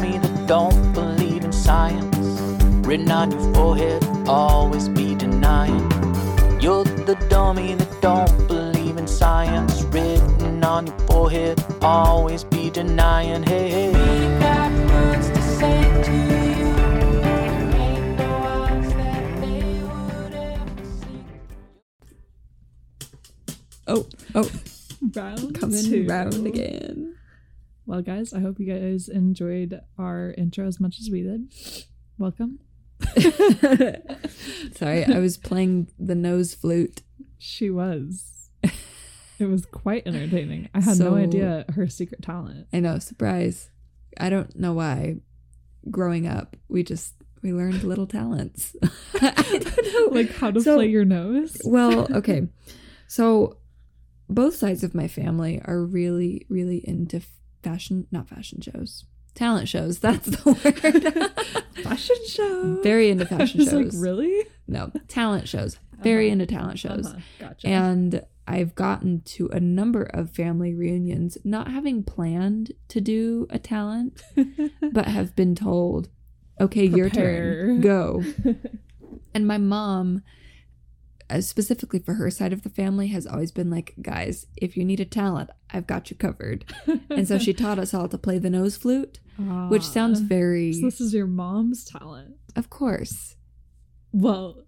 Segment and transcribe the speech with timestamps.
[0.00, 2.16] dummy that don't believe in science.
[2.86, 5.90] Written on your forehead, always be denying.
[6.60, 9.82] You're the dummy that don't believe in science.
[9.84, 13.42] Written on your forehead, always be denying.
[13.42, 13.88] Hey, hey.
[13.88, 16.74] We got words to say to you.
[17.20, 21.24] There ain't no odds that they would ever see.
[23.86, 24.50] Oh, oh,
[25.14, 26.06] round coming two.
[26.08, 27.09] round again.
[27.90, 31.52] Well, guys, I hope you guys enjoyed our intro as much as we did.
[32.18, 32.60] Welcome.
[34.76, 37.02] Sorry, I was playing the nose flute.
[37.36, 38.50] She was.
[39.40, 40.68] It was quite entertaining.
[40.72, 42.68] I had no idea her secret talent.
[42.72, 43.70] I know, surprise.
[44.20, 45.16] I don't know why.
[45.90, 48.76] Growing up, we just we learned little talents.
[49.14, 49.32] I
[49.64, 50.14] don't know.
[50.14, 51.60] Like how to So- play your nose.
[51.64, 52.46] Well, okay.
[53.08, 53.56] So
[54.28, 57.20] both sides of my family are really, really into
[57.62, 59.98] fashion, not fashion shows, talent shows.
[60.00, 60.52] That's the
[61.74, 61.84] word.
[61.84, 62.80] Fashion show.
[62.82, 63.94] Very into fashion shows.
[63.94, 64.44] like, really?
[64.66, 65.78] No, talent shows.
[66.02, 66.32] Very Uh-huh.
[66.32, 67.06] into talent shows.
[67.06, 67.18] Uh-huh.
[67.38, 67.66] Gotcha.
[67.66, 73.58] And I've gotten to a number of family reunions, not having planned to do a
[73.58, 74.22] talent,
[74.92, 76.08] but have been told,
[76.60, 78.24] okay, your turn, go.
[79.34, 80.22] And my mom,
[81.38, 85.00] specifically for her side of the family, has always been like, guys, if you need
[85.00, 86.64] a talent, I've got you covered.
[87.10, 89.18] And so she taught us all to play the nose flute,
[89.68, 92.36] which sounds very, So this is your mom's talent.
[92.56, 93.36] of course.
[94.12, 94.64] Well,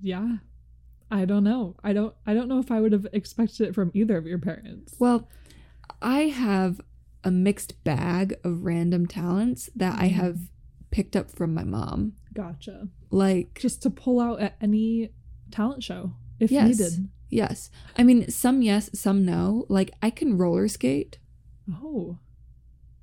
[0.00, 0.36] yeah.
[1.10, 1.76] I don't know.
[1.82, 4.38] I don't I don't know if I would have expected it from either of your
[4.38, 4.94] parents.
[4.98, 5.28] Well,
[6.00, 6.80] I have
[7.24, 10.20] a mixed bag of random talents that I mm-hmm.
[10.20, 10.38] have
[10.90, 12.14] picked up from my mom.
[12.32, 12.88] gotcha.
[13.10, 15.10] Like, Just to pull out at any
[15.50, 16.78] talent show if Yes.
[16.78, 17.08] needed.
[17.28, 17.70] yes.
[17.98, 19.66] I mean, some yes, some no.
[19.68, 21.18] Like, I can roller skate.
[21.70, 22.18] Oh.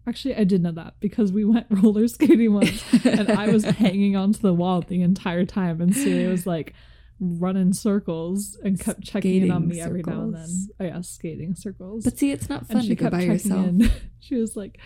[0.08, 4.16] Actually, I did know that because we went roller skating once and I was hanging
[4.16, 6.73] onto the wall the entire time and Celia was like
[7.20, 10.48] running circles and kept checking in on me every now and then.
[10.48, 10.72] circles.
[10.80, 12.04] Oh yeah, skating circles.
[12.05, 13.76] But see, it's not fun to go by yourself.
[14.20, 14.80] She was like,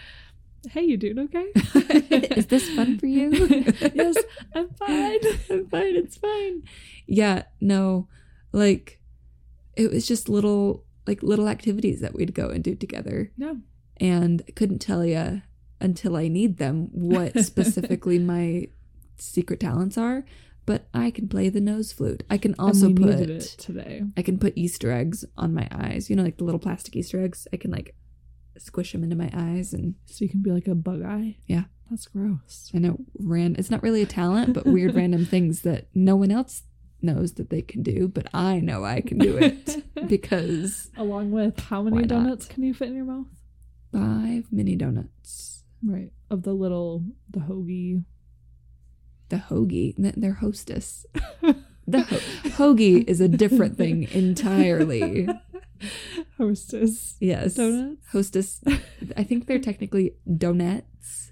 [0.69, 1.45] "Hey, you doing okay?
[2.37, 3.29] Is this fun for you?
[3.93, 4.15] yes,
[4.55, 5.19] I'm fine.
[5.49, 5.95] I'm fine.
[5.95, 6.63] It's fine.
[7.07, 8.07] Yeah, no,
[8.51, 8.99] like
[9.75, 13.55] it was just little, like little activities that we'd go and do together, Yeah.
[13.97, 15.41] and I couldn't tell you
[15.79, 18.67] until I need them what specifically my
[19.17, 20.25] secret talents are.
[20.67, 22.21] But I can play the nose flute.
[22.29, 24.03] I can also put it today.
[24.15, 26.07] I can put Easter eggs on my eyes.
[26.07, 27.47] You know, like the little plastic Easter eggs.
[27.51, 27.95] I can like
[28.57, 31.37] squish them into my eyes, and So you can be like a bug eye.
[31.47, 31.63] Yeah.
[31.89, 32.71] That's gross.
[32.73, 33.55] I know ran.
[33.59, 36.63] It's not really a talent, but weird random things that no one else
[37.01, 41.59] knows that they can do, but I know I can do it because Along with
[41.59, 42.07] how many not?
[42.07, 43.25] donuts can you fit in your mouth?
[43.91, 45.63] five mini donuts.
[45.83, 46.11] Right.
[46.29, 48.05] Of the little the hoagie.
[49.27, 51.05] The hoagie, th- their hostess.
[51.87, 52.17] The ho-
[52.71, 55.27] hoagie is a different thing entirely.
[56.37, 58.05] Hostess Yes, donuts.
[58.11, 58.61] hostess.
[59.17, 61.31] I think they're technically donuts.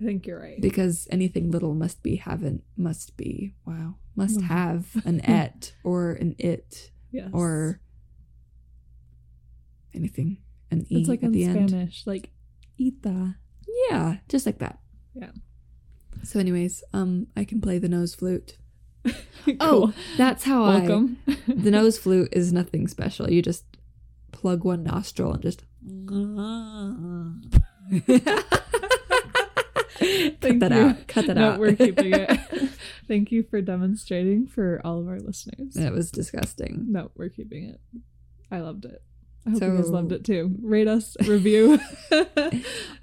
[0.00, 0.60] I think you're right.
[0.60, 4.46] because anything little must be haven't must be wow must Wow.
[4.46, 7.28] have an et or an it yes.
[7.34, 7.80] or
[9.94, 10.38] anything
[10.70, 12.30] an e it's like at in the end Spanish, like
[12.80, 13.36] ita.
[13.90, 14.78] yeah just like that
[15.14, 15.32] Yeah.
[16.22, 18.56] so anyways um i can play the nose flute
[19.46, 19.56] Oh, cool.
[19.60, 21.16] oh that's how I welcome.
[21.26, 23.64] i the nose flute is nothing special you just
[24.32, 25.62] plug one nostril and just
[30.42, 30.78] cut that you.
[30.78, 32.38] out cut that no, out we're keeping it.
[33.08, 35.74] Thank you for demonstrating for all of our listeners.
[35.74, 37.80] that was disgusting No, we're keeping it.
[38.50, 39.02] I loved it.
[39.46, 40.54] I hope you guys loved it too.
[40.62, 41.78] Rate us, review.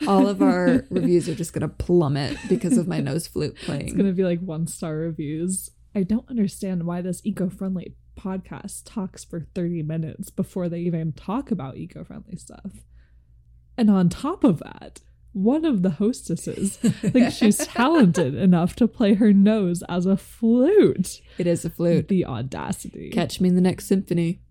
[0.07, 3.87] all of our reviews are just gonna plummet because of my nose flute playing.
[3.87, 5.71] It's gonna be like one star reviews.
[5.95, 11.51] I don't understand why this eco-friendly podcast talks for 30 minutes before they even talk
[11.51, 12.71] about eco-friendly stuff.
[13.77, 15.01] And on top of that,
[15.33, 21.21] one of the hostesses thinks she's talented enough to play her nose as a flute.
[21.38, 22.07] It is a flute.
[22.07, 23.12] The audacity.
[23.12, 24.41] Catch me in the next symphony.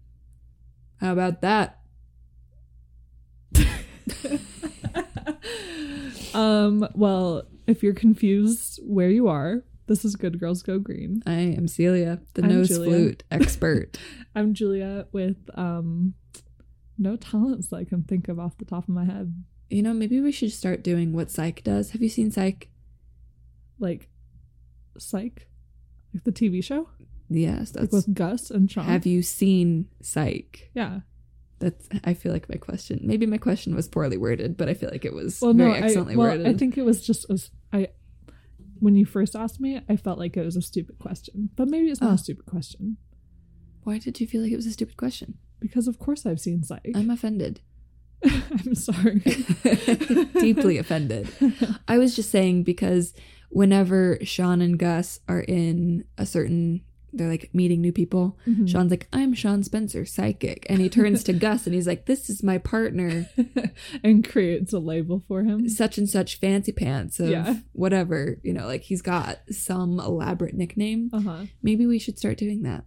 [1.00, 1.80] How about that?
[6.34, 11.22] um, well, if you're confused where you are, this is Good Girls Go Green.
[11.26, 12.90] I am Celia, the I'm nose Julia.
[12.90, 13.98] flute expert.
[14.34, 16.14] I'm Julia with um
[16.98, 19.34] no talents that I can think of off the top of my head.
[19.68, 21.90] you know, maybe we should start doing what Psych does.
[21.90, 22.68] Have you seen Psych?
[23.78, 24.08] Like
[24.98, 25.46] Psych.
[26.14, 26.88] Like the TV show?
[27.28, 27.92] Yes, Like that's.
[27.92, 28.84] with Gus and Sean.
[28.84, 30.70] Have you seen Psych?
[30.74, 31.00] yeah.
[31.58, 31.88] That's.
[32.04, 33.00] I feel like my question.
[33.02, 35.86] Maybe my question was poorly worded, but I feel like it was Well, very no,
[36.02, 36.46] I, well, worded.
[36.46, 37.88] I think it was just as I.
[38.80, 41.88] When you first asked me, I felt like it was a stupid question, but maybe
[41.90, 42.14] it's not Oh.
[42.14, 42.96] a stupid question
[43.84, 45.38] Why did you feel like it was a stupid question?
[45.60, 46.90] because, of course, I've seen Psych.
[46.94, 47.60] I'm offended.
[48.24, 49.20] I'm sorry.
[50.40, 51.28] Deeply offended.
[51.88, 53.14] I was just saying because
[53.50, 56.82] whenever Sean and Gus are in a certain,
[57.16, 58.38] they're like meeting new people.
[58.46, 58.68] Mhm.
[58.68, 60.66] Sean's like, I'm Sean Spencer, psychic.
[60.68, 63.28] And he turns to Gus and he's like, This is my partner,
[64.04, 65.68] and creates a label for him.
[65.68, 67.56] such and such fancy pants of Yeah.
[67.72, 68.38] whatever.
[68.42, 71.10] You know, like he's got some elaborate nickname.
[71.12, 71.44] Uh huh.
[71.62, 72.84] Maybe we should start doing that.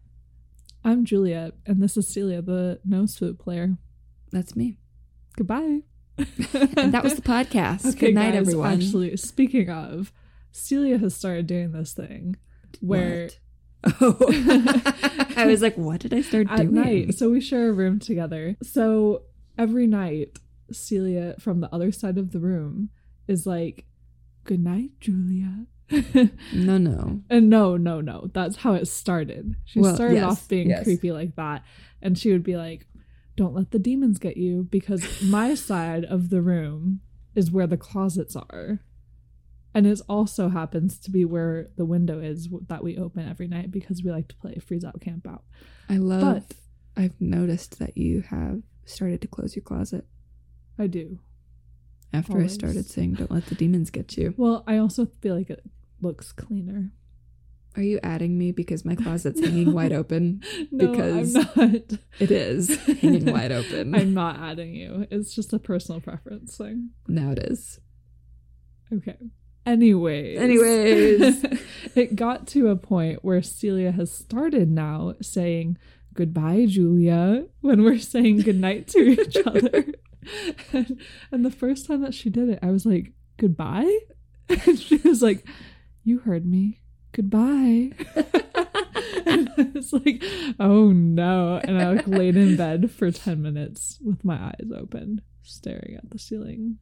[0.83, 3.77] I'm Juliet, and this is Celia, the nose flute player.
[4.31, 4.77] That's me.
[5.35, 5.81] Goodbye.
[6.77, 7.85] And that was the podcast.
[7.85, 8.73] Okay, Good night, guys, everyone.
[8.73, 10.11] Actually, speaking of,
[10.51, 12.35] Celia has started doing this thing
[12.81, 13.39] where What?
[13.83, 14.17] Oh,
[15.37, 16.73] I was like, what did I start at doing?
[16.73, 18.55] night, so we share a room together.
[18.61, 19.23] So
[19.57, 20.37] every night,
[20.71, 22.89] Celia from the other side of the room
[23.27, 23.85] is like,
[24.43, 25.65] "Good night, Julia."
[26.53, 27.21] No, no.
[27.31, 28.29] And no, no, no.
[28.33, 29.55] That's how it started.
[29.65, 30.83] She Well, started yes, off being yes.
[30.83, 31.63] creepy like that.
[32.01, 32.85] And she would be like,
[33.35, 37.01] Don't let the demons get you because my side of the room
[37.33, 38.81] is where the closets are.
[39.74, 43.69] And it also happens to be where the window is that we open every night
[43.71, 45.44] because we like to play freeze out camp out.
[45.89, 46.21] I love.
[46.48, 46.57] But-
[46.98, 50.06] I've noticed that you have started to close your closet
[50.77, 51.19] I do.
[52.12, 52.51] after Always.
[52.54, 55.63] I started saying, "Don't let the demons get you." Well, I also feel like it
[56.01, 56.92] looks cleaner.
[57.77, 60.42] Are you adding me because my closet's hanging wide open?
[60.72, 62.00] No, Because I'm not.
[62.19, 63.95] It is hanging wide open.
[63.95, 65.07] I'm not adding you.
[65.12, 66.89] It's just a personal preference thing.
[67.07, 67.80] now it is.
[68.92, 69.18] Okay.
[69.69, 70.39] Anyways.
[70.39, 71.45] Anyways.
[71.95, 75.77] it got to a point where Celia has started now saying
[76.16, 79.86] goodbye, Julia, when we're saying goodnight to each other.
[80.74, 81.00] And,
[81.31, 84.00] and the first time that she did it, I was like, goodbye?
[84.66, 85.45] And she was like,
[86.04, 86.81] you heard me.
[87.12, 87.92] Goodbye.
[89.27, 90.24] and I like,
[90.60, 91.62] oh no.
[91.63, 96.10] And I like laid in bed for 10 minutes with my eyes open, staring at
[96.10, 96.80] the ceiling,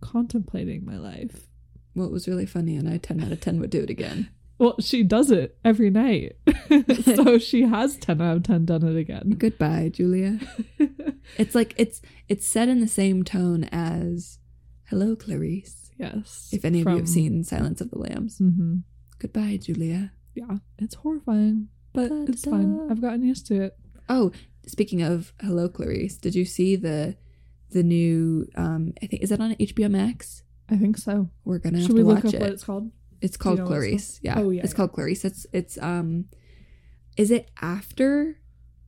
[0.00, 1.48] contemplating my life.
[1.94, 4.28] Well, it was really funny, and I ten out of ten would do it again.
[4.58, 6.36] Well, she does it every night.
[7.16, 9.34] so she has 10 out of 10 done it again.
[9.36, 10.38] Goodbye, Julia.
[11.38, 14.38] It's like it's it's said in the same tone as
[14.84, 16.50] "Hello, Clarice." yes.
[16.52, 18.78] If any of you have seen Silence of the Lambs, hmm
[19.20, 20.12] goodbye, Julia.
[20.34, 20.58] Yeah.
[20.78, 22.76] It's horrifying, but it's fine.
[22.76, 22.90] Da-da.
[22.90, 23.76] I've gotten used to it.
[24.08, 24.32] Oh,
[24.66, 27.16] speaking of Hello, Clarice, did you see the
[27.70, 28.48] the new?
[28.56, 30.42] um I think is that on HBO Max?
[30.72, 31.28] I think so.
[31.44, 32.40] We're gonna have Should to we look up it.
[32.40, 32.90] what it's called?
[33.20, 34.20] It's called know what it's Clarice.
[34.22, 34.38] Yeah.
[34.38, 34.76] Oh, yeah, It's yeah.
[34.76, 35.24] called Clarice.
[35.24, 36.26] It's it's um
[37.16, 38.38] is it after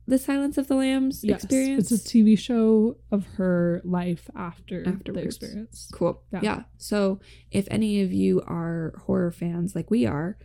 [0.07, 1.91] the Silence of the Lambs experience?
[1.91, 5.89] It's a TV show of her life after the experience.
[5.93, 6.21] Cool.
[6.31, 6.39] Yeah.
[6.43, 6.63] Yeah.
[6.77, 7.19] So
[7.51, 10.37] if any of you are horror fans like we are,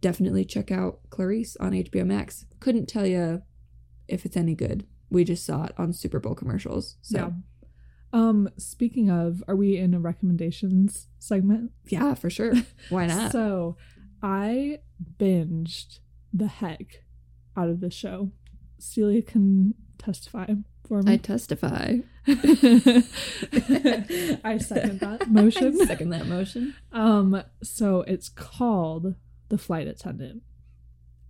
[0.00, 2.44] definitely check out Clarice on HBO Max.
[2.60, 3.42] Couldn't tell you
[4.08, 4.86] if it's any good.
[5.08, 6.96] We just saw it on Super Bowl commercials.
[7.02, 7.30] So Yeah.
[8.16, 11.72] Um, speaking of, are we in a recommendations segment?
[11.84, 12.54] yeah, for sure.
[12.88, 13.30] Why not?
[13.30, 13.76] So
[14.22, 14.78] I
[15.18, 15.98] binged
[16.32, 17.04] the heck
[17.58, 18.30] out of this show.
[18.78, 20.46] Celia can testify
[20.88, 21.12] for me.
[21.12, 21.96] I testify.
[22.26, 23.02] I
[24.60, 25.78] second that motion.
[25.82, 26.74] I second that motion.
[26.92, 29.14] Um, so it's called
[29.50, 30.42] The Flight Attendant.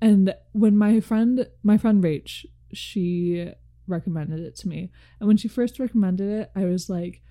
[0.01, 3.51] And when my friend my friend Rach, she
[3.87, 4.91] recommended it to me.
[5.21, 7.23] And when she first recommended it, I was like,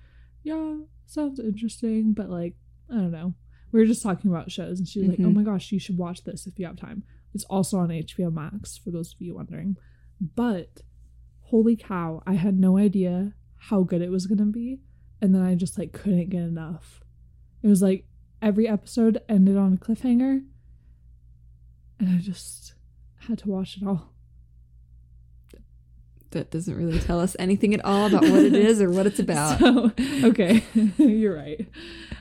[0.42, 2.54] Yeah, sounds interesting, but like,
[2.90, 3.34] I don't know.
[3.72, 5.26] We were just talking about shows and she was like, Mhm.
[5.26, 7.02] Oh my gosh, you should watch this if you have time.
[7.34, 9.76] It's also on HBO Max, for those of you wondering.
[10.20, 10.82] But
[11.40, 14.80] holy cow, I had no idea how good it was gonna be.
[15.20, 17.02] And then I just like couldn't get enough.
[17.62, 18.06] It was like
[18.42, 20.44] every episode ended on a cliffhanger.
[21.98, 22.74] And I just
[23.20, 24.12] had to watch it all.
[26.36, 29.18] That doesn't really tell us anything at all about what it is or what it's
[29.18, 29.58] about.
[29.58, 29.92] So,
[30.24, 30.62] okay,
[30.98, 31.66] you're right.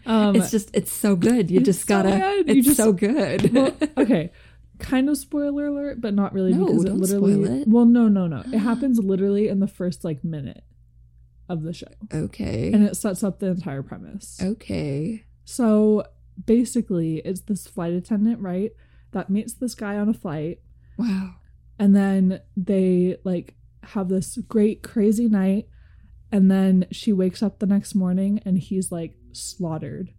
[0.06, 1.52] Um, it's just it's so good.
[1.52, 2.10] You just gotta.
[2.10, 3.54] You It's just- so good.
[3.54, 4.32] well, okay,
[4.80, 7.34] kind of spoiler alert, but not really No, because it literally.
[7.46, 7.68] spoil it.
[7.68, 8.40] Well, no, no, no.
[8.52, 10.64] It happens literally in the first like minute
[11.50, 12.72] of the show, okay.
[12.74, 14.40] and it sets up the entire premise.
[14.42, 15.26] okay.
[15.44, 16.04] So
[16.46, 18.72] basically, it's this flight attendant, right,
[19.12, 20.60] that meets this guy on a flight,
[20.98, 21.36] Wow.
[21.80, 23.56] and then they like
[23.88, 25.68] have this great crazy night
[26.32, 30.10] and then she wakes up the next morning and he's like slaughtered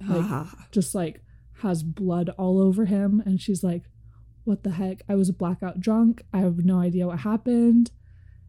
[0.00, 0.66] Like- ah.
[0.72, 1.22] just like
[1.62, 3.82] has blood all over him and she's like
[4.44, 7.90] what the heck i was blackout drunk i have no idea what happened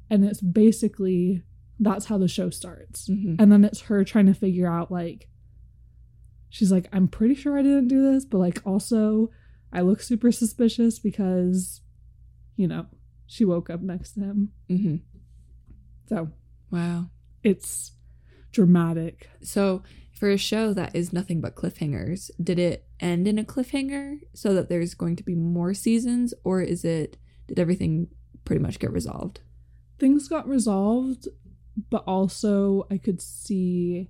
[0.10, 1.44] and it's basically
[1.80, 3.10] that's how the show starts.
[3.10, 3.38] Mhm.
[3.40, 5.30] And then it's her trying to figure out like
[6.50, 9.32] she's like, I'm pretty sure I didn't do this, but like also
[9.74, 11.82] I look super suspicious because,
[12.58, 12.86] you know,
[13.32, 14.52] she woke up next to him.
[14.70, 15.00] Mhm.
[16.08, 16.32] So
[16.70, 17.10] Wow.
[17.44, 17.94] it's
[18.52, 19.30] dramatic.
[19.42, 19.84] So,
[20.14, 24.54] for a show that is nothing but cliffhangers, did it end in a cliffhanger so
[24.54, 28.08] that there's going to be more seasons, or is it did everything
[28.46, 29.40] pretty much get resolved?
[29.98, 31.28] Things got resolved,
[31.90, 34.10] but also I could see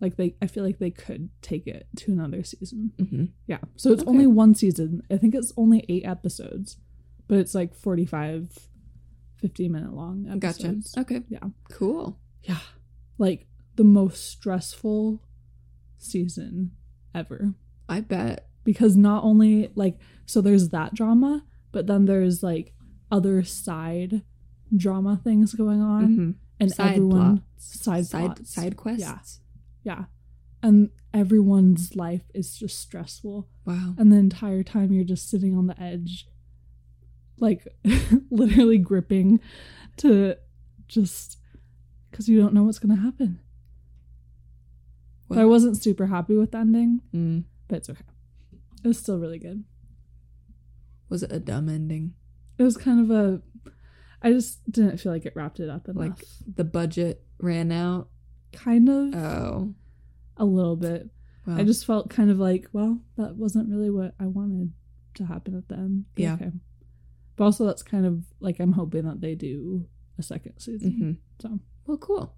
[0.00, 2.92] like they I feel like they could take it to another season.
[2.98, 3.58] hmm Yeah.
[3.76, 4.10] So it's Okay.
[4.10, 5.02] only one season.
[5.10, 6.76] I think it's only 8 episodes,
[7.32, 8.58] but it's like 45
[9.40, 10.66] 50 minute long Gotcha.
[10.66, 10.94] episodes.
[10.98, 11.22] Okay.
[11.30, 11.40] Yeah.
[11.70, 12.18] Cool.
[12.42, 12.58] Yeah.
[13.16, 13.46] Like
[13.76, 15.22] the most stressful
[15.98, 16.72] season
[17.14, 17.54] ever.
[17.88, 18.48] I bet.
[18.64, 22.74] Because not only like so there's that drama, but then there's like
[23.10, 24.20] other side
[24.76, 26.34] drama things going on Mhm.
[26.60, 27.80] and Side everyone plots.
[27.82, 28.54] side side plots.
[28.54, 29.40] side quests.
[29.82, 29.94] Yeah.
[29.94, 30.04] Yeah.
[30.62, 33.48] And everyone's life is just stressful.
[33.64, 33.94] Wow.
[33.98, 36.28] And the entire time you're just sitting on the edge,
[37.38, 37.66] like
[38.30, 39.40] literally gripping
[39.98, 40.36] to
[40.88, 41.38] just
[42.10, 43.40] because you don't know what's going to happen.
[45.28, 47.44] But I wasn't super happy with the ending, Mm.
[47.68, 48.04] but it's okay.
[48.84, 49.64] It was still really good.
[51.08, 52.14] Was it a dumb ending?
[52.58, 53.40] It was kind of a.
[54.22, 55.96] I just didn't feel like it wrapped it up enough.
[56.00, 56.24] Like
[56.54, 58.08] the budget ran out.
[58.52, 59.74] kind of Oh.
[60.36, 61.08] a little bit.
[61.46, 64.72] I just felt kind of like, well, that wasn't really what I wanted
[65.14, 66.04] to happen at the end.
[66.16, 66.34] Yeah.
[66.34, 66.52] Okay.
[67.42, 69.84] But also, that's kind of like I'm hoping that they do
[70.16, 70.92] a second season.
[70.92, 71.42] mhm.
[71.42, 72.36] So Well, cool.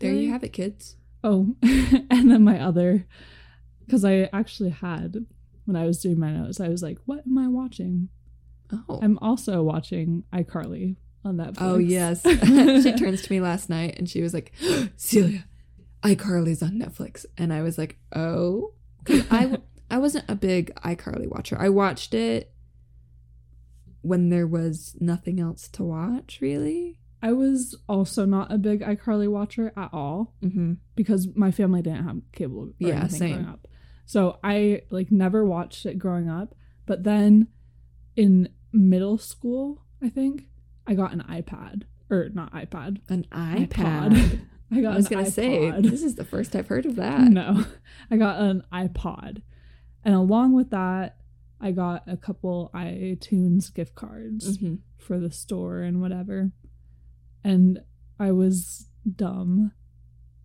[0.00, 0.96] There you have it, kids.
[1.22, 3.06] Oh, and then my other,
[3.84, 5.24] because I actually had
[5.66, 8.08] when I was doing my notes, I was like, what am I watching?
[8.72, 8.98] Oh.
[9.00, 11.56] I'm also watching iCarly on Netflix.
[11.60, 12.22] Oh yes.
[12.82, 14.52] she turns to me last night and she was like,
[14.96, 15.44] "Celia,
[16.02, 18.72] iCarly's on Netflix," and I was like, "Oh,"
[19.08, 21.56] I I wasn't a big iCarly watcher.
[21.56, 22.52] I watched it
[24.06, 26.98] when there was nothing else to watch, really.
[27.22, 30.34] I was also not a big iCarly watcher at all.
[30.42, 30.74] Mm-hmm.
[30.94, 33.32] because my family didn't have cable Yeah, same.
[33.34, 33.68] growing up.
[34.04, 36.54] So I like never watched it growing up.
[36.86, 37.48] But then
[38.14, 40.44] in middle school, I think,
[40.86, 41.82] I got an iPad.
[42.08, 43.00] Or not iPad.
[43.08, 43.68] An iPod.
[43.68, 44.40] iPad.
[44.70, 47.20] I got I was an gonna say this is the first I've heard of that.
[47.30, 47.64] No.
[48.10, 49.42] I got an iPod.
[50.04, 51.16] And along with that,
[51.60, 54.80] I got a couple iTunes gift cards Mhm.
[54.98, 56.52] for the store and whatever.
[57.42, 57.80] And
[58.18, 59.72] I was dumb.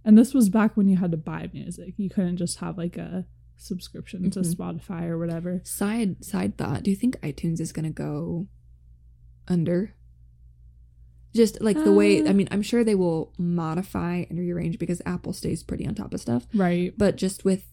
[0.06, 1.96] And this was back when you had to buy music.
[1.98, 3.26] You couldn't just have like a
[3.58, 4.56] subscription to Mhm.
[4.56, 5.62] Spotify or whatever.
[5.64, 8.48] Side side thought: Do you think iTunes is gonna go
[9.48, 9.94] under?
[11.34, 12.30] Just like the way, Uh.
[12.30, 16.14] I mean, I'm sure they will modify and rearrange because Apple stays pretty on top
[16.14, 16.48] of stuff.
[16.54, 16.94] Right.
[16.98, 17.68] but just with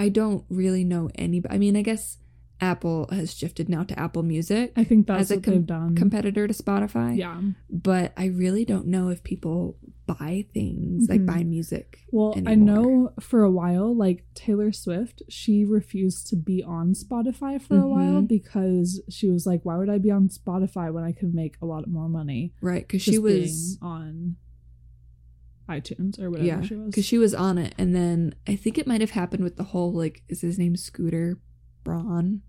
[0.00, 2.18] i don't really know any i mean i guess
[2.60, 6.54] apple has shifted now to apple music I think that's As a com- competitor to
[6.54, 7.40] spotify yeah.
[7.70, 11.26] but i really don't know if people buy things like Mhm.
[11.26, 16.62] buy music Well, I know for a while, like Taylor Swift, she refused to be
[16.62, 20.90] on Spotify for a while because she was like, "Why would I be on Spotify
[20.94, 24.36] when I could make a lot more money?" right because she was on
[25.68, 26.86] iTunes or whatever yeah she was.
[26.86, 29.64] because she was on it and then i think it might have happened with the
[29.64, 31.38] whole like is his name scooter
[31.84, 32.40] braun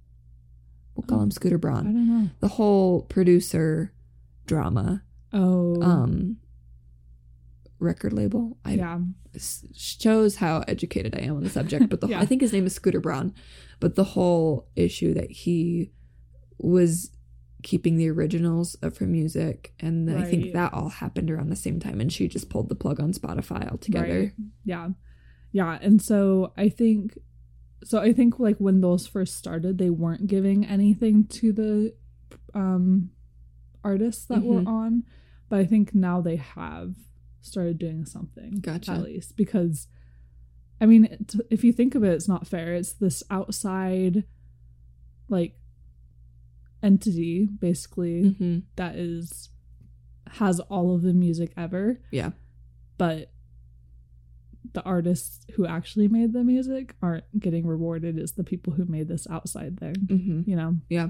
[1.00, 1.80] we'll call him scooter Braun.
[1.80, 2.30] I don't know.
[2.40, 3.94] the whole producer
[4.46, 6.38] drama Oh, um
[7.80, 9.00] record label i yeah,
[9.76, 11.88] shows how educated I am on the subject.
[11.90, 12.20] But the Yeah.
[12.20, 13.34] I think his name is Scooter Braun.
[13.80, 15.92] But the whole issue that he
[16.58, 17.12] was
[17.62, 21.80] keeping the originals of her music, and I think that all happened around the same
[21.80, 24.20] time, and she just pulled the plug on Spotify altogether.
[24.20, 24.32] Right.
[24.66, 24.90] Yeah,
[25.52, 27.18] yeah, and so I think,
[27.84, 31.94] so I think like when those first started, they weren't giving anything to the
[32.54, 33.12] um
[33.84, 34.68] artists that were Mhm.
[34.68, 35.04] on,
[35.48, 36.96] but I think now they have
[37.42, 38.60] started doing something.
[38.60, 38.92] Gotcha.
[38.92, 39.88] At least because,
[40.82, 42.74] I mean, it, if you think of it, it's not fair.
[42.76, 44.26] It's this outside,
[45.30, 45.56] like,
[46.82, 49.50] entity basically hmm that is
[50.28, 52.32] has all of the music ever Yeah.
[52.98, 53.32] but
[54.74, 59.08] the artists who actually made the music aren't getting rewarded as the people who made
[59.08, 61.10] this outside thing hmm you know Yeah.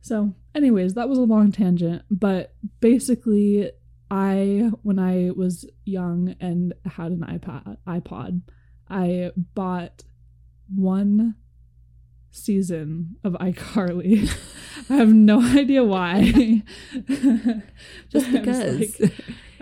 [0.00, 3.70] so anyways that was a long tangent but basically
[4.10, 8.42] i when i was young and had an ipad ipod
[8.90, 10.02] i bought
[10.74, 11.34] one
[12.34, 14.26] season of iCarly.
[14.90, 16.62] I have no idea why.
[18.08, 19.12] Just because like,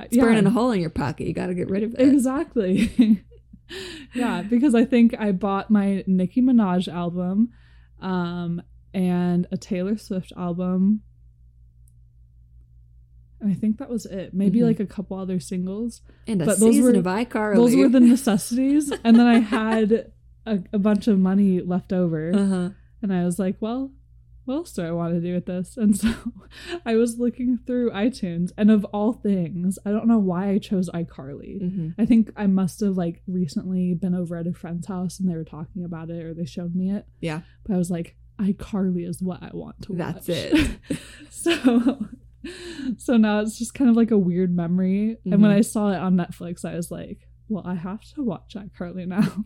[0.07, 1.26] it's burning a hole in your pocket.
[1.26, 2.00] You got to get rid of it.
[2.00, 3.23] Exactly.
[4.14, 7.50] yeah, because I think I bought my Nicki Minaj album
[8.00, 8.62] um,
[8.95, 11.02] and a Taylor Swift album.
[13.40, 14.35] And I think that was it.
[14.35, 14.64] Maybe Mhm.
[14.66, 16.02] like a couple other singles.
[16.26, 17.54] And a But those season were- of iCarly.
[17.57, 18.92] Those were the necessities.
[19.04, 20.12] and then I had
[20.47, 22.33] a, a bunch of money left over.
[22.35, 22.71] uh-huh.
[23.02, 23.92] And I was like, well,
[24.50, 25.76] what else do I want to do with this?
[25.76, 26.12] And so
[26.85, 30.90] I was looking through iTunes, and of all things, I don't know why I chose
[30.90, 31.61] iCarly.
[31.61, 35.28] hmm I think I must have like recently been over at a friend's house and
[35.30, 37.07] they were talking about it or they showed me it.
[37.21, 37.40] Yeah.
[37.66, 40.25] But I was like, iCarly is what I want to watch.
[40.26, 40.78] That's it.
[41.30, 42.07] so
[42.97, 45.19] so now it's just kind of like a weird memory.
[45.26, 45.57] And when Mhm.
[45.57, 49.45] I saw it on Netflix, I was like, well, I have to watch iCarly now.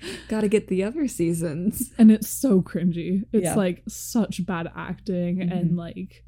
[0.28, 1.92] Got to get the other seasons.
[1.98, 3.24] and it's so cringy.
[3.32, 3.54] It's Yeah.
[3.54, 5.52] like such bad acting Mhm.
[5.52, 6.24] and like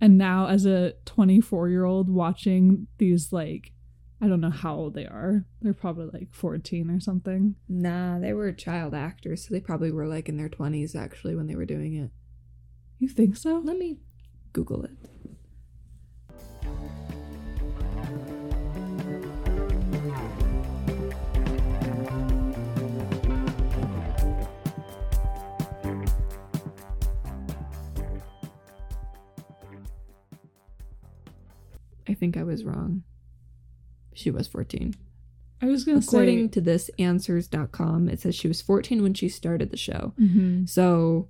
[0.00, 3.72] and now as a 24 year old watching these like
[4.20, 5.44] I don't know how old they are.
[5.60, 7.54] They're probably like 14 or something.
[7.68, 11.46] Nah, they were child actors, so they probably were like in their 20s actually when
[11.46, 12.10] they were doing it.
[12.98, 13.58] You think so?
[13.58, 13.98] Let me
[14.54, 14.96] Google it.
[32.26, 33.02] Think I was wrong.
[34.14, 34.94] She was 14.
[35.62, 36.08] I was gonna say.
[36.08, 40.12] According to this answers.com, it says she was 14 when she started the show.
[40.20, 40.68] Mhm.
[40.68, 41.28] So,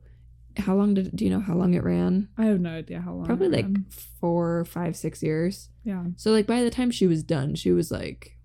[0.56, 2.28] how long did do you know how long it ran?
[2.38, 3.26] I have no idea how long.
[3.26, 5.68] Probably like four, five, six years.
[5.84, 8.36] yeah, So, like by the time she was done, she was like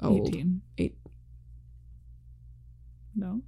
[0.00, 0.28] old.
[0.28, 0.62] 18.
[0.78, 0.96] Eight.
[3.14, 3.42] No.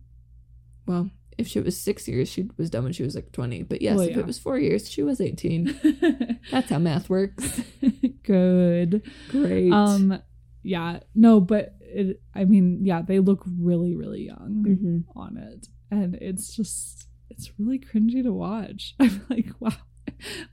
[0.86, 3.62] Well, if she was six years, she was done when she was like 20.
[3.64, 6.38] But yes, Well, if it was four years, she was 18.
[6.50, 7.60] That's how math works.
[8.22, 9.02] Good.
[9.30, 9.72] Great.
[9.72, 10.20] Um.
[10.62, 11.00] Yeah.
[11.14, 12.20] No, but it.
[12.34, 14.64] I mean, yeah, they look really, really young.
[14.66, 15.04] Mhm.
[15.14, 19.70] on it and it's just it's really cringy to watch i'm like wow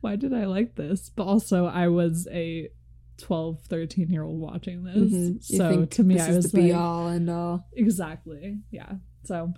[0.01, 2.69] why did i like this but also i was a
[3.17, 5.49] 12 13 year old watching this Mhm.
[5.49, 7.67] You so to me i was the be like all and all.
[7.73, 9.53] exactly yeah so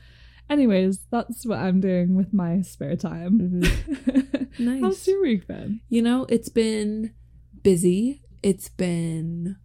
[0.49, 4.47] anyways that's what i'm doing with my spare time Mhm.
[4.59, 4.81] Nice.
[4.81, 7.11] how's your week been You know, it's been
[7.61, 8.21] busy.
[8.41, 9.57] It's been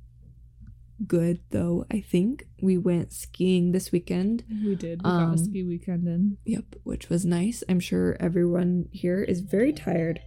[1.06, 2.46] good though, I think.
[2.60, 4.42] We went skiing this weekend.
[4.64, 7.62] we did we got Um, a ski weekend in Yep, which was nice.
[7.68, 10.20] I'm sure everyone here is very tired.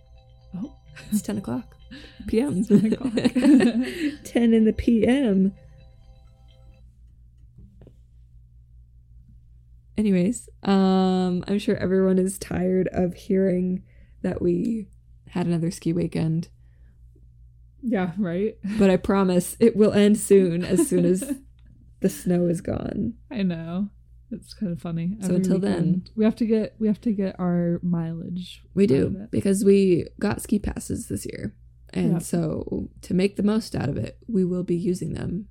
[0.56, 0.74] oh
[1.12, 1.76] It's 10 o'clock
[2.28, 2.60] p.m.
[2.60, 3.14] It's 10 o'clock.
[4.24, 5.54] 10 in the p.m.
[9.98, 13.84] Anyways, um, I'm sure everyone is tired of hearing
[14.24, 14.88] that we
[15.30, 16.50] had another ski weekend,
[17.86, 21.22] yeah right but I promise it will end soon as soon as
[22.00, 23.14] the snow is gone.
[23.32, 23.90] I know.
[24.32, 25.18] It's kind of funny.
[25.22, 28.64] So until then- we have to get we have to get our mileage.
[28.74, 31.56] We do because we got ski passes this year.
[31.92, 32.18] And Yeah.
[32.20, 35.48] so to make the most out of it, we will be using them.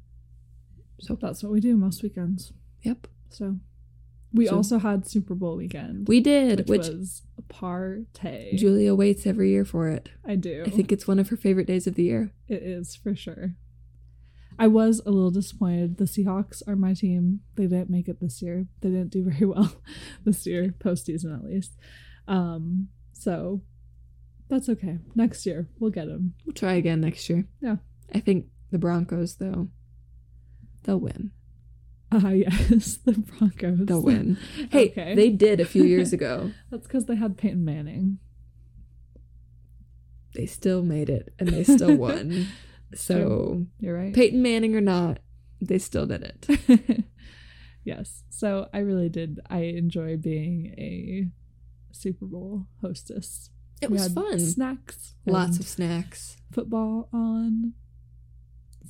[1.01, 2.53] So that's what we do most weekends.
[2.83, 3.07] Yep.
[3.31, 3.59] So
[4.33, 6.09] we So- also had Super Bowl weekend.
[6.09, 8.55] We did, which, which, was a party.
[8.57, 10.09] Julia waits every year for it.
[10.25, 10.63] I do.
[10.67, 12.33] I think it's one of her favorite days of the year.
[12.49, 13.55] it is for sure.
[14.59, 15.97] I was a little disappointed.
[15.97, 17.41] The Seahawks are my team.
[17.57, 18.67] They didn't make it this year.
[18.81, 19.75] They didn't do very well
[20.25, 21.77] this year, postseason at least.
[22.29, 23.63] Um, so
[24.49, 24.99] that's okay.
[25.15, 26.35] Next year we'll get them.
[26.45, 27.47] We'll try again next year.
[27.61, 27.77] Yeah.
[28.15, 29.69] I think the Broncos, though,
[30.85, 31.31] they'll win.
[32.13, 33.79] Ah, yes, the Broncos.
[33.87, 34.37] They'll win.
[34.71, 35.15] Hey, Okay.
[35.15, 36.53] they did a few years ago.
[36.71, 38.19] That's because they had Peyton Manning.
[40.35, 42.47] They still made it and they still won.
[42.95, 44.15] So, You're right.
[44.15, 45.19] Peyton Manning or not,
[45.61, 47.05] they still did it.
[47.85, 48.23] yes.
[48.31, 49.41] So I really did.
[49.49, 51.29] I enjoy being a
[51.95, 53.51] Super Bowl hostess.
[53.81, 54.39] It We was fun.
[54.41, 55.15] Snacks.
[55.27, 57.73] Lots of snacks, football on.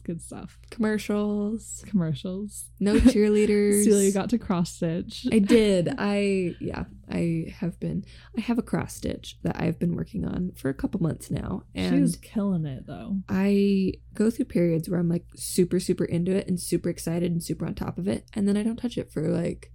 [0.05, 0.59] Good stuff.
[0.71, 2.71] commercials, Commercials.
[2.81, 3.85] no cheerleaders.
[3.85, 5.27] Celia got to cross stitch.
[5.33, 5.89] I did.
[5.99, 8.05] I yeah, I have been
[8.37, 11.65] I have a cross stitch that I've been working on for a couple months now.
[11.75, 13.19] And She's killing it though.
[13.29, 17.43] I go through periods where I'm like super super into it and super excited and
[17.43, 19.71] super on top of it and then I don't touch it for like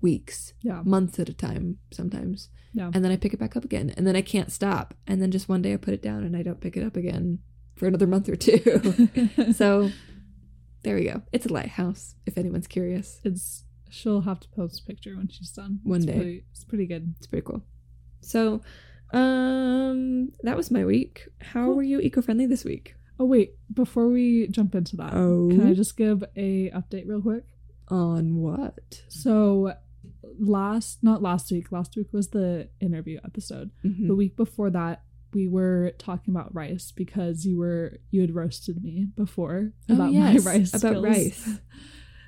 [0.00, 0.82] weeks, Yeah.
[0.84, 2.48] months at a time sometimes.
[2.74, 2.90] Yeah.
[2.92, 5.30] And then I pick it back up again and then I can't stop and then
[5.30, 7.40] just one day I put it down and I don't pick it up again
[7.82, 8.62] for another month or two.
[9.56, 9.90] so
[10.84, 11.20] there we go.
[11.32, 13.20] It's a lighthouse if anyone's curious.
[13.24, 15.80] it's She'll have to post a picture when she's done.
[15.82, 16.14] One It's day.
[16.14, 17.14] pretty- it's pretty good.
[17.18, 17.62] It's pretty cool.
[18.20, 18.62] So,
[19.12, 21.28] um, that was my week.
[21.40, 21.74] How Cool.
[21.74, 22.94] were you eco-friendly this week?
[23.18, 25.48] Oh wait, before we jump into that, Oh.
[25.50, 27.44] can I just give a update real quick?
[27.88, 29.02] On what?
[29.08, 29.74] So
[30.38, 33.70] last not last week, last week was the interview episode.
[33.84, 34.06] Mhm.
[34.06, 35.02] The week before that,
[35.34, 40.12] we were talking about rice because you were you had roasted me before Oh, about
[40.12, 41.04] yes, my rice about skills.
[41.04, 41.48] rice.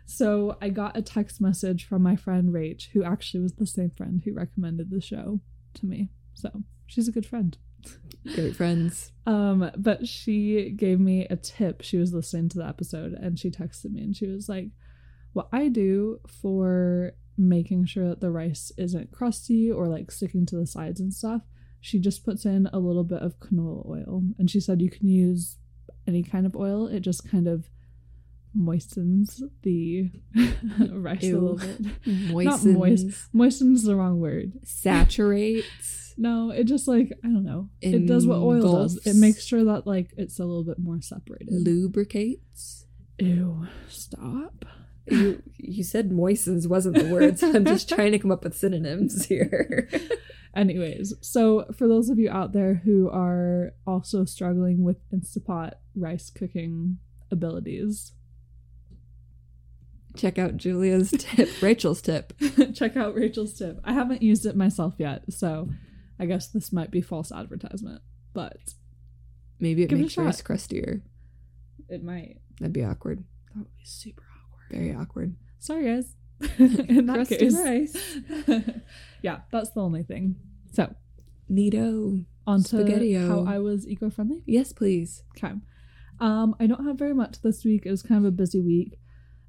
[0.07, 3.89] So I got a text message from my friend Rach, who actually was the same
[3.91, 5.41] friend who recommended the show
[5.75, 6.11] to me.
[6.35, 6.51] So
[6.87, 7.57] she's a good friend.
[8.35, 9.11] Great friends.
[9.27, 11.81] Um, but she gave me a tip.
[11.81, 14.69] She was listening to the episode and she texted me and she was like,
[15.33, 20.57] What I do for making sure that the rice isn't crusty or like sticking to
[20.57, 21.41] the sides and stuff,
[21.85, 24.23] she just puts in a little bit of canola oil.
[24.39, 25.59] And she said you can use
[26.07, 27.69] any kind of oil, it just kind of
[28.55, 30.11] moistens the
[30.91, 31.83] rice a little bit.
[32.07, 32.65] Moistens.
[32.65, 33.07] Not moist.
[33.35, 34.53] Moistens is the wrong word.
[34.65, 36.01] Saturates.
[36.17, 37.71] No, it just like I don't know.
[37.81, 39.05] It does what oil does.
[39.05, 41.49] It makes sure that like it's a little bit more separated.
[41.51, 42.87] lubricates.
[43.19, 43.67] Ew!
[43.89, 44.65] Stop.
[45.07, 48.57] You you said moistens wasn't the word, so I'm just trying to come up with
[48.57, 49.89] synonyms here.
[50.57, 56.31] Anyways, so for those of you out there who are also struggling with Instapot rice
[56.31, 56.99] cooking
[57.31, 58.13] abilities,
[60.17, 62.33] Check out Julia's tip, Rachel's tip.
[62.73, 63.81] check out Rachel's tip.
[63.83, 65.69] I haven't used it myself yet, so
[66.21, 68.01] I guess this might be false advertisement,
[68.33, 68.57] but
[69.59, 71.03] Maybe it Give it makes rice crustier.
[71.89, 72.37] it might.
[72.61, 73.25] That'd be awkward.
[73.55, 74.24] That would be super awkward.
[74.71, 75.37] Very awkward.
[75.59, 76.15] Sorry, guys.
[76.59, 78.19] In that Crusty case, rice.
[79.23, 80.37] yeah, that's the only thing.
[80.73, 80.95] So
[81.51, 82.25] Neato.
[82.47, 84.43] on to how I was eco-friendly.
[84.47, 85.23] Yes, please.
[85.37, 85.55] Okay.
[86.21, 87.87] Um, I don't have very much this week.
[87.87, 88.99] It was kind of a busy week.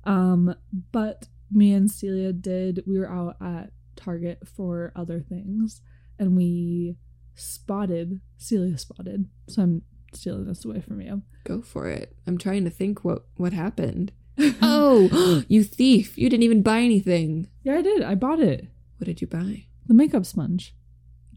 [0.04, 0.56] Um,
[0.91, 5.82] but me and Celia did we were out at Target for other things
[6.19, 6.97] and we
[7.34, 9.30] spotted Celia spotted.
[9.47, 9.82] So I'm
[10.13, 11.23] stealing this away from you.
[11.43, 12.15] Go for it.
[12.25, 14.12] I'm trying to think what what happened.
[14.61, 16.17] Oh, you thief!
[16.17, 17.47] You didn't even buy anything.
[17.63, 18.01] yeah, I did.
[18.03, 18.67] I bought it.
[18.97, 19.65] What did you buy?
[19.87, 20.73] The makeup sponge.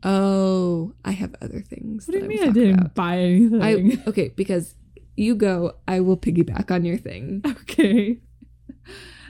[0.02, 2.06] Oh, I have other things.
[2.06, 2.94] What do you mean I talk didn't about.
[2.94, 3.62] buy anything?
[3.62, 4.74] I okay because
[5.16, 5.74] you go.
[5.88, 7.42] I will piggyback on your thing.
[7.46, 8.18] okay.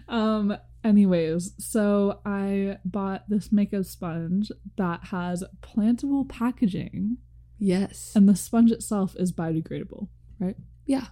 [0.09, 7.19] Um anyways, so I bought this makeup sponge that has plantable packaging
[7.59, 8.13] Yes.
[8.15, 10.57] and the sponge itself is biodegradable, right?
[10.87, 11.09] yeah.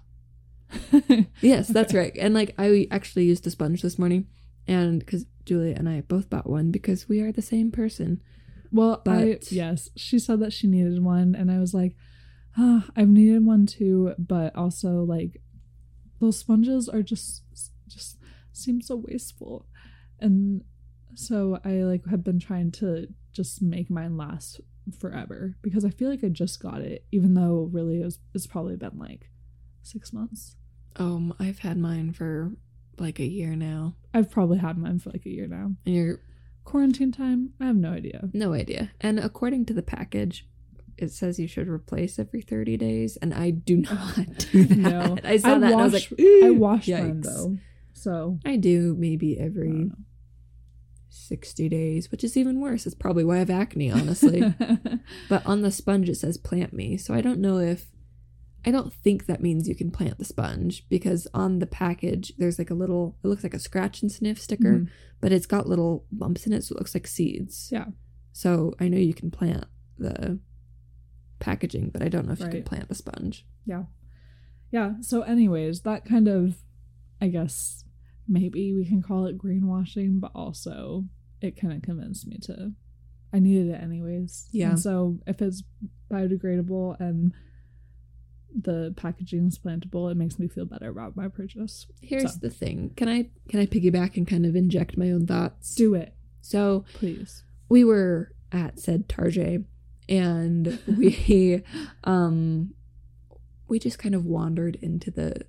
[1.41, 2.17] Yes, that's right.
[2.19, 4.27] And like I actually used a sponge this morning,
[4.67, 8.21] and because Julia and I both bought one because we are the same person.
[8.73, 11.95] well, I yes, she said that she needed one and I was like,
[12.59, 15.41] ah, I've needed one too, but also like
[16.21, 17.43] those sponges are just
[17.89, 18.19] just
[18.53, 19.67] seem so wasteful.
[20.19, 20.65] And
[21.15, 24.61] so I like have been trying to just make mine last
[24.99, 28.47] forever because I feel like I just got it, even though really it was, it's
[28.47, 29.31] probably been like
[29.87, 30.57] six months.
[30.97, 32.53] Um, I've had mine for
[32.99, 35.73] like a year now, I've probably had mine for like a year now.
[35.85, 36.21] and you're
[36.65, 38.29] Quarantine time, I have no idea.
[38.33, 38.91] no idea.
[39.01, 40.47] And according to the package,
[40.99, 44.17] it says you should replace every thirty days, and I do not
[44.53, 44.77] do that.
[44.79, 45.17] No.
[45.23, 47.59] I saw I that and I was wash- like, I "Ooh, washed mine though,
[47.93, 49.91] so I do maybe every
[51.09, 52.85] 60 days, which is even worse.
[52.87, 54.43] It's probably why I have acne, honestly.
[55.29, 56.97] but on the sponge, it says plant me.
[56.97, 57.87] So I don't know if.
[58.67, 62.59] I don't think that means you can plant the sponge because on the package, there's
[62.59, 64.89] like a little, it looks like a scratch and sniff sticker, Mhm.
[65.21, 66.65] but it's got little bumps in it.
[66.65, 67.69] So it looks like seeds.
[67.73, 67.87] Yeah.
[68.33, 69.67] So I know you can plant
[69.99, 70.41] the
[71.39, 73.47] packaging, but I don't know if you can plant the sponge.
[73.65, 73.85] Yeah.
[74.73, 75.01] Yeah.
[75.01, 76.57] So, anyways, that kind of,
[77.21, 77.85] I guess,
[78.27, 81.07] maybe we can call it greenwashing, but also
[81.41, 82.73] it kind of convinced me to.
[83.33, 84.49] I needed it anyways.
[84.51, 84.71] Yeah.
[84.71, 85.63] And so if it's
[86.11, 87.33] biodegradable and
[88.61, 91.87] the packaging is plantable, it makes me feel better about my purchase.
[92.01, 92.39] Here's So.
[92.41, 92.93] the thing.
[92.97, 95.75] Can I can I piggyback and kind of inject my own thoughts?
[95.75, 97.45] Do it, So please.
[97.69, 99.65] we were at said Tarjay
[100.09, 101.63] and we
[102.05, 102.73] um
[103.69, 105.43] we just kind of wandered into the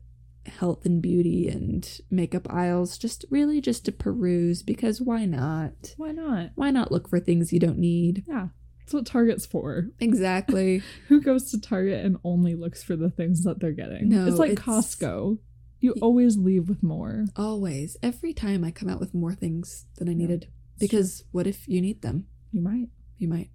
[0.47, 6.11] health and beauty and makeup aisles just really just to peruse because why not Why
[6.11, 6.51] not?
[6.55, 8.47] why not look for things you don't need Yeah.
[8.87, 9.87] That's what Target's for.
[9.99, 14.07] exactly Who goes to Target and only looks for the things that they're getting?
[14.07, 15.39] No, it's like it's- Costco.
[15.81, 17.25] You always leave with more.
[17.35, 20.17] always every time i come out with more things than i Yeah.
[20.17, 20.47] needed
[20.79, 22.87] because what if you need them You might.
[23.17, 23.49] you might.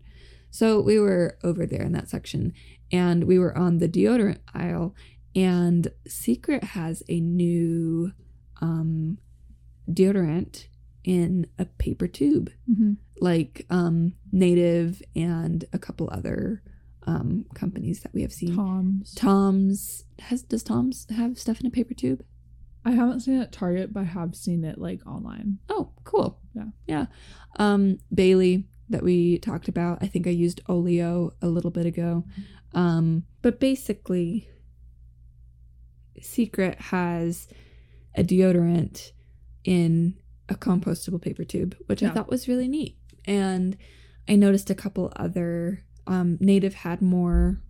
[0.50, 2.52] So we were over there in that section
[2.92, 4.94] and we were on the deodorant aisle
[5.34, 8.12] and Secret has a new
[8.60, 9.16] um
[9.90, 10.66] deodorant
[11.04, 12.96] in a paper tube, Mhm.
[13.20, 16.62] like um, Native and a couple other
[17.04, 18.54] um, companies that we have seen.
[18.54, 19.12] Tom's.
[19.14, 22.24] Tom's has does Tom's have stuff in a paper tube?
[22.84, 25.58] I haven't seen it at Target, but I have seen it like online.
[25.68, 26.38] Oh, cool.
[26.54, 26.66] Yeah.
[26.86, 27.06] Yeah.
[27.56, 29.98] Um, Bailey that we talked about.
[30.00, 32.24] I think I used Oleo a little bit ago.
[32.72, 34.48] Um, but basically,
[36.20, 37.48] Secret has
[38.14, 39.12] a deodorant
[39.64, 40.14] in
[40.48, 42.96] a compostable paper tube, which I thought was really neat.
[43.24, 43.76] And
[44.28, 47.60] I noticed a couple other um, Native had more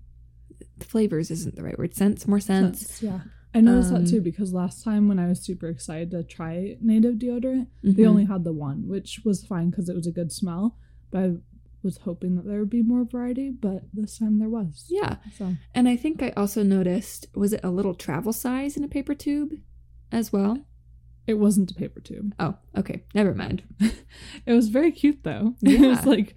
[0.81, 1.95] flavors isn't the right word.
[1.95, 2.81] sense more scents.
[2.81, 3.21] Scents, yeah.
[3.55, 6.77] I noticed Um, that too because last time when I was super excited to try
[6.81, 8.09] native deodorant, they Mhm.
[8.09, 10.79] only had the one, which was fine because it was a good smell.
[11.11, 11.37] But I
[11.83, 14.87] was hoping that there would be more variety, but this time there was.
[14.89, 15.17] yeah.
[15.37, 18.89] So And I think I also noticed was it a little travel size in a
[18.89, 19.53] paper tube
[20.11, 20.59] as well?
[21.27, 22.35] It wasn't a paper tube.
[22.41, 23.05] Oh, okay.
[23.15, 23.63] Never mind.
[24.47, 25.55] It was very cute though.
[25.63, 26.35] it was like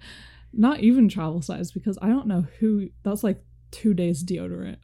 [0.52, 4.78] not even travel size because I don't know who that's like two days deodorant.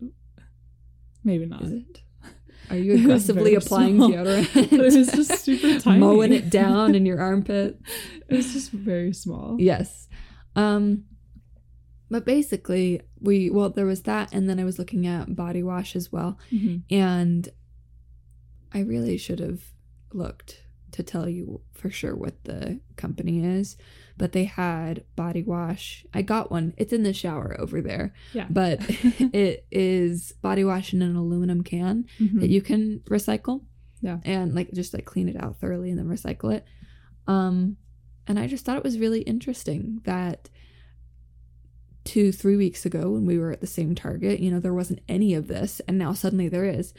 [1.24, 1.62] Maybe not.
[1.62, 2.02] Is it?
[2.70, 4.10] Are you aggressively applying small.
[4.10, 4.72] deodorant?
[4.72, 6.00] It was just super tiny.
[6.00, 7.80] Mowing it down in your armpit.
[8.28, 9.56] It was just very small.
[9.58, 10.08] Yes.
[10.56, 11.04] Um
[12.10, 15.96] but basically we well there was that and then I was looking at body wash
[15.96, 16.82] as well Mhm.
[16.90, 17.48] and
[18.74, 19.62] I really should have
[20.14, 23.76] looked to tell you for sure what the company is
[24.18, 26.04] but they had body wash.
[26.12, 26.74] I got one.
[26.76, 28.12] It's in the shower over there.
[28.34, 28.46] Yeah.
[28.50, 32.40] But it is body wash in an aluminum can Mhm.
[32.40, 33.62] that you can recycle.
[34.02, 34.18] Yeah.
[34.24, 36.66] And like just like clean it out thoroughly and then recycle it.
[37.26, 37.78] Um
[38.28, 40.50] and I just thought it was really interesting that
[42.04, 45.00] two, three weeks ago when we were at the same Target, you know, there wasn't
[45.08, 46.92] any of this, and now suddenly there is.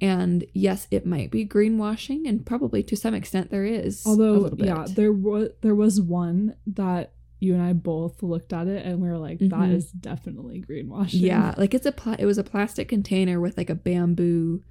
[0.00, 4.02] And yes, it might be greenwashing, and probably to some extent there is.
[4.06, 8.84] Although, yeah, there was there was one that you and I both looked at it
[8.84, 9.72] and we were like, "That Mhm.
[9.74, 11.20] is definitely greenwashing.
[11.20, 14.62] yeah, like it's a pla- it was a plastic container with like a bamboo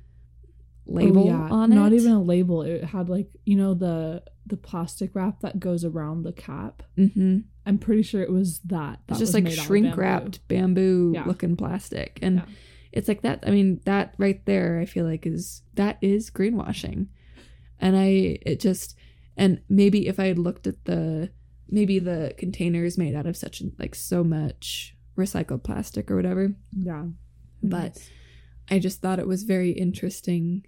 [0.87, 1.47] Oh, label yeah.
[1.49, 1.75] on it.
[1.75, 2.63] Not even a label.
[2.63, 6.81] It had like you know the the plastic wrap that goes around the cap.
[6.97, 7.39] Mm-hmm.
[7.67, 8.99] I'm pretty sure it was that.
[9.05, 10.01] that It's just like shrink bamboo.
[10.01, 11.25] wrapped bamboo Yeah.
[11.25, 12.45] looking plastic, and Yeah.
[12.91, 13.43] It's like that.
[13.45, 17.07] I mean, that right there, I feel like is that is greenwashing,
[17.79, 18.95] and I it just
[19.37, 21.29] and maybe if I had looked at the
[21.69, 27.05] maybe the containers made out of such like so much recycled plastic or whatever, Yeah.
[27.61, 27.97] But-?
[28.71, 30.65] I just thought it was very interesting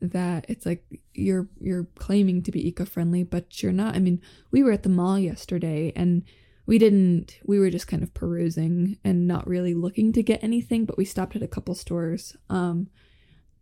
[0.00, 0.84] that it's like
[1.14, 3.94] you're you're claiming to be eco-friendly but you're not.
[3.94, 6.24] I mean, we were at the mall yesterday and
[6.66, 10.84] we didn't we were just kind of perusing and not really looking to get anything,
[10.84, 12.88] but we stopped at a couple stores um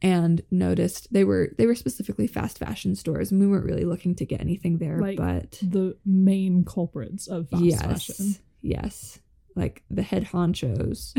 [0.01, 4.15] and noticed they were they were specifically fast fashion stores and we weren't really looking
[4.17, 7.83] to get anything there, Like, but the main culprits of fast yes.
[7.83, 8.35] fashion.
[8.63, 9.19] Yes.
[9.55, 11.13] Like the head honchos.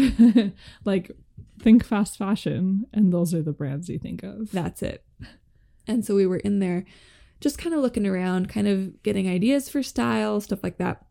[0.85, 1.11] like
[1.59, 4.51] think fast fashion and those are the brands you think of.
[4.51, 5.05] That's it.
[5.87, 6.85] And so we were in there
[7.39, 11.05] just kind of looking around, kind of getting ideas for style, stuff like that.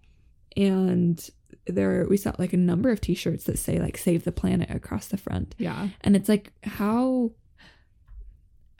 [0.56, 1.28] And
[1.66, 5.08] there we saw like a number of t-shirts that say like save the planet across
[5.08, 5.54] the front.
[5.58, 5.88] yeah.
[6.02, 7.32] And it's like how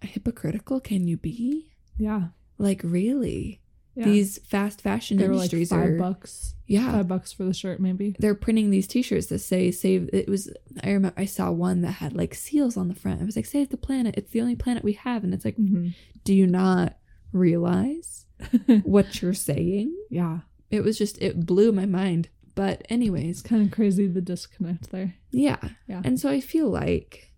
[0.00, 1.70] hypocritical can you be?
[1.98, 2.28] Yeah.
[2.58, 3.60] Like really?
[3.94, 4.04] Yeah.
[4.06, 6.54] These fast fashion they were like industries five are bucks.
[6.66, 6.92] yeah.
[6.92, 8.16] Five bucks for the shirt, maybe.
[8.18, 10.50] they're printing these t-shirts that say save it was
[10.82, 13.44] i remember i saw one that had like seals on the front i was like
[13.44, 15.88] save the planet it's the only planet we have and it's like hmm
[16.24, 16.96] do you not
[17.32, 18.24] realize
[18.84, 20.38] what you're saying yeah.
[20.72, 25.14] It was just it blew my mind but anyways kind of crazy the disconnect there.
[25.30, 26.02] yeah Yeah.
[26.04, 27.32] and so i feel like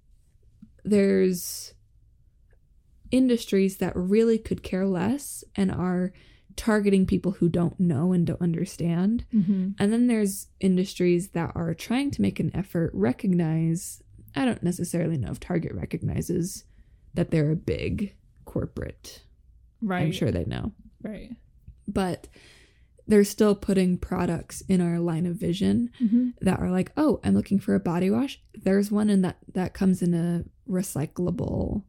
[0.85, 1.75] there's
[3.11, 6.13] industries that really could care less and are
[6.57, 9.71] targeting people who don't know and don't understand Mm-hmm.
[9.79, 14.03] And then there's industries that are trying to make an effort, recognize.
[14.37, 16.65] I don't necessarily know if Target recognizes
[17.15, 19.23] that they're a big corporate.
[19.83, 20.03] Right.
[20.03, 20.73] I'm sure they know.
[21.03, 21.31] Right.
[21.89, 22.29] But
[23.07, 26.31] they're still putting products in our line of vision Mm-hmm.
[26.41, 28.41] that are like, oh, I'm looking for a body wash.
[28.55, 31.85] There's one in that that comes in a recyclable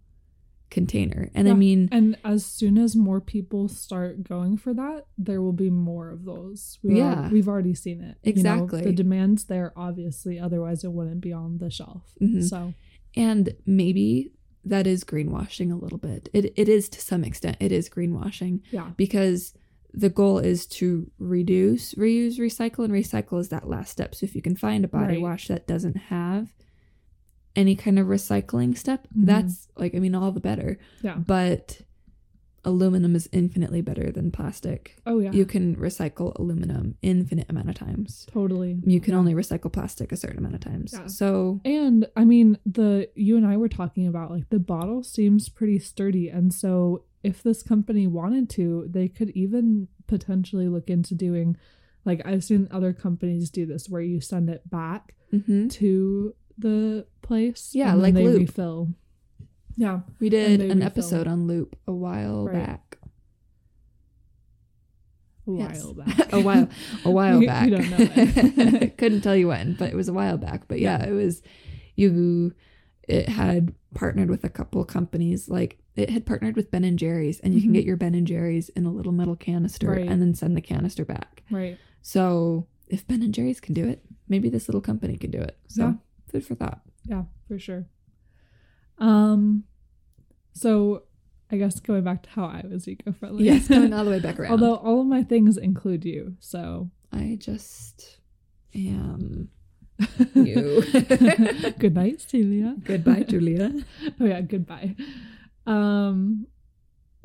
[0.70, 1.30] container.
[1.34, 5.54] And I mean, And as soon as more people start going for that, there will
[5.54, 6.80] be more of those.
[6.84, 7.28] We Yeah.
[7.28, 8.18] are, we've already seen it.
[8.24, 8.82] You know, Exactly.
[8.82, 10.40] the demand's there, obviously.
[10.40, 12.14] Otherwise, it wouldn't be on the shelf.
[12.22, 12.44] Mhm.
[12.44, 12.74] So,
[13.16, 14.34] And maybe
[14.66, 16.28] that is greenwashing a little bit.
[16.34, 17.56] It it is to some extent.
[17.62, 18.92] It is greenwashing yeah.
[18.98, 19.54] because
[19.98, 24.14] the goal is to reduce, reuse, recycle, and recycle is that last step.
[24.16, 25.22] So if you can find a body Right.
[25.22, 26.54] wash that doesn't have
[27.56, 29.26] any kind of recycling step, Mhm.
[29.26, 30.78] that's like I mean all the better.
[31.02, 31.18] Yeah.
[31.18, 31.82] But
[32.66, 34.98] aluminum is infinitely better than plastic.
[35.06, 35.32] Oh yeah.
[35.32, 38.26] You can recycle aluminum infinite amount of times.
[38.32, 38.82] totally.
[38.86, 40.92] You can only recycle plastic a certain amount of times.
[40.94, 41.06] Yeah.
[41.08, 45.48] So And I mean, the you and I were talking about like the bottle seems
[45.48, 51.16] pretty sturdy, and so if this company wanted to, they could even potentially look into
[51.16, 51.58] doing,
[52.06, 55.70] like I've seen other companies do this, where you send it back mhm.
[55.72, 57.72] to the place.
[57.74, 58.40] Yeah, like they Loop.
[58.40, 58.90] refill.
[59.78, 60.84] Yeah, we did an refill.
[60.86, 62.66] episode on Loop a while Right.
[62.66, 62.98] back.
[65.48, 65.84] a Yes.
[65.84, 66.34] while back.
[66.34, 66.70] a while
[67.06, 67.70] a while We- we back.
[67.70, 68.88] don't know.
[68.98, 70.68] Couldn't tell you when, but it was a while back.
[70.68, 71.42] But yeah, it was
[71.96, 72.54] you
[73.08, 77.40] it had partnered with a couple companies like it had partnered with Ben and Jerry's
[77.40, 77.74] and you can Mhm.
[77.76, 80.08] get your Ben and Jerry's in a little metal canister Right.
[80.08, 81.44] and then send the canister back.
[81.52, 81.78] right.
[82.02, 85.58] So if Ben and Jerry's can do it, maybe this little company can do it.
[85.68, 85.94] So Yeah.
[86.28, 86.82] food for thought.
[87.06, 87.88] Yeah, for sure.
[88.98, 89.64] Um,
[90.54, 91.04] so
[91.52, 93.44] I guess going back to how I was eco-friendly.
[93.46, 94.52] Yes, going all the way back around.
[94.52, 98.20] Although all of my things include you, so I just
[98.74, 99.50] am
[100.36, 100.84] you.
[101.80, 102.76] good night, Celia.
[102.84, 103.72] Goodbye, Julia.
[104.20, 104.96] Oh yeah, goodbye.
[105.66, 106.48] Um,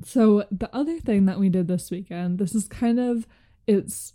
[0.05, 3.27] so the other thing that we did this weekend, this is kind of
[3.67, 4.15] it's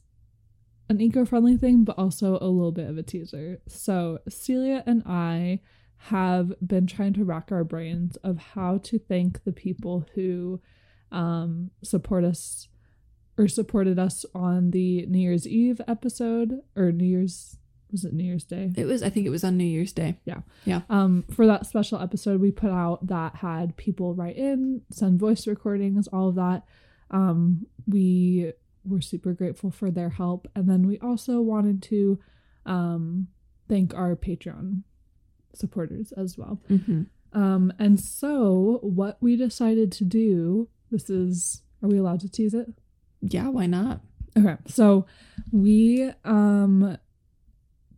[0.89, 3.59] an eco-friendly thing, but also a little bit of a teaser.
[3.67, 5.61] So Celia and I
[5.97, 10.61] have been trying to rack our brains of how to thank the people who
[11.11, 12.67] um, support us
[13.37, 17.57] or supported us on the New Year's Eve episode or New Year's
[17.91, 18.71] was it New Year's Day?
[18.75, 20.17] It was I think it was on New Year's Day.
[20.25, 20.39] Yeah.
[20.65, 20.81] Yeah.
[20.89, 25.47] Um, for that special episode we put out that had people write in, send voice
[25.47, 26.63] recordings, all of that.
[27.11, 30.47] Um, we were super grateful for their help.
[30.55, 32.19] And then we also wanted to
[32.65, 33.27] um,
[33.67, 34.83] thank our Patreon
[35.53, 36.59] supporters as well.
[36.69, 37.03] Mm-hmm.
[37.33, 42.53] Um, and so what we decided to do, this is, are we allowed to tease
[42.53, 42.67] it?
[43.21, 44.01] Yeah, why not?
[44.37, 45.05] Okay, so
[45.51, 46.97] we um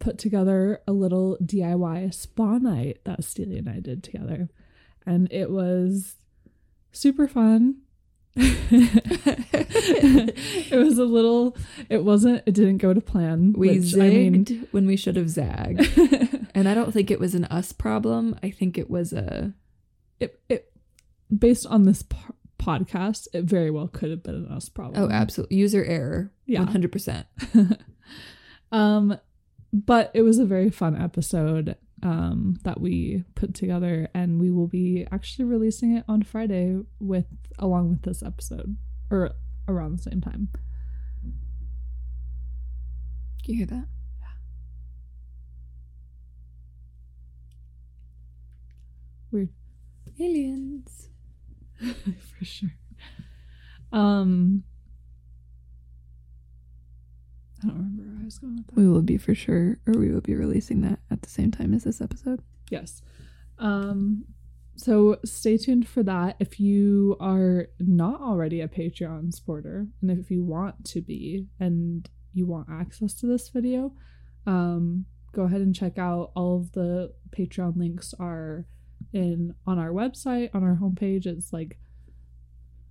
[0.08, 4.48] put together a little DIY spa night that Celia and I did together,
[5.06, 6.15] and it was
[6.93, 7.82] super fun.
[8.38, 8.72] it
[10.72, 11.58] was a little.
[11.89, 12.41] It wasn't.
[12.46, 13.52] It didn't go to plan.
[13.52, 15.82] We which, zigged I mean, when we should have zagged.
[16.56, 18.39] and I don't think it was an us problem.
[18.41, 19.54] I think it was a
[20.22, 20.72] it it
[21.38, 25.04] based on this po- podcast, it very well could have been an us problem.
[25.04, 26.32] oh, absolute user error.
[26.46, 26.60] Yeah.
[26.60, 27.28] One hundred percent.
[28.72, 29.20] um
[29.73, 34.67] but it was a very fun episode um that we put together and we will
[34.67, 37.25] be actually releasing it on Friday with
[37.58, 38.77] along with this episode
[39.10, 39.32] or
[39.67, 40.49] around the same time.
[43.45, 43.88] You hear that?
[44.19, 44.27] Yeah.
[49.32, 49.49] Weird.
[50.19, 51.10] Aliens.
[51.80, 52.73] For sure.
[53.93, 54.63] Um
[57.67, 58.75] I don't remember where I was going with that.
[58.75, 61.73] We will be for sure, or we will be releasing that at the same time
[61.73, 62.41] as this episode.
[62.69, 63.01] Yes.
[63.60, 64.25] Um
[64.75, 70.30] so stay tuned for that if you are not already a Patreon supporter and if
[70.30, 73.93] you want to be and you want access to this video,
[74.45, 78.65] um go ahead and check out all of the Patreon links are
[79.13, 81.25] in on our website, on our homepage.
[81.25, 81.80] It's like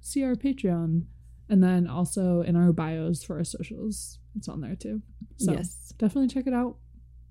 [0.01, 1.05] see our Patreon
[1.49, 4.19] and then also in our bios for our socials.
[4.37, 5.03] It's on there too.
[5.39, 5.93] So yes.
[5.99, 6.77] definitely check it out.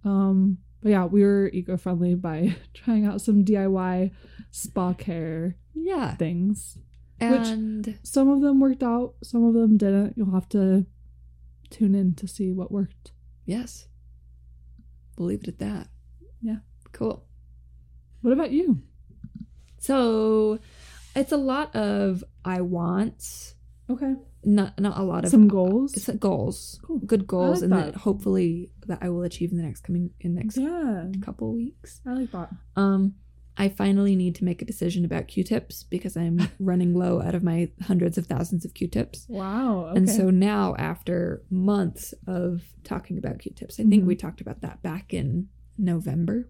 [0.04, 4.12] Um, but yeah, we were eco friendly by trying out some DIY
[4.52, 6.16] spa care Yeah.
[6.16, 6.78] things.
[7.20, 10.16] And Some of them worked out, some of them didn't.
[10.18, 10.86] You'll have to
[11.70, 13.12] tune in to see what worked.
[13.46, 13.88] yes.
[15.18, 15.88] We'll leave it at that.
[16.42, 16.58] Yeah.
[16.92, 17.24] Cool.
[18.22, 18.82] What about you?
[19.78, 20.60] So
[21.16, 23.54] it's a lot of I want,
[23.90, 24.16] Okay.
[24.46, 25.94] Not not a lot of Some goals.
[25.96, 27.00] It's goals, Cool.
[27.00, 28.00] good goals, like and that that.
[28.02, 31.10] hopefully that I will achieve in the next coming in next Yeah.
[31.22, 32.02] couple weeks.
[32.06, 32.52] I like that.
[32.76, 33.16] Um,
[33.58, 37.42] I finally need to make a decision about Q-tips because I'm running low out of
[37.44, 39.26] my hundreds of thousands of Q-tips.
[39.30, 39.86] Wow.
[39.86, 39.98] Okay.
[39.98, 44.08] And so now, after months of talking about Q-tips, I think Mhm.
[44.08, 45.48] we talked about that back in
[45.78, 46.50] November.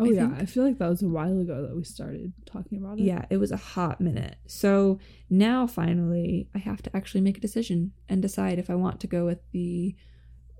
[0.00, 2.32] Oh I yeah, think- I feel like that was a while ago that we started
[2.46, 3.04] talking about it.
[3.04, 4.36] Yeah, it was a hot minute.
[4.46, 4.98] So
[5.28, 9.06] now, finally, I have to actually make a decision and decide if I want to
[9.06, 9.94] go with the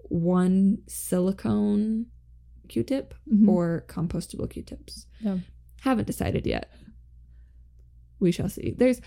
[0.05, 2.07] one silicone
[2.68, 3.49] Q-tip Mhm.
[3.49, 5.07] or compostable Q-tips.
[5.20, 5.38] Yeah.
[5.82, 6.70] Haven't decided yet.
[8.18, 8.74] We shall see.
[8.76, 9.01] There's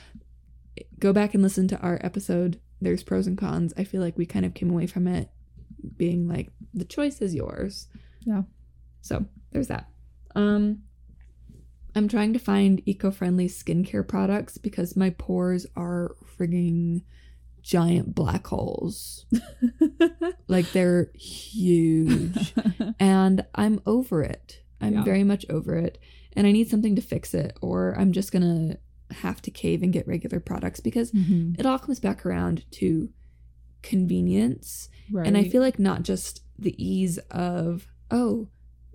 [1.00, 2.60] go back and listen to our episode.
[2.82, 3.74] There's pros and cons.
[3.78, 5.30] I feel like we kind of came away from it
[5.98, 7.88] being like the choice is yours.
[8.26, 8.44] Yeah.
[9.02, 9.90] So there's that.
[10.36, 10.84] Um
[11.96, 17.04] I'm trying to find eco-friendly skincare products because my pores are frigging
[17.62, 19.26] giant black holes.
[20.48, 22.54] like they're huge.
[23.00, 24.64] and I'm over it.
[24.82, 25.04] I'm Yeah.
[25.04, 26.00] very much over it.
[26.36, 28.78] And I need something to fix it, or I'm just gonna
[29.12, 31.60] have to cave and get regular products because Mhm.
[31.60, 33.10] it all comes back around to
[33.84, 34.90] convenience.
[35.12, 35.28] Right.
[35.28, 38.48] And I feel like not just the ease of, oh,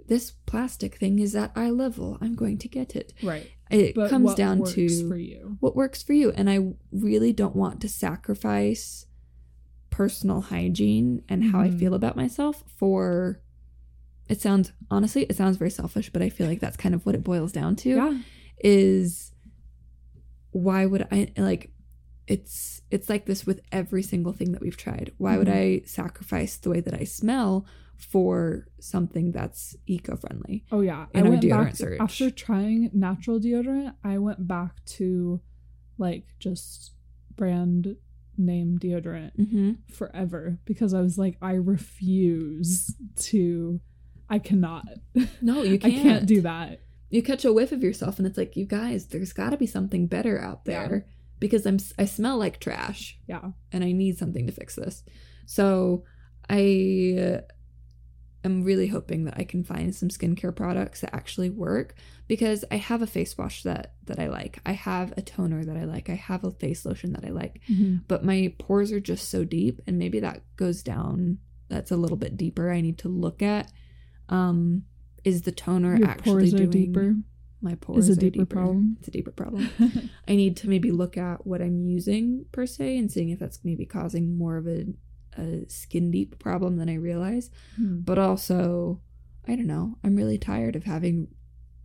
[0.08, 2.18] this plastic thing is at eye level.
[2.20, 3.12] I'm going to get it.
[3.22, 3.48] right.
[3.70, 5.56] It But comes what down works to for you.
[5.60, 6.30] what works for you.
[6.32, 9.04] And I really don't want to sacrifice
[9.90, 11.78] personal hygiene and how I Mhm.
[11.78, 13.40] feel about myself for.
[14.28, 17.14] It sounds, honestly, it sounds very selfish, but I feel like that's kind of what
[17.14, 18.22] it boils down to Yeah.
[18.62, 19.32] is
[20.50, 21.70] why would I like
[22.26, 25.12] it's it's like this with every single thing that we've tried.
[25.18, 27.66] Why would I sacrifice the way that I smell
[27.98, 30.64] for something that's eco-friendly?
[30.72, 31.06] Oh yeah.
[31.14, 32.00] in our went deodorant back search.
[32.00, 33.94] after trying natural deodorant.
[34.04, 35.40] I went back to
[35.98, 36.92] like just
[37.36, 37.96] brand
[38.36, 39.72] name deodorant Mm-hmm.
[39.92, 43.80] forever because I was like, I refuse to.
[44.30, 44.86] I cannot.
[45.40, 46.02] No, you I can't.
[46.02, 46.80] can't do that.
[47.10, 49.66] You catch a whiff of yourself, and it's like, you guys, there's got to be
[49.66, 51.06] something better out there
[51.40, 53.18] because I'm I smell like trash.
[53.26, 53.50] Yeah.
[53.72, 55.02] and I need something to fix this.
[55.46, 56.04] So
[56.50, 57.40] I
[58.48, 61.94] am really hoping that I can find some skincare products that actually work
[62.26, 64.58] because I have a face wash that that I like.
[64.66, 66.10] I have a toner that I like.
[66.10, 67.60] I have a face lotion that I like.
[68.08, 71.38] But my pores are just so deep and maybe that goes down
[71.68, 72.70] that's a little bit deeper.
[72.70, 73.70] I need to look at
[74.28, 74.82] um
[75.24, 77.14] is the toner Your actually pores are doing deeper.
[77.60, 78.96] my pores a are deeper problem.
[79.00, 79.68] It's a deeper problem.
[80.28, 83.60] I need to maybe look at what I'm using per se and seeing if that's
[83.64, 84.86] maybe causing more of a,
[85.38, 87.50] a skin deep problem than I realize.
[87.76, 88.00] Hmm.
[88.00, 89.00] But also,
[89.46, 91.28] I don't know, I'm really tired of having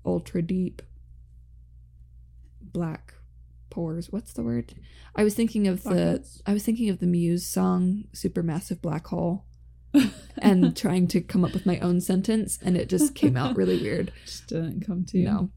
[0.06, 0.82] ultra deep
[2.62, 3.14] black
[3.70, 4.12] pores.
[4.12, 4.74] What's the word?
[5.16, 9.46] I was thinking of the I was thinking of the Muse song Supermassive Black Hole
[10.40, 13.78] and trying to come up with my own sentence and it just came out really
[13.82, 14.12] weird.
[14.26, 15.26] just didn't come to you.
[15.26, 15.50] No.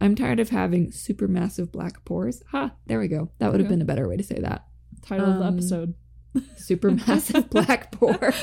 [0.00, 2.42] I'm tired of having supermassive black pores.
[2.50, 3.30] Ha, there we go.
[3.38, 3.74] That would have Okay.
[3.76, 4.66] been a better way to say that.
[5.02, 5.56] Title of the Um,
[6.36, 6.80] episode.
[6.80, 8.34] Supermassive black pores.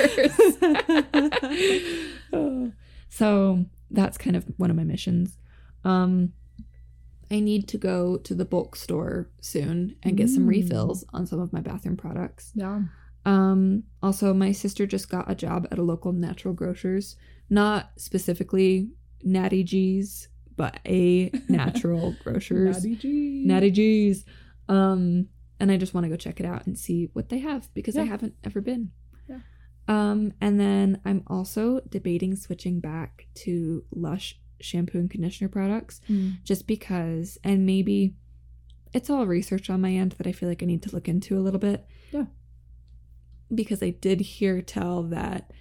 [3.10, 5.38] so that's kind of one of my missions.
[5.84, 6.34] Um
[7.32, 10.50] I need to go to the bulk store soon and get some Mm.
[10.50, 12.52] refills on some of my bathroom products.
[12.54, 12.82] yeah.
[13.26, 17.16] Um, also, my sister just got a job at a local natural grocers,
[17.50, 18.90] not specifically
[19.24, 20.28] Natty G's,
[20.58, 22.84] but a natural grocers.
[22.84, 23.44] Natty G.
[23.48, 24.26] Natty G's.
[24.68, 25.30] Um,
[25.60, 27.96] and I just want to go check it out and see what they have because
[27.98, 28.92] I haven't ever been.
[29.30, 29.40] Yeah.
[29.88, 36.42] Um, and then I'm also debating switching back to Lush shampoo and conditioner products Mm.
[36.44, 38.16] just because, and maybe
[38.94, 41.38] it's all research on my end that I feel like I need to look into
[41.38, 41.86] a little bit.
[42.12, 42.26] Yeah.
[43.54, 45.52] Because I did hear tell that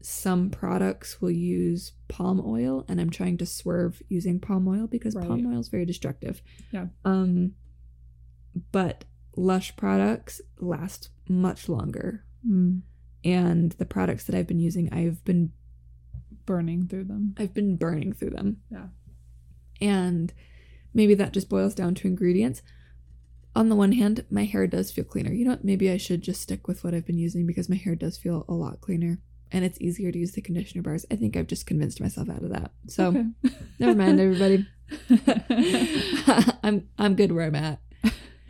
[0.00, 5.14] some products will use palm oil, and I'm trying to swerve using palm oil because
[5.14, 6.40] palm oil is very destructive.
[6.70, 6.86] Yeah.
[7.04, 7.52] Um,
[8.72, 9.04] but
[9.38, 12.82] Lush products last much longer, Mm.
[13.24, 15.52] and the products that I've been using, I've been
[16.46, 17.34] Burning through them.
[17.36, 18.62] I've been burning through them.
[18.70, 18.86] Yeah.
[19.82, 20.32] And
[20.94, 22.62] maybe that just boils down to ingredients.
[23.54, 25.30] On the one hand, my hair does feel cleaner.
[25.30, 25.64] You know what?
[25.64, 28.46] Maybe I should just stick with what I've been using because my hair does feel
[28.48, 29.18] a lot cleaner
[29.52, 31.04] and it's easier to use the conditioner bars.
[31.10, 32.70] I think I've just convinced myself out of that.
[32.86, 33.26] So Okay.
[33.78, 34.66] never mind, everybody.
[36.62, 37.80] I'm I'm good where I'm at.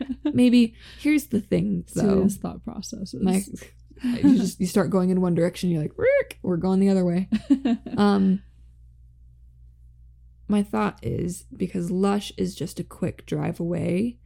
[0.33, 2.01] Maybe here's the thing though.
[2.01, 3.15] Serious thought processes.
[3.21, 3.43] My
[4.03, 7.03] you just you start going in one direction, you're like, "Rick, we're going the other
[7.05, 7.27] way.
[7.97, 8.41] Um,
[10.47, 14.17] my thought is because Lush is just a quick drive away,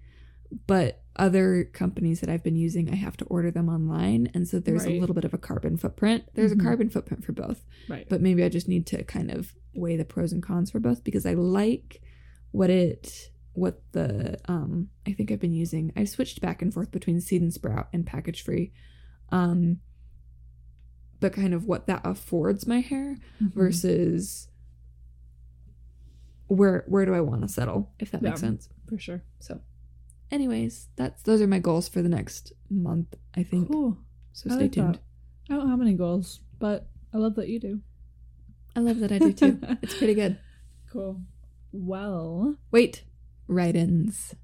[0.68, 4.60] but other companies that I've been using, I have to order them online, and so
[4.60, 6.24] there's a little bit of a carbon footprint.
[6.34, 6.60] There's Mhm.
[6.62, 8.08] a carbon footprint for both, right.
[8.10, 11.04] but maybe I just need to kind of weigh the pros and cons for both
[11.04, 12.02] because I like
[12.52, 15.92] what it what the um I think I've been using.
[15.96, 18.72] I've switched back and forth between seed and sprout and package free.
[19.30, 19.80] Um
[21.20, 23.54] but kind of what that affords my hair Mhm.
[23.54, 24.50] versus
[26.48, 28.70] where where do I want to settle if that makes sense.
[28.88, 29.24] for sure.
[29.40, 29.62] So
[30.32, 33.72] anyways, that's those are my goals for the next month, I think.
[33.72, 33.98] Cool.
[34.34, 34.96] So I stay like tuned.
[34.96, 35.02] that.
[35.54, 37.82] I don't have any goals, but I love that you do.
[38.76, 39.60] I love that I do too.
[39.82, 40.38] it's pretty good.
[40.92, 41.22] Cool.
[41.72, 43.04] Well, Wait,
[43.48, 44.36] write-ins.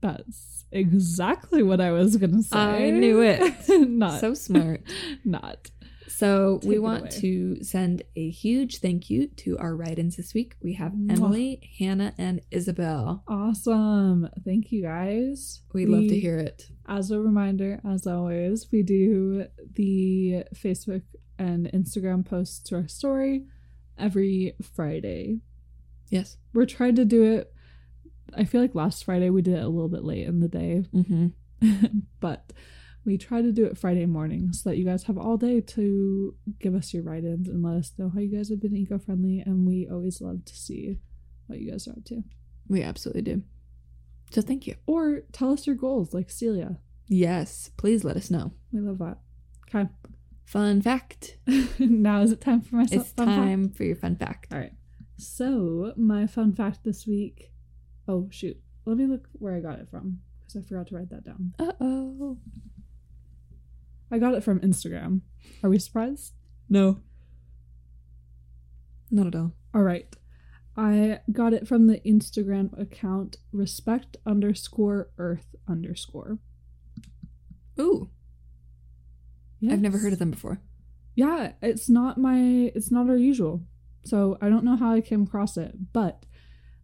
[0.00, 2.56] that's exactly what I was gonna say.
[2.56, 3.42] I knew it.
[3.88, 4.82] not So smart.
[5.24, 5.70] not.
[6.08, 7.10] So we Take it want away.
[7.20, 10.56] to send a huge thank you to our write-ins this week.
[10.62, 11.12] We have Mwah.
[11.16, 13.24] Emily, Hannah, and Isabel.
[13.26, 14.28] Awesome.
[14.44, 15.62] Thank you guys.
[15.72, 16.68] We love to hear it.
[16.86, 21.02] As a reminder, as always, we do the Facebook
[21.38, 23.46] and Instagram posts to our story
[23.98, 25.40] every Friday.
[26.10, 26.36] Yes.
[26.52, 27.51] We're trying to do it.
[28.36, 30.84] I feel like last Friday we did it a little bit late in the day,
[30.94, 31.98] Mm-hmm.
[32.20, 32.52] but
[33.04, 36.34] we try to do it Friday morning so that you guys have all day to
[36.60, 38.98] give us your write ins and let us know how you guys have been eco
[38.98, 39.40] friendly.
[39.44, 40.98] And we always love to see
[41.48, 42.22] what you guys are up to.
[42.68, 43.42] We absolutely do.
[44.30, 44.76] So thank you.
[44.86, 46.78] Or tell us your goals, like Celia.
[47.08, 47.70] Yes.
[47.76, 48.52] Please let us know.
[48.72, 49.18] We love that.
[49.68, 49.88] Okay.
[50.44, 51.38] Fun fact.
[51.78, 53.36] now is it time for my It's fun fact?
[53.38, 54.52] time for your fun fact.
[54.52, 54.72] All right.
[55.18, 57.51] So my fun fact this week.
[58.08, 58.58] Oh shoot!
[58.84, 61.54] Let me look where I got it from because I forgot to write that down.
[61.58, 62.38] Uh oh.
[64.10, 65.22] I got it from Instagram.
[65.62, 66.34] Are we surprised?
[66.68, 67.00] No.
[69.10, 69.52] Not at all.
[69.74, 70.14] All right.
[70.76, 76.38] I got it from the Instagram account respect underscore earth underscore.
[77.78, 78.10] Ooh.
[79.70, 80.60] I've never heard of them before.
[81.14, 83.62] Yeah, it's not my it's not our usual.
[84.04, 86.24] So I don't know how I came across it, but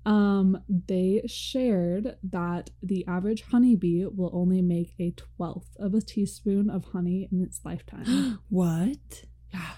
[0.08, 6.70] um they shared that the average honeybee will only make a twelfth of a teaspoon
[6.70, 8.38] of honey in its lifetime.
[8.48, 9.24] what?
[9.52, 9.72] yeah.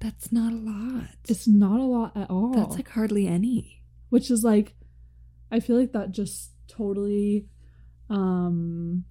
[0.00, 1.08] That's not a lot.
[1.28, 2.52] It's not a lot at all.
[2.52, 3.82] That's like hardly any.
[4.10, 4.74] which is like
[5.50, 7.48] I feel like that just totally
[8.08, 9.04] um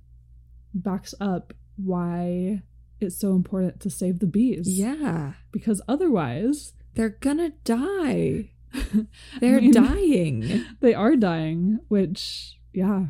[0.74, 2.62] backs up why
[3.02, 4.68] it's so important to save the bees.
[4.70, 5.34] Yeah.
[5.52, 8.52] Because otherwise They're gonna die.
[9.40, 10.66] They're mean- dying.
[10.82, 13.08] they are dying, which yeah,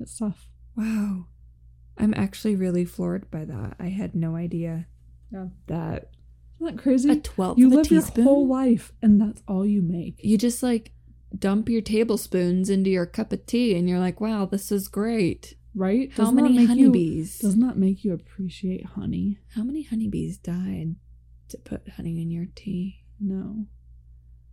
[0.00, 0.48] it's tough.
[0.76, 1.26] Wow.
[1.96, 3.74] I'm actually really floored by that.
[3.80, 4.86] I had no idea
[5.32, 5.46] Yeah.
[5.66, 6.10] that
[6.60, 7.10] Isn't that crazy?
[7.10, 10.20] a twelfth you live your whole life and that's all you make.
[10.22, 10.92] you just like
[11.36, 15.54] dump your tablespoons into your cup of tea and you're like, wow, this is great.
[15.74, 16.10] Right?
[16.12, 17.38] How Doesn't many make you- honeybees?
[17.40, 19.38] doesn't that make you appreciate honey?
[19.54, 20.94] How many honeybees died
[21.48, 23.02] to put honey in your tea?
[23.20, 23.66] No.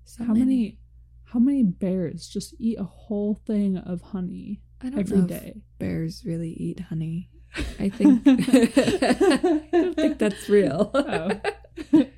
[0.06, 0.80] So how many
[1.26, 6.24] how many bears just eat a whole thing of honey I don't every if bears
[6.26, 7.30] really eat honey.
[7.80, 10.92] I think I don't think that's real.
[10.94, 11.32] Oh.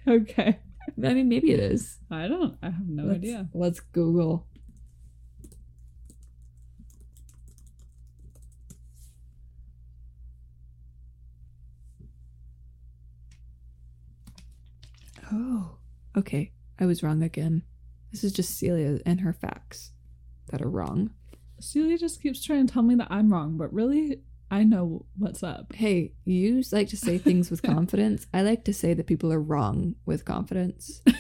[0.07, 0.59] okay.
[1.03, 1.97] I mean, maybe it is.
[2.09, 2.57] I don't.
[2.61, 3.49] I have no let's, idea.
[3.53, 4.47] Let's Google.
[15.31, 15.77] Oh,
[16.17, 16.51] okay.
[16.79, 17.63] I was wrong again.
[18.11, 19.91] This is just Celia and her facts
[20.51, 21.11] that are wrong.
[21.59, 25.43] Celia just keeps trying to tell me that I'm wrong, but really, I know what's
[25.43, 25.73] up.
[25.73, 28.27] Hey, you like to say things with confidence.
[28.33, 31.01] I like to say that people are wrong with confidence.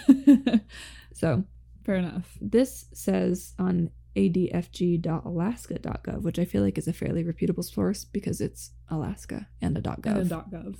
[1.13, 1.43] So,
[1.83, 2.37] Fair enough.
[2.39, 8.71] this says on adfg.alaska.gov, which I feel like is a fairly reputable source because it's
[8.89, 10.05] Alaska and a .gov.
[10.05, 10.77] And a .gov.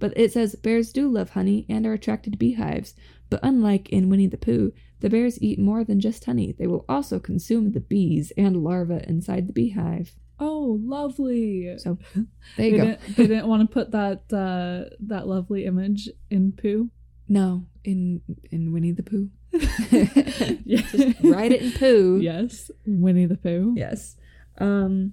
[0.00, 2.94] But it says bears do love honey and are attracted to beehives.
[3.28, 6.52] But unlike in Winnie the Pooh, the bears eat more than just honey.
[6.58, 10.16] They will also consume the bees and larvae inside the beehive.
[10.40, 11.76] Oh, lovely.
[11.78, 12.24] So there
[12.56, 12.76] they go.
[12.78, 16.90] didn't, they didn't want to put that uh, that lovely image in Pooh.
[17.28, 19.28] No, in in Winnie the Pooh.
[19.52, 22.18] Just write it in Pooh.
[22.20, 23.74] Yes, Winnie the Pooh.
[23.76, 24.16] Yes.
[24.58, 25.12] Um,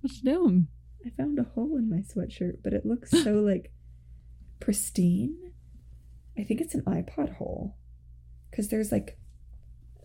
[0.00, 0.68] What you doing?
[1.08, 3.72] I found a hole in my sweatshirt, but it looks so like
[4.60, 5.52] pristine.
[6.38, 7.76] I think it's an iPod hole
[8.50, 9.18] because there's like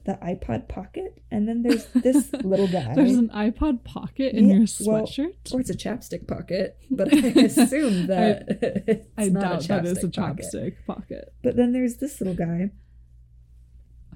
[0.06, 2.94] the iPod pocket, and then there's this little guy.
[2.94, 5.54] There's an iPod Pocket in Yeah, your well, sweatshirt.
[5.54, 8.46] or it's a chapstick pocket, but I assume that
[8.88, 10.86] it's I not doubt that is a chapstick pocket.
[10.88, 12.72] pocket But then there's this little guy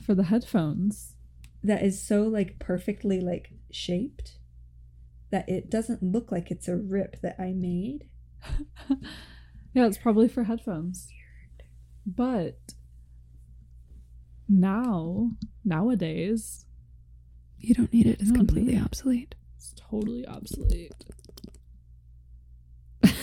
[0.05, 1.13] for the headphones.
[1.63, 4.36] that is so like perfectly like shaped
[5.31, 8.07] that it doesn't look like it's a rip that I made.
[9.73, 11.07] Yeah, it's probably for headphones.
[12.03, 12.73] But
[14.49, 15.31] now,
[15.63, 16.65] nowadays,
[17.59, 18.19] You don't need it.
[18.19, 18.81] It's completely it.
[18.83, 19.35] obsolete.
[19.55, 20.93] it's totally obsolete.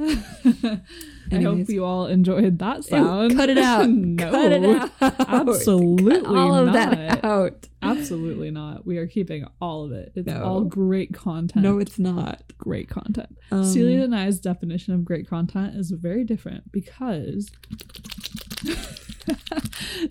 [0.00, 3.32] I hope you all enjoyed that sound.
[3.32, 3.88] Ew, cut it out.
[3.90, 4.90] no, Cut it out.
[5.28, 6.72] Absolutely Cut all of not.
[6.74, 7.66] that out.
[7.96, 8.86] Absolutely not.
[8.86, 10.12] We are keeping all of it.
[10.14, 10.42] It's No.
[10.42, 11.62] all great content.
[11.64, 12.42] No, it's not.
[12.58, 13.36] great content.
[13.50, 17.50] Um, Celia and I's definition of great content is very different because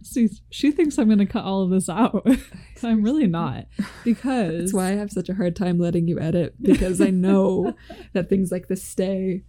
[0.03, 2.25] see, she thinks I'm going to cut all of this out.
[2.83, 3.65] I'm really not
[4.03, 7.73] because That's why I have such a hard time letting you edit because I know
[8.13, 9.43] that things like this stay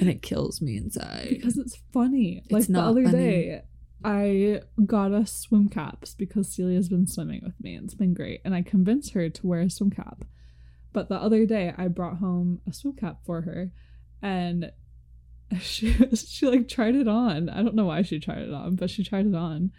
[0.00, 1.26] and it kills me inside.
[1.30, 2.42] because it's funny.
[2.44, 3.18] It's like the other funny.
[3.18, 3.62] day,
[4.04, 8.40] I got us swim caps because Celia's been swimming with me and it's been great.
[8.44, 10.24] And I convinced her to wear a swim cap.
[10.92, 13.72] But the other day, I brought home a swim cap for her,
[14.22, 14.72] and
[15.60, 17.48] she she like tried it on.
[17.48, 19.70] I don't know why she tried it on, but she tried it on,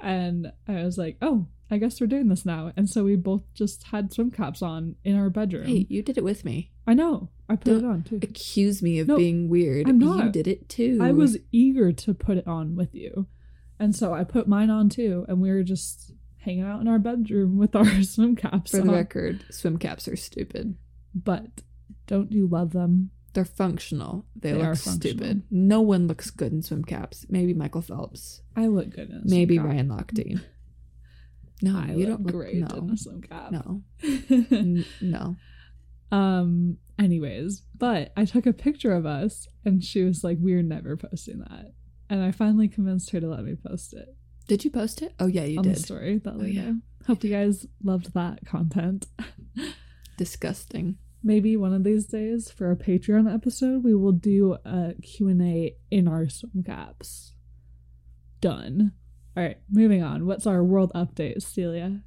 [0.00, 3.42] and I was like, "Oh, I guess we're doing this now." And so we both
[3.54, 5.66] just had swim caps on in our bedroom.
[5.66, 6.72] Hey, you did it with me.
[6.86, 7.30] I know.
[7.48, 8.20] I put it Don't on too.
[8.22, 9.88] Accuse me of No, being weird.
[9.88, 10.24] I'm not.
[10.24, 10.98] You did it too.
[11.00, 13.26] I was eager to put it on with you.
[13.78, 16.98] And so I put mine on too, and we were just hanging out in our
[16.98, 18.94] bedroom with our swim caps For the on.
[18.94, 20.76] record, swim caps are stupid.
[21.14, 21.62] But
[22.06, 23.10] don't you love them?
[23.34, 24.24] They're functional.
[24.34, 25.00] They, They look are functional.
[25.18, 25.42] stupid.
[25.50, 27.26] No one looks good in swim caps.
[27.28, 28.40] Maybe Michael Phelps.
[28.56, 29.66] I look good in a Maybe cap.
[29.66, 30.40] Ryan Lochte.
[31.62, 32.66] No, I you look don't look great no.
[32.66, 33.50] in a swim cap.
[33.50, 33.82] No.
[34.02, 35.36] N- no.
[36.12, 36.76] um.
[36.98, 41.38] Anyways, but I took a picture of us, and she was like, "We're never posting
[41.40, 41.72] that."
[42.08, 44.14] And I finally convinced her to let me post it
[44.48, 45.14] Did you post it?
[45.18, 45.82] Oh yeah, you on the did.
[45.84, 46.72] story that Oh, yeah.
[47.06, 49.06] Hope you guys loved that content.
[50.16, 50.96] Disgusting.
[51.22, 56.08] maybe one of these days for a patreon episode we will do a q&a in
[56.08, 57.34] our swim caps
[58.40, 58.92] done
[59.36, 62.00] all right moving on what's our world update celia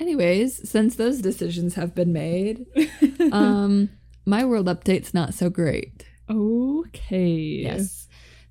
[0.00, 2.66] Anyways, since those decisions have been made,
[3.30, 3.88] um,
[4.26, 6.04] my world update's not so great.
[6.28, 8.01] okay Yes.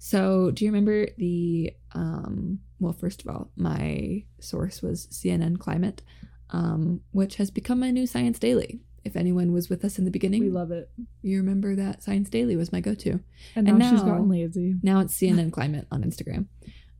[0.04, 6.02] So, do you remember the um well, first of all, my source was CNN Climate,
[6.49, 8.80] um, which has become my new Science Daily.
[9.06, 10.89] If anyone was with us in the beginning, we love it
[11.22, 13.20] you remember that Science Daily was my go-to.
[13.56, 16.47] and now, And she's gotten lazy Now it's CNN Climate on Instagram.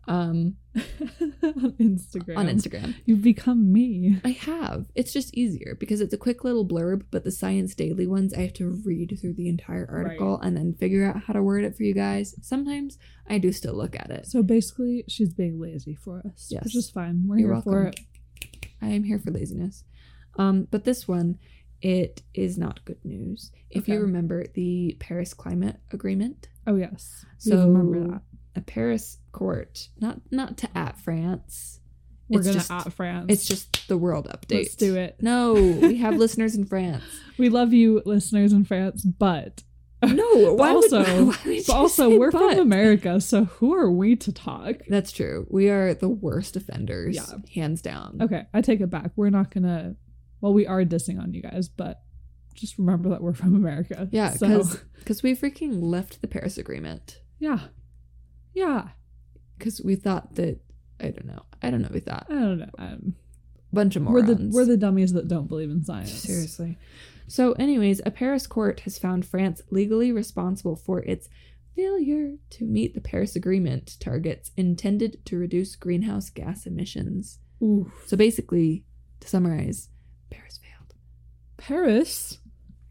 [0.08, 2.96] Um, on instagram on Instagram.
[3.06, 4.88] you've become me I have.
[4.96, 8.42] It's just easier because it's a quick little blurb, but the Science Daily ones, I
[8.42, 11.76] have to read through the entire article and then figure out how to word it
[11.76, 12.34] for you guys.
[12.42, 12.98] Sometimes
[13.30, 14.26] I do still look at it.
[14.28, 16.64] so basically she's being lazy for us Yes.
[16.64, 18.00] which is fine we're You're here for it
[18.82, 19.84] I am here for laziness.
[20.38, 21.38] Um, but this one,
[21.84, 23.52] it is not good news.
[23.70, 28.22] If you remember the Paris Climate Agreement, oh yes so remember that
[28.56, 31.80] a Paris court, not not to at France.
[32.30, 34.60] we're it's gonna just, at france It's just the world update.
[34.64, 37.04] let's do it No, we have listeners in France.
[37.38, 39.64] we love you listeners in france but
[40.04, 42.52] No, why also, would, why would but also we're but?
[42.56, 44.78] from America, so who are we to talk?
[44.90, 45.46] That's true.
[45.50, 47.38] We are the worst offenders, Yeah.
[47.54, 48.18] hands down.
[48.22, 49.12] Okay, I take it back.
[49.16, 49.96] We're not gonna.
[50.42, 52.02] Well, we are dissing on you guys, but
[52.56, 54.08] just remember that we're from America.
[54.12, 54.64] Yeah, so
[54.98, 57.60] because we freaking left the Paris Agreement yeah,
[58.56, 58.90] yeah.
[59.62, 60.60] Because we thought that
[61.00, 61.44] I don't know.
[61.62, 61.88] I don't know.
[61.88, 62.70] what We thought I don't know.
[62.80, 63.16] Um,
[63.72, 64.52] bunch of we're morons.
[64.54, 66.12] the we're the dummies that don't believe in science.
[66.12, 66.78] seriously.
[67.28, 71.30] So, anyways, a Paris court has found France legally responsible for its
[71.76, 77.40] failure to meet the Paris Agreement targets intended to reduce greenhouse gas emissions.
[77.64, 78.84] Ooh, So basically,
[79.22, 79.90] to summarize,
[80.30, 80.96] Paris failed.
[81.58, 82.40] Paris,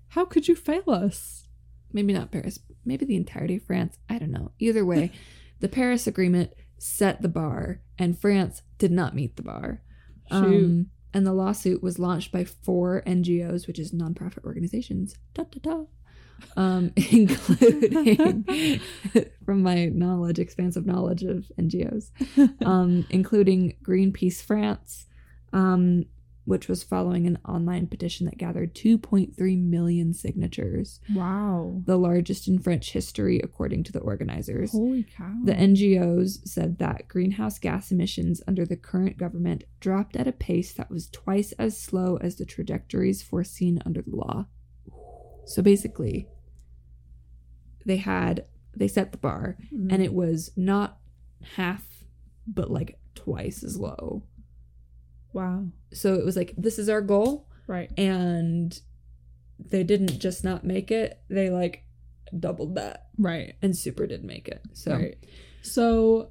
[0.09, 1.49] how could you fail us?
[1.93, 3.99] maybe not Paris, maybe the entirety of France.
[4.09, 4.53] I don't know.
[4.61, 5.11] Either way,
[5.61, 9.83] the Paris Agreement set the bar, and France did not meet the bar.
[10.31, 15.59] Um, and the lawsuit was launched by four NGOs, which is nonprofit organizations, da, da,
[15.61, 15.85] da,
[16.57, 18.81] um, including,
[19.45, 22.11] from my knowledge, expansive knowledge of NGOs,
[22.65, 25.07] um, including Greenpeace France,
[25.53, 26.07] um,
[26.51, 31.81] which was following an online petition that gathered 2.3 million signatures wow.
[31.87, 34.73] the largest in French history, according to the organizers.
[34.73, 35.33] Holy cow.
[35.45, 40.73] The NGOs said that greenhouse gas emissions under the current government dropped at a pace
[40.73, 44.47] that was twice as slow as the trajectories foreseen under the law.
[45.47, 46.27] So basically,
[47.87, 48.45] they had
[48.77, 49.93] they set the bar Mhm.
[49.93, 50.99] and it was not
[51.55, 52.05] half
[52.45, 54.25] but like twice as low.
[55.33, 55.67] Wow.
[55.93, 57.91] So it was like this is our goal Right.
[57.99, 58.79] and
[59.59, 61.85] they didn't just not make it, they like
[62.39, 63.55] doubled that Right.
[63.63, 64.63] and super did make it.
[64.73, 65.17] So Right.
[65.63, 66.31] So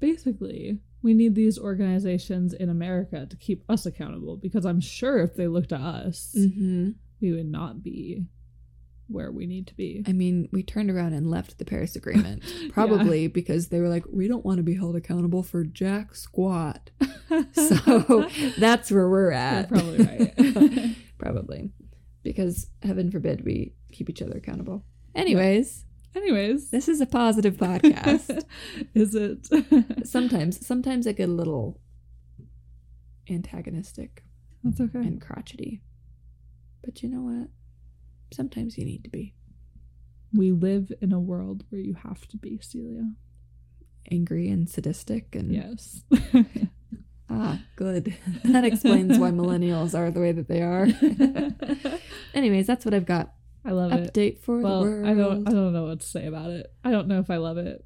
[0.00, 5.34] basically, we need these organizations in America to keep us accountable because I'm sure if
[5.34, 6.94] they looked at us, Mhm.
[7.20, 8.26] we would not be
[9.08, 10.02] where we need to be.
[10.06, 12.42] I mean, we turned around and left the Paris Agreement,
[12.72, 16.90] probably because they were like, we don't want to be held accountable for jack squat.
[17.52, 18.28] So
[18.58, 19.68] that's where we're at.
[19.70, 20.96] You're probably right.
[21.18, 21.70] probably.
[22.22, 24.84] Because heaven forbid we keep each other accountable.
[25.16, 25.84] Anyways,
[26.14, 28.44] Anyways, this is a positive podcast.
[28.94, 29.48] is it?
[30.06, 31.80] sometimes, sometimes I get a little
[33.28, 34.22] antagonistic
[34.62, 34.98] That's okay.
[35.00, 35.82] and crotchety.
[36.84, 37.48] But you know what?
[38.34, 39.34] Sometimes you need to be
[40.32, 43.12] we live in a world where you have to be Celia.
[44.10, 46.02] angry and sadistic and Yes.
[47.30, 48.14] ah, good.
[48.44, 50.88] that explains why millennials are the way that they are.
[52.34, 53.32] Anyways, that's what I've got.
[53.64, 54.12] I love it.
[54.12, 55.06] Update for Well, the world.
[55.06, 55.48] I don't.
[55.48, 56.72] I don't know what to say about it.
[56.84, 57.84] I don't know if I love it.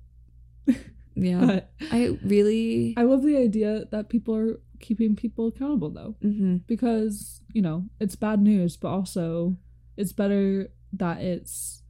[1.15, 1.45] yeah.
[1.45, 6.63] But I really I love the idea that people are keeping people accountable, though, Mhm.
[6.67, 9.57] because you know it's bad news, but also
[9.99, 11.83] it's better that it's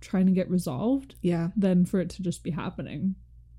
[0.00, 1.48] trying to get resolved yeah.
[1.56, 3.14] than for it to just be happening.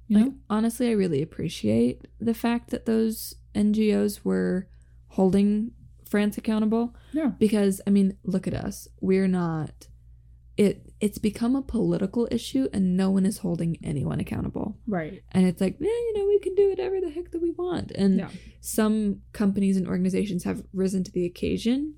[0.08, 0.34] You Like know?
[0.50, 4.68] honestly, I really appreciate the fact that those NGOs were
[5.10, 5.72] holding
[6.08, 7.32] France accountable Yeah.
[7.40, 8.88] because I mean, look at us.
[9.02, 9.88] We're not
[10.58, 14.78] it it's become a political issue and no one is holding anyone accountable.
[14.88, 15.22] Right.
[15.34, 17.92] And it's like, yeah, you know, we can do whatever the heck that we want.
[17.92, 18.30] And Yeah.
[18.62, 21.96] some companies and organizations have risen to the occasion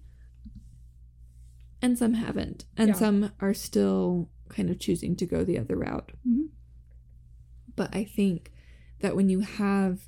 [1.82, 2.66] and some haven't.
[2.76, 2.94] And Yeah.
[2.96, 6.12] some are still kind of choosing to go the other route.
[6.28, 6.50] Mhm.
[7.76, 8.52] But I think
[9.02, 10.08] that when you have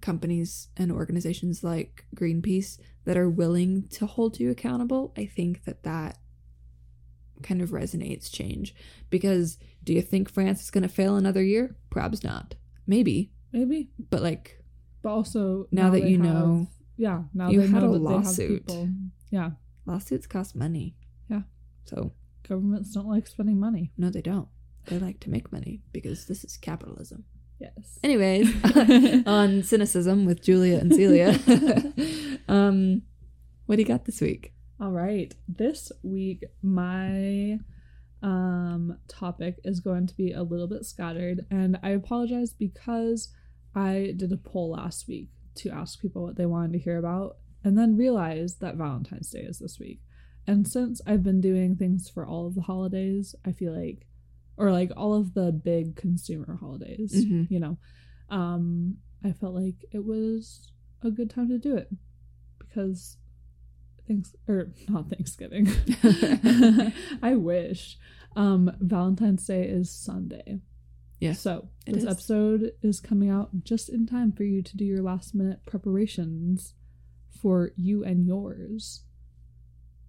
[0.00, 5.84] companies and organizations like Greenpeace that are willing to hold you accountable, I think that
[5.84, 6.18] that
[7.42, 8.74] kind of resonates change.
[9.10, 11.76] Because do you think France is going to fail another year?
[11.90, 12.54] Probs not.
[12.86, 13.32] Maybe.
[13.52, 13.90] Maybe.
[14.10, 14.58] But like,
[15.02, 17.24] But also Now that you have- know- yeah.
[17.34, 18.66] Now you had know a that they have lawsuit.
[18.68, 18.88] people.
[19.32, 19.50] Yeah.
[19.86, 20.94] lawsuits cost money.
[21.28, 21.42] Yeah.
[21.84, 22.12] So,
[22.48, 23.90] Governments don't like spending money.
[23.96, 24.48] no, they don't.
[24.86, 27.24] They like to make money because this is capitalism.
[27.60, 27.98] Yes.
[28.02, 28.52] Anyways,
[29.26, 31.38] on cynicism with Julia and Celia.
[32.48, 33.02] um,
[33.66, 34.52] what do you got this week?
[34.80, 35.32] All right.
[35.48, 37.58] This week my
[38.22, 43.32] um topic is going to be a little bit scattered and I apologize because
[43.74, 47.38] I did a poll last week to ask people what they wanted to hear about
[47.64, 50.00] and then realized that Valentine's Day is this week.
[50.46, 54.06] And since I've been doing things for all of the holidays, I feel like
[54.56, 57.50] or like all of the big consumer holidays, Mhm.
[57.50, 57.78] you know.
[58.28, 60.68] Um I felt like it was
[61.02, 61.90] a good time to do it
[62.58, 63.16] because
[64.08, 65.68] thanks or not Thanksgiving.
[67.22, 67.96] I wish.
[68.34, 70.60] Um Valentine's Day is Sunday.
[71.20, 72.06] Yeah, So this is.
[72.06, 76.74] episode is coming out just in time for you to do your last minute preparations
[77.40, 79.02] for you and yours.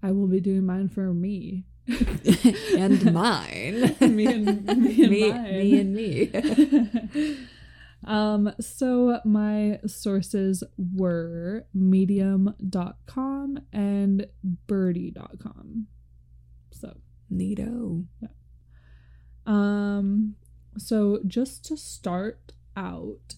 [0.01, 1.65] I will be doing mine for me.
[2.77, 3.95] and mine.
[4.01, 5.43] me and me and me, mine.
[5.43, 7.37] me and me.
[8.05, 14.27] um so my sources were medium.com and
[14.67, 15.87] birdie.com
[16.71, 16.97] so
[17.31, 18.05] Neato.
[19.45, 20.35] um
[20.77, 23.35] so just to start out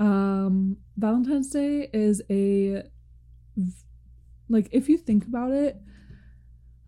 [0.00, 2.82] um valentine's day is a
[4.48, 5.76] like if you think about it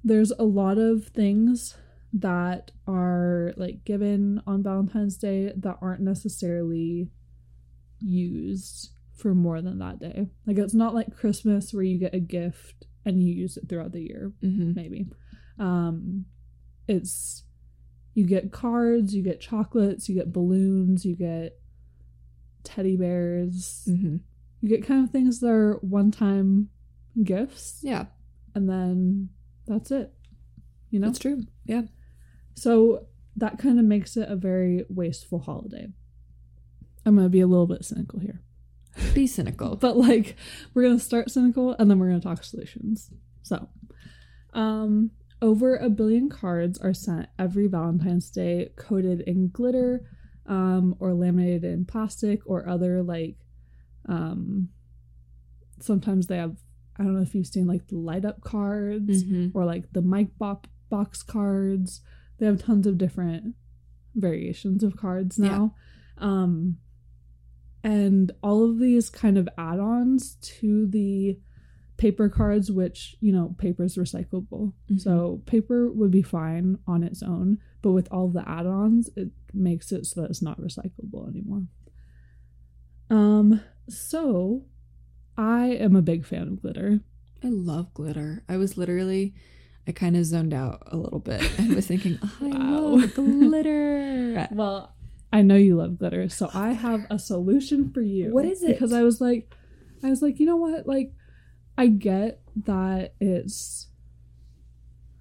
[0.04, 1.76] there's a lot of things
[2.12, 7.08] that are like given on valentine's day that aren't necessarily
[8.00, 12.20] used for more than that day like it's not like christmas where you get a
[12.20, 14.72] gift and you use it throughout the year Mm-hmm.
[14.74, 15.06] maybe.
[15.58, 16.24] Um,
[16.88, 17.44] it's
[18.14, 21.58] you get cards, you get chocolates, you get balloons, you get
[22.64, 23.84] teddy bears.
[23.88, 24.16] Mm-hmm.
[24.62, 26.68] You get kind of things that are one-time
[27.22, 28.06] gifts, Yeah,
[28.54, 29.28] and then
[29.66, 30.12] that's it.
[30.90, 31.42] You know, that's true.
[31.66, 31.82] Yeah.
[32.54, 33.06] so
[33.36, 35.88] that kind of makes it a very wasteful holiday.
[37.04, 38.40] I'm gonna be a little bit cynical here.
[39.14, 39.74] Be cynical.
[39.80, 40.36] but like
[40.74, 43.10] we're gonna start cynical and then we're gonna talk solutions
[43.42, 43.68] so
[44.52, 45.10] um
[45.40, 50.02] over a billion cards are sent every valentine's day coated in glitter
[50.46, 53.36] um or laminated in plastic or other like
[54.06, 54.68] um
[55.80, 56.56] sometimes they have
[56.98, 59.52] i don't know if you've seen like the light up cards Mhm.
[59.54, 62.00] or like the mic bop box cards
[62.38, 63.54] they have tons of different
[64.14, 65.48] variations of cards Yeah.
[65.48, 65.74] now
[66.18, 66.78] um
[67.84, 71.38] and all of these kind of add-ons to the
[71.96, 75.00] paper cards which you know paper is recyclable Mhm.
[75.00, 79.92] so paper would be fine on its own but with all the add-ons it makes
[79.92, 81.66] it so that it's not recyclable anymore
[83.10, 84.64] um so
[85.36, 87.00] i am a big fan of glitter
[87.44, 88.44] I love glitter.
[88.48, 89.34] I was literally,
[89.88, 92.80] I kind of zoned out a little bit and was thinking, oh, I Wow.
[92.98, 94.48] love glitter.
[94.52, 94.94] Well,
[95.32, 98.32] I know you love glitter, so I have a solution for you.
[98.32, 98.68] What is it?
[98.68, 99.52] Because I was like,
[100.04, 100.86] I was like, you know what?
[100.86, 101.14] Like,
[101.76, 103.88] I get that it's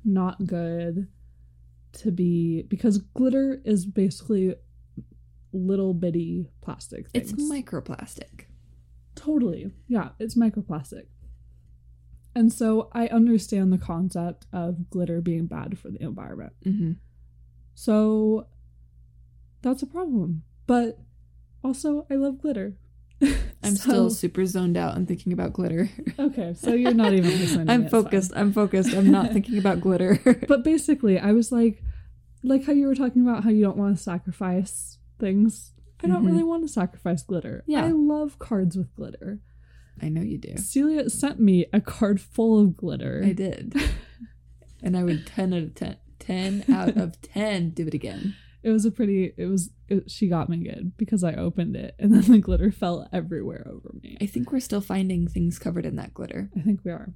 [0.05, 1.07] not good
[1.93, 4.53] to be because glitter is basically
[5.53, 7.32] little bitty plastic things.
[7.34, 8.45] It's microplastic.
[9.16, 9.72] Totally.
[9.88, 11.05] Yeah, it's microplastic.
[12.34, 16.53] And so I understand the concept of glitter being bad for the environment.
[16.66, 16.91] Mm-hmm.
[17.76, 18.47] So
[19.62, 20.43] that's a problem.
[20.66, 20.97] But
[21.64, 22.78] also, I love glitter.
[23.64, 25.89] I'm So- still super zoned out and thinking about glitter.
[26.20, 27.70] Okay, so you're not even listening.
[27.70, 28.32] I'm focused.
[28.36, 28.93] I'm focused.
[28.93, 30.20] I'm not thinking about glitter.
[30.47, 31.84] But basically, I was like,
[32.43, 35.74] like how you were talking about how you don't want to sacrifice things.
[36.04, 36.28] I don't Mhm.
[36.28, 37.64] really want to sacrifice glitter.
[37.68, 37.86] Yeah.
[37.86, 39.39] I love cards with glitter.
[40.02, 40.58] I know you do.
[40.58, 43.22] Celia sent me a card full of glitter.
[43.26, 43.74] I did.
[44.84, 45.97] And I would 10 out of 10.
[46.18, 48.34] 10 out of 10 do it again.
[48.64, 49.32] It was a pretty.
[49.38, 49.70] It was.
[49.89, 53.68] It, she got me good because I opened it and then the glitter fell everywhere
[53.70, 54.18] over me.
[54.22, 56.49] I think we're still finding things covered in that glitter.
[56.58, 57.14] I think we are.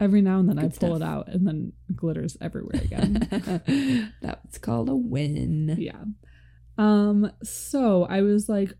[0.00, 0.96] Every now and then I pull stuff.
[0.96, 4.12] it out and then glitters everywhere again.
[4.22, 5.76] That's called a win.
[5.78, 6.04] yeah.
[6.78, 7.30] Um.
[7.42, 8.72] So I was like,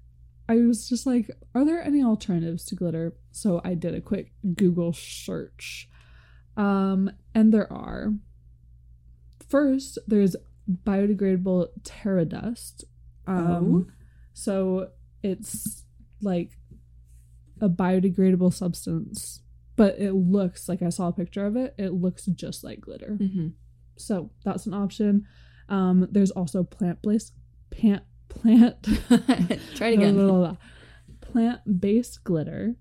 [0.48, 3.14] I was just like, are there any alternatives to glitter?
[3.32, 5.88] So I did a quick Google search.
[6.56, 8.12] Um, and there are.
[9.48, 10.36] First, there's
[10.84, 12.84] biodegradable Terra dust.
[13.26, 13.36] Um,
[13.88, 13.92] Oh.
[14.34, 14.90] so
[15.22, 15.84] it's
[16.20, 16.52] like
[17.60, 19.42] a biodegradable substance,
[19.76, 21.74] but it looks like I saw a picture of it.
[21.78, 23.16] It looks just like glitter.
[23.16, 23.48] hmm
[23.96, 25.26] So that's an option.
[25.68, 27.32] Um, there's also plant based
[27.70, 28.82] plant plant
[29.74, 30.56] Try it again.
[31.20, 32.76] plant based glitter.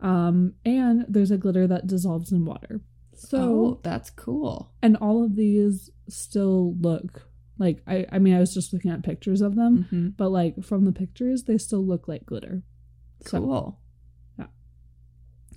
[0.00, 2.80] Um, and there's a glitter that dissolves in water.
[3.14, 4.72] So oh, that's cool.
[4.82, 7.28] and all of these still look
[7.58, 10.62] like I I mean I was just looking at pictures of them, hmm but like
[10.64, 12.62] from the pictures they still look like glitter.
[13.24, 13.78] So Cool.
[14.38, 14.46] Yeah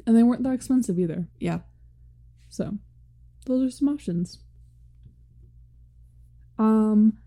[0.05, 1.27] and they weren't that expensive either.
[1.39, 1.59] Yeah.
[2.49, 2.77] So
[3.47, 4.39] those are some options.
[6.59, 7.17] Um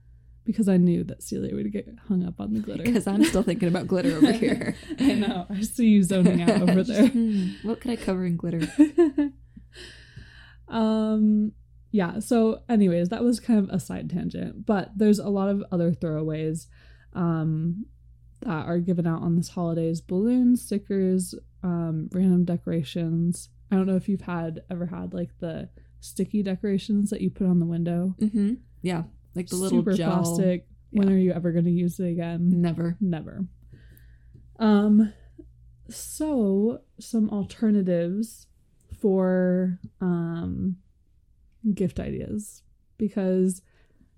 [0.48, 2.82] because I knew that Celia would get hung up on the glitter.
[2.82, 4.74] Because I'm still thinking about glitter over here.
[4.98, 5.44] I know.
[5.50, 7.06] I see you zoning out over there.
[7.06, 8.62] hmm, what could I cover in glitter?
[10.68, 11.52] um
[11.90, 15.62] yeah, so anyways, that was kind of a side tangent, but there's a lot of
[15.70, 16.66] other throwaways
[17.12, 17.84] um
[18.40, 23.50] that are given out on this holidays, balloons, stickers, um random decorations.
[23.70, 25.68] I don't know if you've had ever had like the
[26.00, 28.14] sticky decorations that you put on the window.
[28.18, 29.02] hmm Yeah.
[29.38, 30.10] Like the little Super gel.
[30.22, 30.66] plastic.
[30.90, 31.14] When Yeah.
[31.14, 32.60] are you ever going to use it again?
[32.60, 32.96] Never.
[33.00, 33.46] Never.
[34.58, 35.12] Um
[35.88, 38.46] so some alternatives
[39.00, 40.76] for um
[41.74, 42.62] gift ideas
[42.98, 43.62] because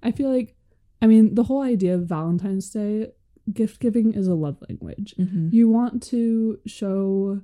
[0.03, 0.57] I feel like
[1.03, 3.13] I mean the whole idea of Valentine's Day
[3.53, 5.15] gift giving is a love language.
[5.17, 7.43] hmm You want to show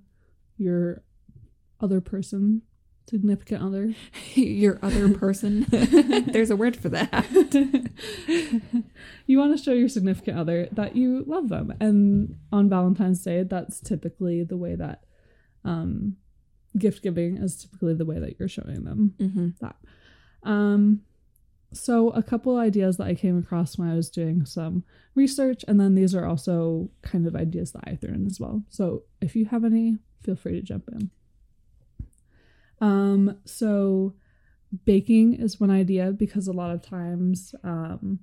[0.56, 1.02] your
[1.80, 2.62] other person
[3.08, 3.94] significant other?
[4.34, 5.66] Your other person.
[5.70, 7.26] There's a word for that.
[9.26, 13.42] you want to show your significant other that you love them and on valentine's day
[13.42, 15.02] that's typically the way that
[15.64, 16.16] um
[16.78, 19.76] gift giving is typically the way that you're showing them hmm that.
[20.42, 21.02] Um
[21.72, 24.84] so a couple ideas that i came across when i was doing some
[25.16, 28.62] research and then these are also kind of ideas that i threw in as well.
[28.68, 31.10] So if you have any feel free to jump in
[32.80, 34.14] um so
[34.84, 38.18] baking is one idea because a lot of times um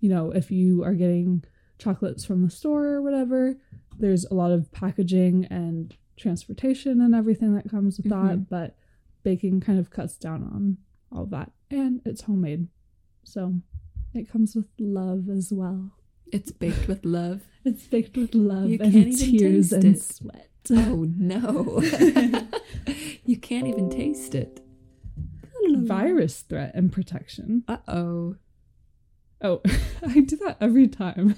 [0.00, 1.42] you know if you are getting
[1.78, 3.56] chocolates from the store or whatever
[3.98, 8.46] there's a lot of packaging and transportation and everything that comes with that Mhm.
[8.48, 8.76] but
[9.22, 10.78] baking kind of cuts down on
[11.12, 12.68] all of that and it's homemade
[13.24, 13.54] so
[14.14, 15.92] it comes with love as well
[16.32, 17.42] It's baked with love.
[17.64, 20.00] it's baked with love You and tears and it.
[20.02, 21.80] sweat Oh no.
[23.24, 24.60] you can't even taste it.
[25.76, 28.36] virus threat and protection Uh oh.
[29.42, 29.60] oh
[30.06, 31.36] i do that every time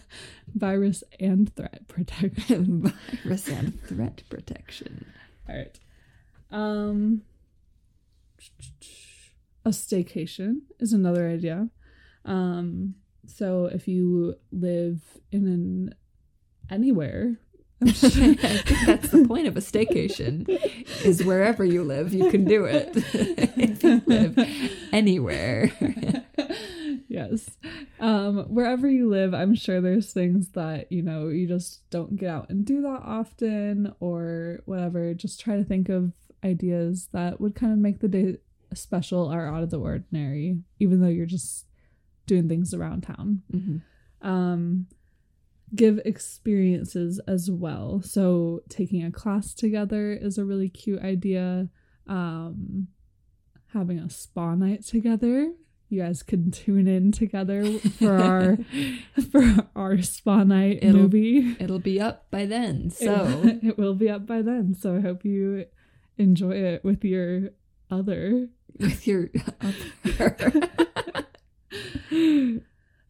[0.55, 2.93] virus and threat protection
[3.25, 5.07] Virus and threat protection.
[5.49, 5.79] All right.
[6.51, 7.23] Um
[9.65, 11.69] a staycation is another idea.
[12.25, 12.95] Um
[13.27, 15.95] so if you live in an
[16.71, 17.39] anywhere
[17.83, 18.41] I think
[18.87, 20.49] that's the point of a staycation.
[21.05, 22.91] Is wherever you live, you can do it.
[22.95, 24.39] if you live
[24.93, 25.73] anywhere.
[27.09, 27.51] yes.
[27.99, 32.29] Um wherever you live, I'm sure there's things that, you know, you just don't get
[32.29, 35.15] out and do that often or whatever.
[35.15, 36.13] Just try to think of
[36.45, 38.37] ideas that would kind of make the day
[38.75, 41.67] special or out of the ordinary, even though you're just
[42.27, 43.43] doing things around town.
[43.53, 43.81] Mhm.
[44.23, 44.87] Um
[45.75, 48.03] give experiences as well.
[48.03, 51.69] So taking a class together is a really cute idea.
[52.07, 52.89] Um
[53.73, 55.53] having a spa night together
[55.89, 58.59] you guys can tune in together for our
[59.33, 61.57] for our spa night It'll- movie.
[61.59, 62.91] It'll be up by then.
[62.91, 64.75] So it, it will be up by then.
[64.75, 65.67] So I hope you
[66.17, 67.51] enjoy it with your
[67.91, 68.47] other.
[68.79, 70.69] with your other.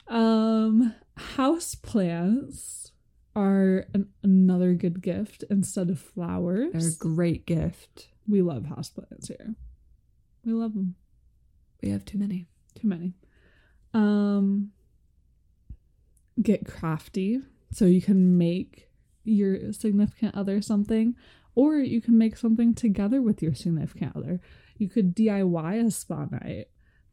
[0.08, 0.94] um,
[1.36, 2.92] house plants
[3.36, 6.72] are an, another good gift instead of flowers.
[6.72, 8.08] They're a great gift.
[8.28, 9.54] We love house plants here.
[10.44, 10.94] We love them.
[11.82, 12.46] We have too many.
[12.74, 13.14] Too many.
[13.92, 14.70] Um,
[16.40, 17.40] get crafty
[17.72, 18.88] so you can make
[19.24, 21.14] your significant other something,
[21.54, 24.40] or you can make something together with your significant other.
[24.76, 26.68] You could DIY a spa night.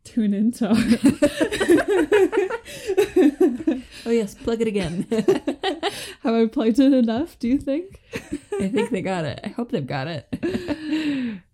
[0.08, 0.68] Tune into.
[4.06, 5.06] Oh yes, plug it again.
[6.22, 7.38] Have I plugged it enough?
[7.40, 8.00] Do you think?
[8.14, 9.42] I think they got it.
[9.44, 10.28] I hope they've got it.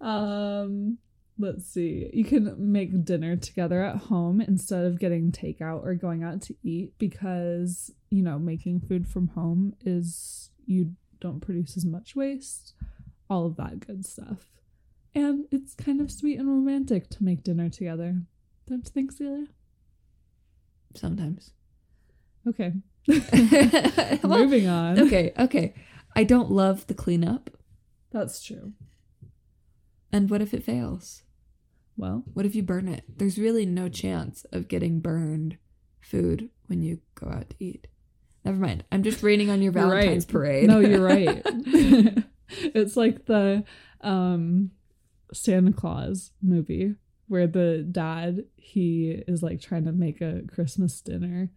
[0.02, 0.98] um
[1.40, 6.24] let's see you can make dinner together at home instead of getting takeout or going
[6.24, 11.86] out to eat because you know making food from home is you don't produce as
[11.86, 12.74] much waste
[13.32, 14.52] all of that good stuff
[15.16, 18.22] and it's kind of sweet and romantic to make dinner together
[18.68, 19.46] don't you think celia
[20.96, 21.52] Sometimes.
[22.48, 22.74] okay
[24.24, 25.74] Well, moving on okay, okay.
[26.16, 27.50] I don't love the cleanup.
[28.12, 28.74] that's true
[30.12, 31.24] And what if it fails?
[31.98, 33.04] well What if you burn it?
[33.18, 35.58] There's really no chance of getting burned
[36.02, 37.88] food when you go out to eat.
[38.46, 38.84] Never mind.
[38.92, 40.02] I'm just raining on your You're right.
[40.02, 40.68] Valentine's parade.
[40.68, 41.42] No, you're right.
[42.50, 43.64] it's like the
[44.02, 44.72] um
[45.34, 46.96] Santa Claus movie
[47.28, 51.50] where the dad he is like trying to make a Christmas dinner,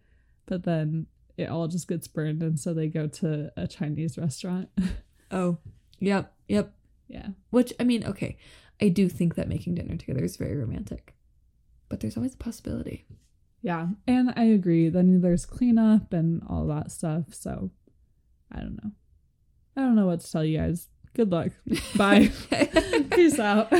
[0.45, 1.07] but then
[1.37, 4.69] it all just gets burned and so they go to a Chinese restaurant.
[5.31, 5.57] oh,
[5.99, 6.73] yep, yep.
[7.07, 7.27] yeah.
[7.51, 8.37] Which, I mean, okay.
[8.81, 11.15] I do think that making dinner together is very romantic.
[11.89, 13.05] But there's always a possibility.
[13.61, 13.87] Yeah.
[14.05, 14.89] And I agree.
[14.89, 17.33] Then there's cleanup and all that stuff.
[17.33, 17.71] So
[18.51, 18.91] I don't know.
[19.75, 20.87] I don't know what to tell you guys.
[21.17, 21.49] Good luck.
[21.97, 22.31] Bye.
[23.11, 23.71] Peace out.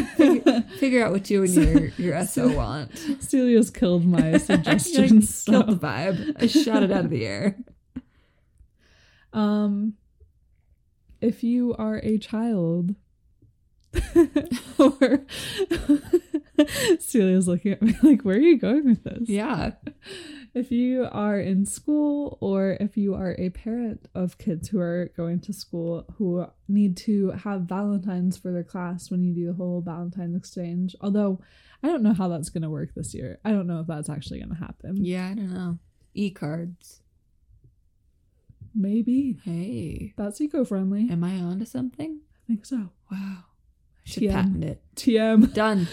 [0.80, 2.90] Figure out what you and your, your SO want.
[3.22, 5.44] Celia's killed my suggestions.
[5.44, 6.36] killed the vibe.
[6.42, 7.56] I shot it out of the air.
[9.34, 9.94] Um,
[11.22, 12.96] if you are a child,
[14.80, 15.26] or
[17.00, 19.74] Celia's looking at me like, "Where are you going with this?" Yeah.
[20.58, 25.12] If you are in school, or if you are a parent of kids who are
[25.16, 29.54] going to school who need to have Valentines for their class when you do the
[29.54, 31.40] whole Valentine's exchange, although
[31.84, 33.40] I don't know how that's going to work this year.
[33.46, 35.06] I don't know if that's actually going to happen.
[35.06, 35.78] Yeah, I don't know.
[36.16, 37.02] E cards.
[38.74, 40.14] Maybe Hey.
[40.18, 41.10] that's eco-friendly.
[41.12, 42.22] Am I onto something?
[42.36, 42.90] I think so.
[43.12, 43.44] Wow.
[43.44, 44.32] I should TM.
[44.32, 44.82] patent it.
[44.96, 45.54] TM.
[45.54, 45.88] Done.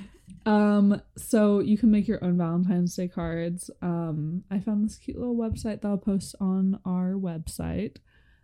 [0.46, 3.70] Um, so you can make your own Valentine's Day cards.
[3.82, 7.96] Um, I found this cute little website that I'll post on our website.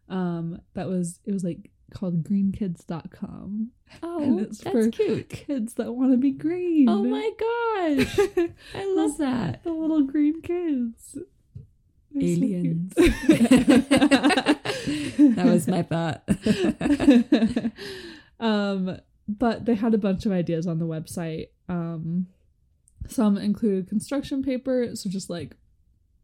[0.09, 3.71] Um, that was it was like called greenkids.com.
[4.03, 5.29] oh, And it's that's for- cute.
[5.31, 6.89] Kids that want to be green.
[6.89, 8.19] Oh my gosh.
[8.75, 9.65] I love that.
[9.65, 11.19] the little green kids.
[12.13, 12.93] They're Aliens.
[12.95, 13.13] cute.
[15.37, 16.23] that was my thought.
[18.41, 21.49] um, but they had a bunch of ideas on the website.
[21.69, 22.27] Um,
[23.09, 25.57] some included construction paper, so just like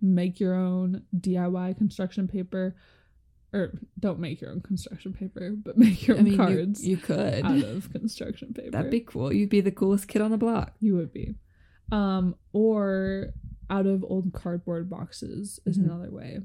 [0.00, 2.74] make your own DIY construction paper,
[3.52, 6.96] or don't make your own construction paper, but make your I own mean, cards you
[6.96, 7.44] could.
[7.44, 8.70] out of construction paper.
[8.70, 9.32] That'd be cool.
[9.32, 10.74] You'd be the coolest kid on the block.
[10.80, 11.34] you would be,
[11.92, 13.32] um, or
[13.70, 15.84] out of old cardboard boxes is Mhm.
[15.84, 16.40] another way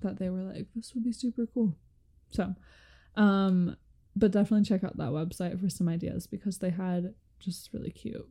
[0.00, 1.76] that they were like this would be super cool.
[2.30, 2.54] So,
[3.16, 3.76] um,
[4.16, 8.28] but definitely check out that website for some ideas because they had just really cute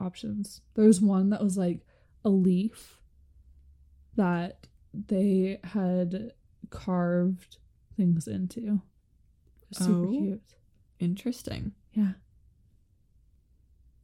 [0.00, 0.60] options.
[0.74, 1.80] There was one that was like
[2.24, 2.98] a leaf
[4.16, 6.32] that they had
[6.70, 7.58] carved
[7.96, 8.82] things into.
[9.72, 10.10] Super Oh.
[10.10, 10.42] cute.
[10.98, 11.72] Interesting.
[11.92, 12.12] Yeah.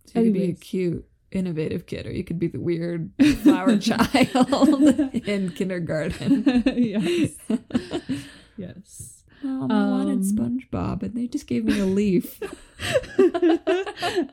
[0.07, 3.11] So you could be a cute, innovative kid, or you could be the weird
[3.43, 6.63] flower child in kindergarten.
[6.77, 7.31] yes.
[8.57, 9.14] Yes.
[9.45, 12.41] Mom, I wanted Um, SpongeBob, and they just gave me a leaf.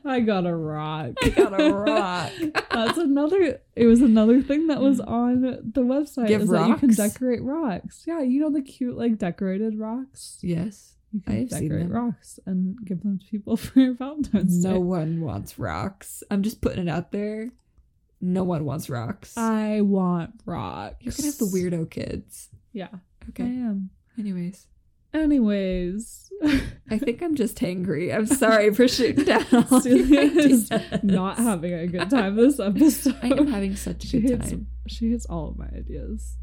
[0.04, 1.12] I got a rock.
[1.22, 2.32] I got a rock.
[2.70, 3.60] That's another.
[3.76, 6.28] It was another thing that was on the website.
[6.28, 8.04] Give is that you can decorate rocks.
[8.06, 10.38] Yeah, you know the cute like decorated rocks.
[10.42, 10.88] yes.
[11.14, 11.92] You can I've decorate them.
[11.92, 14.78] rocks and give them to people for Valentine's No Day.
[14.78, 16.22] one wants rocks.
[16.30, 17.50] I'm just putting it out there.
[18.22, 19.36] No one wants rocks.
[19.36, 20.96] I want rocks.
[21.00, 22.48] You're gonna have the weirdo kids.
[22.72, 22.88] Yeah,
[23.28, 23.44] Okay.
[23.44, 23.90] I am.
[24.18, 24.66] Anyways,
[25.14, 26.30] Anyways,
[26.90, 28.12] I think I'm just angry.
[28.12, 30.70] I'm sorry for shooting down all Celia is
[31.02, 33.16] not having a good time this episode.
[33.22, 34.66] I am having such a she good hits, time.
[34.88, 36.36] She hits all of my ideas.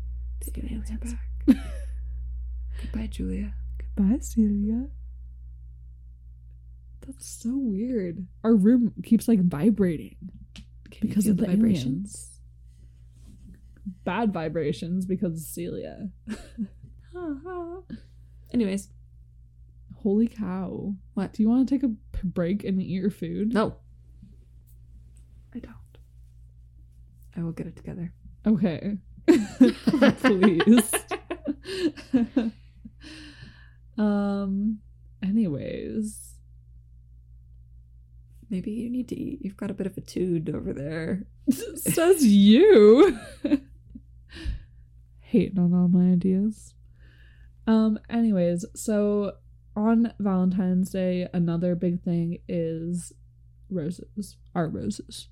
[0.54, 1.58] The aliens are back.
[2.82, 3.54] Goodbye, Julia.
[3.96, 4.86] Goodbye, Celia.
[7.06, 8.26] That's so weird.
[8.44, 10.16] Our room keeps like vibrating
[10.92, 11.86] Can because of the, vibrations?
[11.86, 12.40] aliens.
[14.06, 16.10] Bad vibrations because of Celia.
[18.52, 18.90] Anyways,
[20.04, 20.96] Holy cow.
[21.14, 21.34] What?
[21.34, 21.94] Do you want to take a
[22.24, 23.54] break and eat your food?
[23.54, 23.76] no.
[25.54, 25.74] I don't.
[27.36, 28.14] I will get it together.
[28.46, 28.98] Okay.
[29.28, 30.94] Please.
[33.98, 34.80] um
[35.22, 36.36] anyways.
[38.50, 39.40] Maybe you need to eat.
[39.44, 41.26] You've got a bit of a tood over there.
[41.76, 43.20] Says you.
[45.20, 46.74] Hating on all my ideas.
[47.70, 49.34] Um, anyways, so
[49.76, 53.14] on Valentine's Day, another big thing is
[53.70, 54.38] roses.
[54.56, 55.28] Our roses.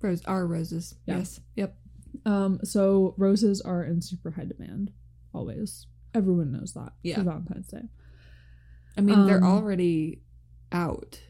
[0.00, 0.94] Rose, our roses.
[1.04, 1.18] Yeah.
[1.18, 1.40] Yes.
[1.56, 1.76] Yep.
[2.24, 4.90] Um, so roses are in super high demand,
[5.34, 5.86] always.
[6.14, 7.16] Everyone knows that Yeah.
[7.16, 7.88] for Valentine's Day.
[8.96, 10.22] I mean, they're Um, already
[10.72, 11.20] out.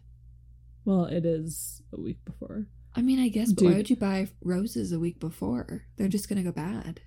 [0.85, 2.69] Well, it is a week before.
[2.95, 3.71] I mean, I guess, but Dude.
[3.73, 5.83] why would you buy roses a week before?
[5.97, 7.01] They're just gonna go bad.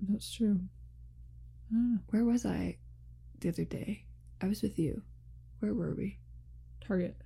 [0.00, 0.60] That's true.
[1.72, 1.98] I know.
[2.10, 2.78] Where was I
[3.40, 4.04] the other day?
[4.40, 5.02] I was with you.
[5.60, 6.18] Where were we?
[6.86, 7.16] Target.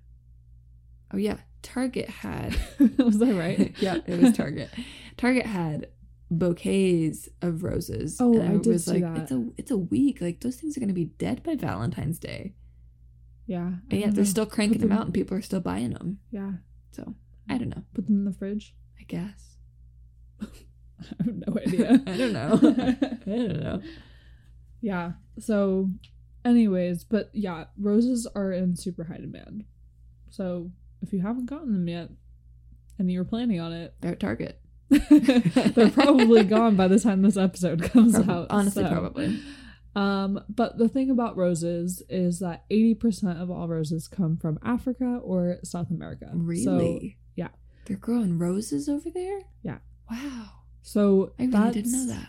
[1.12, 2.56] Oh yeah, Target had.
[2.98, 3.74] was that right?
[3.80, 4.70] yeah, it was Target.
[5.16, 5.88] Target had
[6.30, 8.18] bouquets of roses.
[8.20, 9.22] Oh, and I did was see like, that.
[9.22, 10.20] It's a it's a week.
[10.20, 12.54] Like those things are gonna be dead by Valentine's Day.
[13.46, 13.66] Yeah.
[13.66, 16.18] I And yet they're still cranking them- out, and people are still buying them.
[16.30, 16.52] Yeah.
[16.92, 17.14] So
[17.48, 17.84] I don't know.
[17.94, 18.74] Put them in the fridge.
[19.00, 19.56] I guess.
[20.42, 20.46] I
[21.24, 22.02] have no idea.
[22.06, 22.52] I don't know.
[22.54, 23.82] I don't know.
[24.86, 25.12] Yeah.
[25.40, 25.90] So,
[26.44, 29.64] anyways, but yeah, roses are in super high demand.
[30.30, 30.70] So,
[31.02, 32.10] if you haven't gotten them yet
[32.98, 34.60] and you were planning on it, They're at Target.
[34.88, 38.46] they're probably gone by the time this episode comes out.
[38.50, 38.90] honestly, so.
[38.90, 39.40] probably.
[39.96, 45.18] Um, but the thing about roses is that 80% of all roses come from Africa
[45.22, 46.26] or South America.
[46.30, 47.18] So, Really?
[47.34, 47.48] yeah.
[47.86, 49.40] They're growing roses over there?
[49.62, 49.78] Yeah.
[50.10, 50.50] Wow.
[50.82, 52.28] so I really didn't know that.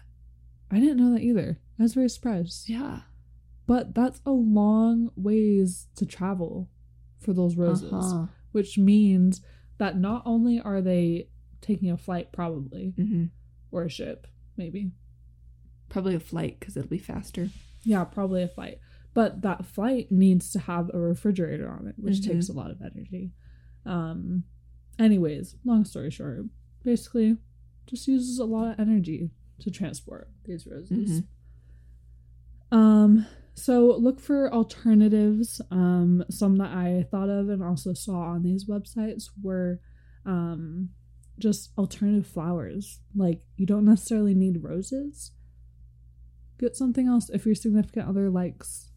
[0.72, 1.60] I didn't know that either.
[1.80, 2.70] I was very surprised.
[2.70, 3.02] Yeah.
[3.66, 6.70] But that's a long ways to travel
[7.20, 8.28] for those roses, Uh-huh.
[8.52, 9.42] which means
[9.78, 11.30] that not only are they
[11.62, 13.26] taking a flight, probably, hmm
[13.72, 14.92] or a ship, maybe.
[15.90, 17.50] Probably a flight because it'll be faster.
[17.84, 18.80] Yeah, probably a flight.
[19.14, 22.28] But that flight needs to have a refrigerator on it, which Mhm.
[22.28, 23.34] takes a lot of energy.
[23.86, 24.46] Um
[25.00, 26.46] anyways, long story short,
[26.84, 27.38] basically
[27.86, 31.22] just uses a lot of energy to transport these roses.
[32.72, 35.62] Um so look for alternatives.
[35.72, 39.80] Um some that I thought of and also saw on these websites were
[40.26, 40.90] um
[41.40, 43.00] just alternative flowers.
[43.16, 45.32] Like you don't necessarily need roses.
[46.60, 48.92] Get something else if your significant other likes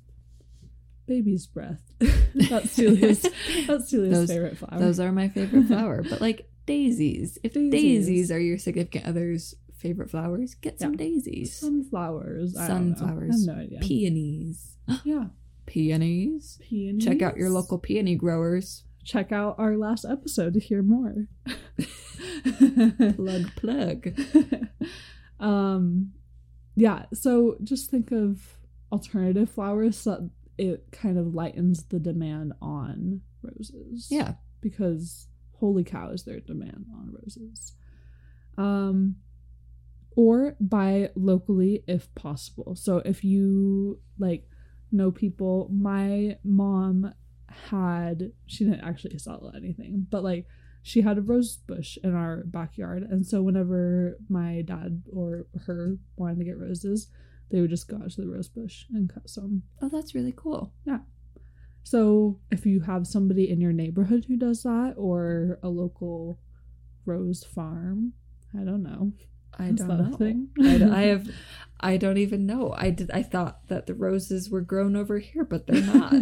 [1.06, 1.82] baby's breath.
[1.98, 3.22] that's Celia's
[3.66, 4.78] that's Celia's Those- favorite flower.
[4.78, 6.02] Those are my favorite flower.
[6.08, 7.36] But like daisies.
[7.42, 7.70] If Daisies.
[7.72, 10.98] daisies, are your significant other's favorite flowers, get some Yeah.
[10.98, 11.54] daisies.
[11.54, 12.56] sunflowers.
[12.56, 12.94] I don't know.
[12.96, 13.48] Sunflowers.
[13.48, 13.80] I have no idea.
[13.80, 14.76] Peonies.
[15.04, 15.26] yeah.
[15.66, 16.58] Peonies.
[16.62, 17.04] Peonies.
[17.04, 18.84] Check out your local peony growers.
[19.04, 21.26] Check out our last episode to hear more.
[23.16, 24.08] Plug, plug.
[25.40, 26.12] um
[26.76, 28.58] yeah, so just think of
[28.92, 34.08] alternative flowers so that it kind of lightens the demand on roses.
[34.10, 34.34] Yeah.
[34.60, 37.72] Because holy cow is there demand on roses.
[38.58, 39.16] Um
[40.20, 42.76] or buy locally if possible.
[42.76, 44.44] So if you like
[44.92, 47.14] know people, my mom
[47.48, 50.46] had she didn't actually sell anything, but like
[50.82, 55.96] she had a rose bush in our backyard and so whenever my dad or her
[56.16, 57.08] wanted to get roses
[57.50, 60.32] they would just go out to the rose bush and cut some Oh, that's really
[60.34, 60.72] cool.
[60.86, 61.00] Yeah.
[61.82, 66.38] So if you have somebody in your neighborhood who does that or a local
[67.06, 68.12] rose farm
[68.54, 69.12] i don't know
[69.60, 70.16] I don't know.
[70.16, 70.48] thing?
[70.62, 71.28] I, I have,
[71.80, 72.74] I don't even know.
[72.76, 73.10] I did.
[73.10, 76.12] I thought that the roses were grown over here, but they're not.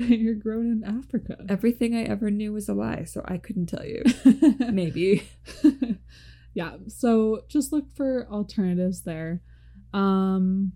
[0.00, 3.84] you're grown in africa Everything I ever knew was a lie, so I couldn't tell
[3.86, 4.02] you.
[4.70, 5.28] Maybe.
[6.54, 9.42] yeah so just look for alternatives there
[9.92, 10.72] um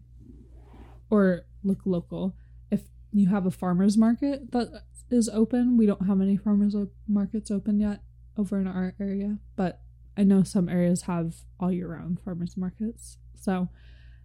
[1.11, 2.37] or look local
[2.71, 2.83] if
[3.13, 4.69] you have a farmers market that
[5.11, 6.75] is open we don't have any farmers
[7.09, 8.01] markets open yet
[8.37, 9.82] over in our area but
[10.17, 13.69] i know some areas have all year round farmers markets so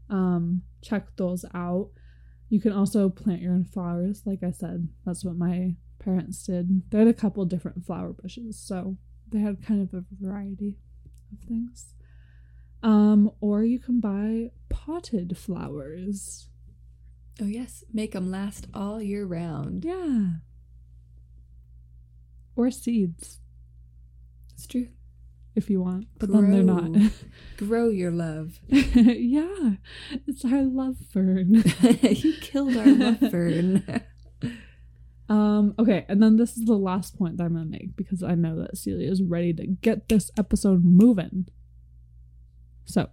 [0.09, 1.89] um check those out
[2.49, 4.87] You can also plant your own flowers, like I said.
[5.05, 6.81] That's what my parents did.
[6.89, 8.95] They had a couple different flower bushes, so
[9.29, 10.77] they had kind of a variety
[11.33, 11.93] of things.
[12.81, 16.47] Um, or you can buy potted flowers.
[17.41, 19.83] Oh yes, make them last all year round.
[19.83, 20.39] Yeah.
[22.55, 23.39] Or seeds,
[24.53, 24.87] It's true.
[25.57, 26.91] If you want, but then they're not.
[26.93, 27.09] Grow.
[27.67, 28.59] Grow your love.
[28.69, 29.71] yeah,
[30.27, 31.63] it's our love fern.
[32.01, 33.83] you killed our love fern.
[35.29, 38.35] Um, okay, and then this is the last point that I'm gonna make because I
[38.35, 41.47] know that Celia is ready to get this episode moving.
[42.85, 43.09] So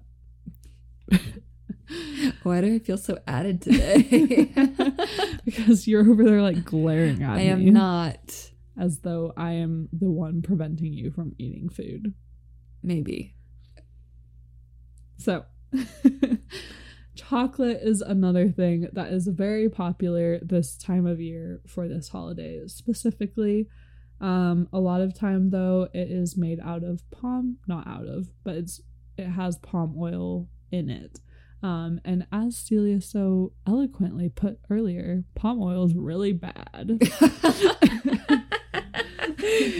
[2.42, 4.52] Why do I feel so added today?
[5.44, 8.50] because you're over there like glaring at I me I am not.
[8.78, 12.14] as though I am the one preventing you from eating food.
[12.84, 13.34] Maybe.
[15.16, 15.46] So,
[17.16, 22.60] chocolate is another thing that is very popular this time of year for this holiday
[22.66, 23.68] specifically.
[24.20, 28.28] Um, a lot of time though, it is made out of palm, not out of,
[28.44, 28.82] but it's
[29.16, 31.20] it has palm oil in it.
[31.62, 37.00] Um, and as Celia so eloquently put earlier, palm oil is really bad.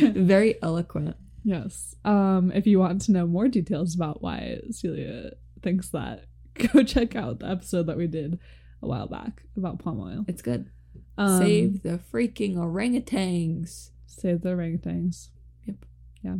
[0.14, 1.16] Very eloquent.
[1.44, 1.94] Yes.
[2.04, 6.24] Um, if you want to know more details about why Celia thinks that,
[6.72, 8.38] go check out the episode that we did
[8.82, 10.24] a while back about palm oil.
[10.26, 10.70] It's good.
[11.16, 13.90] Um, Save the freaking orangutans.
[14.06, 15.28] save the orangutans.
[15.66, 15.76] Yep.
[16.22, 16.36] Yeah.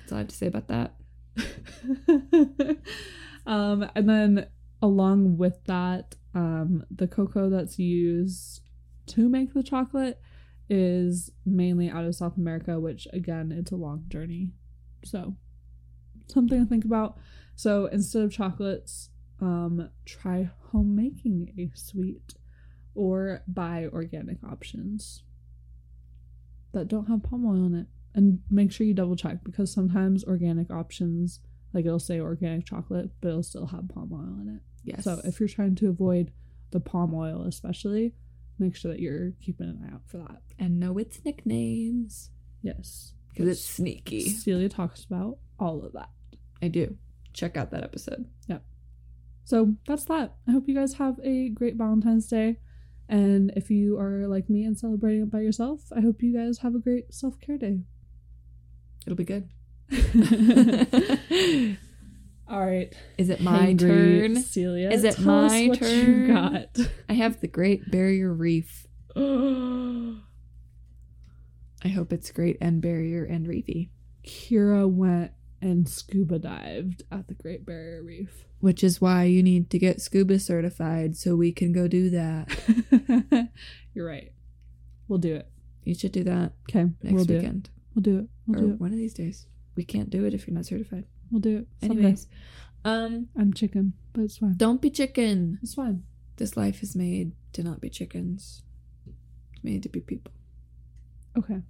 [0.00, 0.94] That's all I have to say about that.
[3.46, 4.46] um, and then
[4.80, 8.60] along with that, um, the cocoa that's used
[9.06, 10.20] to make the chocolate
[10.74, 14.52] is mainly out of South America, which again, it's a long journey.
[15.04, 15.36] So,
[16.28, 17.18] something to think about.
[17.54, 22.34] So, instead of chocolates, um, try homemaking a sweet
[22.94, 25.24] or buy organic options
[26.72, 27.86] that don't have palm oil in it.
[28.14, 31.40] And make sure you double check because sometimes organic options,
[31.74, 34.62] like it'll say organic chocolate, but it'll still have palm oil in it.
[34.84, 35.04] Yes.
[35.04, 36.32] So if you're trying to avoid
[36.70, 38.14] the palm oil, especially,
[38.62, 40.40] make sure that you're keeping an eye out for that.
[40.58, 42.30] and know its nicknames
[42.62, 43.14] Yes.
[43.30, 44.28] because it's sneaky.
[44.28, 46.10] Celia talks about all of that.
[46.62, 46.96] I do.
[47.32, 48.26] Check out that episode.
[48.48, 48.62] Yep.
[49.44, 50.34] So that's that.
[50.46, 52.58] I hope you guys have a great Valentine's Day.
[53.08, 56.58] And if you are like me and celebrating it by yourself, I hope you guys
[56.58, 57.80] have a great self care day.
[59.04, 59.48] It'll be good.
[62.52, 62.92] All right.
[63.16, 64.36] Is it my turn?
[64.36, 64.90] Celia.
[64.90, 66.34] Is it my what you turn?
[66.34, 66.76] got?
[67.08, 68.86] I have the Great Barrier Reef.
[69.16, 70.18] I
[71.88, 73.88] hope it's great and barrier and reefy,
[74.24, 78.44] Kira went and scuba dived at the Great Barrier Reef.
[78.60, 83.48] which is why you need to get scuba certified so we can go do that.
[83.94, 84.32] You're right.
[85.08, 85.48] We'll do it.
[85.84, 86.84] You should do that Okay.
[87.02, 87.38] next we'll do it.
[87.38, 88.26] weekend We'll do it.
[88.46, 88.80] We'll or do it.
[88.80, 89.46] one of these days.
[89.76, 91.04] We can't do it if you're not certified.
[91.30, 91.66] We'll do it.
[91.80, 91.98] Someday.
[92.00, 92.26] Anyways,
[92.84, 94.54] um, I'm chicken, but it's fine.
[94.56, 95.58] don't be chicken.
[95.62, 96.02] It's fine.
[96.36, 98.62] This life is made to not be chickens.
[99.06, 100.32] It's made to be people.
[101.38, 101.60] Okay.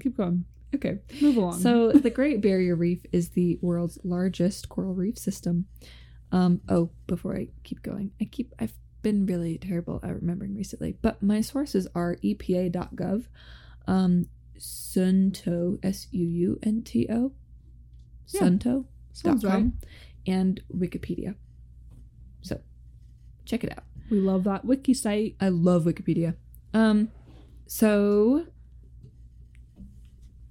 [0.00, 0.44] Keep going.
[0.74, 0.98] Okay.
[1.20, 1.60] Move along.
[1.60, 5.66] So the Great Barrier Reef is the world's largest coral reef system.
[6.32, 10.96] Um, oh, before I keep going, I keep I've been really terrible at remembering recently,
[11.00, 13.26] but my sources are EPA.gov,
[13.86, 14.26] um,
[14.58, 17.32] Suunto S U U N T O,
[18.28, 18.40] Yeah.
[18.42, 18.84] Suunto
[19.22, 19.72] com, right.
[20.26, 21.34] and Wikipedia.
[22.42, 22.60] So
[23.44, 23.84] check it out.
[24.10, 25.36] We love that wiki site.
[25.40, 26.36] I love Wikipedia.
[26.74, 27.10] Um,
[27.66, 28.46] so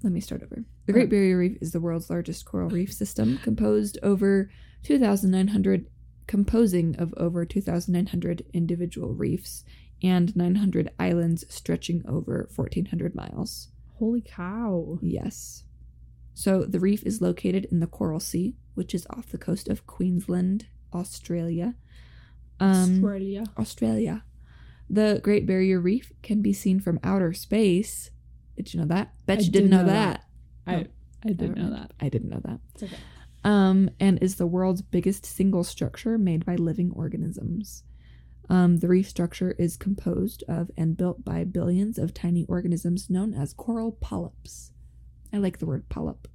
[0.04, 0.64] let me start over.
[0.86, 4.52] The Great Barrier Reef is the world's largest coral reef system, composed over
[4.84, 5.88] 2,900,
[6.28, 9.64] composing of over 2,900 individual reefs
[10.04, 13.70] and 900 islands stretching over 1,400 miles.
[13.98, 15.00] Holy cow.
[15.02, 15.64] Yes.
[16.34, 19.88] So the reef is located in the Coral Sea, which is off the coast of
[19.88, 21.76] Queensland, Australia.
[22.60, 23.44] Um, Australia.
[23.58, 24.24] Australia.
[24.90, 28.12] The Great Barrier Reef can be seen from outer space.
[28.56, 29.14] Did you know that?
[29.26, 30.26] Bet I you didn't know, know that.
[30.68, 30.86] I Oh,
[31.24, 31.92] I didn't know that.
[32.00, 32.60] I didn't know that.
[32.74, 32.98] It's okay.
[33.44, 37.84] Um, and is the world's biggest single structure made by living organisms.
[38.50, 43.34] Um, the reef structure is composed of and built by billions of tiny organisms known
[43.34, 44.72] as coral polyps.
[45.34, 46.28] I like the word polyp.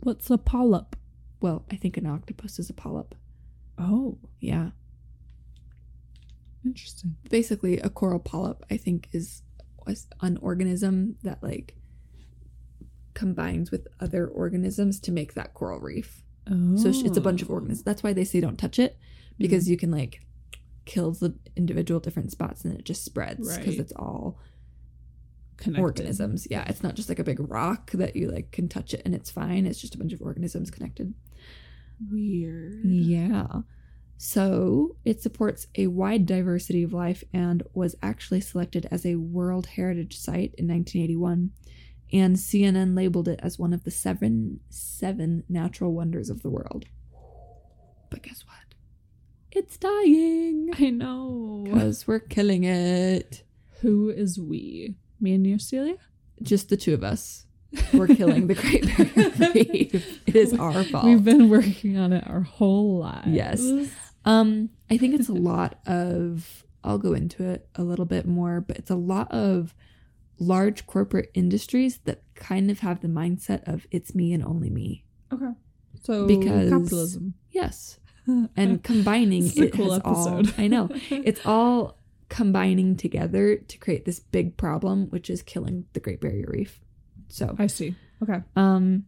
[0.00, 0.96] What's a polyp?
[1.40, 3.14] Well, I think an octopus is a polyp.
[3.78, 4.70] Oh, Yeah.
[6.64, 7.16] interesting.
[7.30, 9.42] basically a coral polyp i think is
[10.20, 11.74] an organism that like
[13.14, 16.76] combines with other organisms to make that coral reef Oh.
[16.76, 18.96] so it's a bunch of organisms that's why they say don't touch it
[19.38, 20.20] because you can like
[20.84, 23.80] kills the individual different spots and it just spreads because Right.
[23.80, 24.38] it's all
[25.56, 25.80] Connected.
[25.82, 26.46] organisms.
[26.50, 29.14] Yeah, it's not just like a big rock that you like can touch it and
[29.14, 29.64] it's fine.
[29.66, 31.14] It's just a bunch of organisms connected.
[32.10, 32.84] Weird.
[32.84, 33.62] Yeah.
[34.16, 39.66] So it supports a wide diversity of life and was actually selected as a World
[39.66, 41.50] Heritage Site in 1981.
[42.12, 46.84] And CNN labeled it as one of the seven seven natural wonders of the world.
[48.10, 48.56] But guess what?
[49.54, 51.62] It's dying I know.
[51.64, 53.42] because we're killing it.
[53.80, 54.94] Who is we?
[55.20, 55.96] Me and you, Celia?
[56.42, 57.46] Just the two of us.
[57.92, 60.20] We're killing the Great Barrier Reef.
[60.26, 61.04] It is our fault.
[61.04, 63.28] We've been working on it our whole lives.
[63.28, 63.90] Yes.
[64.24, 66.64] Um, I think it's a lot of.
[66.84, 69.74] I'll go into it a little bit more, but it's a lot of
[70.38, 75.04] large corporate industries that kind of have the mindset of it's me and only me.
[75.32, 75.52] Okay.
[76.02, 77.34] So Because- capitalism.
[77.50, 77.98] Yes,
[78.56, 80.48] and combining This is a cool episode.
[80.48, 80.54] all.
[80.64, 86.00] I know it's all combining together to create this big problem, which is killing the
[86.00, 86.80] Great Barrier Reef.
[87.28, 87.94] So, I see.
[88.22, 88.40] Okay.
[88.56, 89.04] um,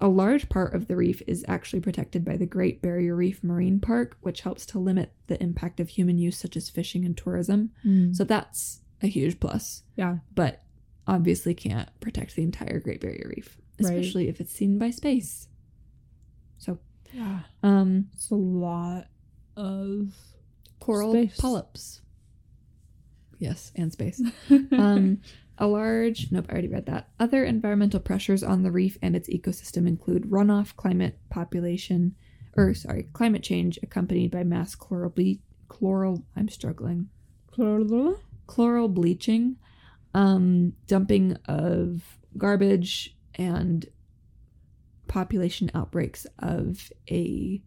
[0.00, 3.80] a large part of the reef is actually protected by the Great Barrier Reef Marine
[3.80, 7.72] Park, which helps to limit the impact of human use, such as fishing and tourism.
[8.12, 10.18] So that's a huge plus, yeah.
[10.36, 10.62] but
[11.08, 13.86] obviously can't protect the entire Great Barrier Reef, Right.
[13.92, 15.48] especially if it's seen by space.
[16.58, 16.78] So,
[17.12, 17.40] Yeah.
[17.62, 19.06] um, It's a lot
[19.56, 20.12] of
[20.80, 21.36] coral Space.
[21.38, 22.00] polyps.
[23.38, 24.20] Yes, and space.
[24.72, 25.20] um,
[25.58, 27.08] a large, nope, I already read that.
[27.20, 32.14] Other environmental pressures on the reef and its ecosystem include runoff, climate, population,
[32.56, 35.36] or sorry, climate change accompanied by mass chloral ble-
[35.68, 36.24] chloral.
[36.36, 37.08] I'm struggling.
[38.46, 39.56] Chloral bleaching,
[40.14, 42.02] um, dumping of
[42.36, 43.86] garbage, and
[45.08, 47.60] population outbreaks of a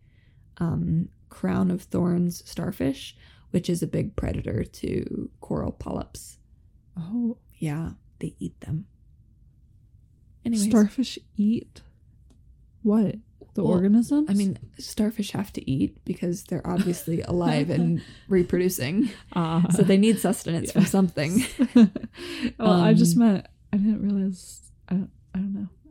[0.58, 3.16] um, crown of thorns starfish,
[3.52, 6.38] which is a big predator to coral polyps.
[6.98, 8.86] oh, Yeah, they eat them.
[10.46, 11.82] Anyways, starfish eat
[12.84, 13.16] what?
[13.54, 14.30] The Well, organisms?
[14.30, 19.66] I mean, starfish have to eat because they're obviously alive and reproducing, ah.
[19.76, 21.44] so they need sustenance from something.
[22.58, 24.72] well, I just Um, meant I didn't realize.
[24.90, 25.12] I don't,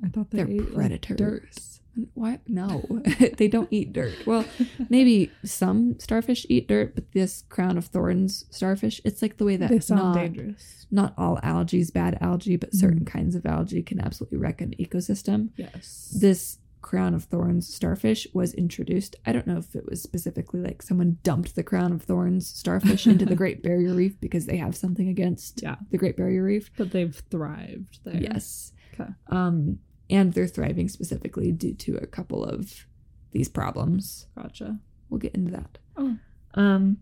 [0.02, 0.38] I don't know.
[0.40, 1.80] I thought they like, predators.
[2.14, 2.40] What?
[2.46, 3.02] No,
[3.36, 4.26] they don't eat dirt.
[4.26, 4.44] Well,
[4.88, 9.56] maybe some starfish eat dirt, but this crown of thorns starfish, it's like the way
[9.56, 10.86] that They sound not, dangerous.
[10.90, 14.74] not all algae is bad algae, but certain kinds of algae can absolutely wreck an
[14.78, 15.50] ecosystem.
[15.56, 16.16] Yes.
[16.18, 19.16] This crown of thorns starfish was introduced.
[19.26, 23.06] I don't know if it was specifically like someone dumped the crown of thorns starfish
[23.06, 26.70] into the Great Barrier Reef because they have something against yeah, the Great Barrier Reef.
[26.76, 28.16] but they've thrived there.
[28.16, 28.72] Yes.
[28.94, 29.10] Okay.
[29.28, 29.78] Um,
[30.10, 32.86] and they're thriving specifically due to a couple of
[33.30, 34.26] these problems.
[34.36, 34.78] Gotcha.
[35.08, 35.78] We'll get into that.
[35.96, 36.16] Oh.
[36.54, 36.98] Um,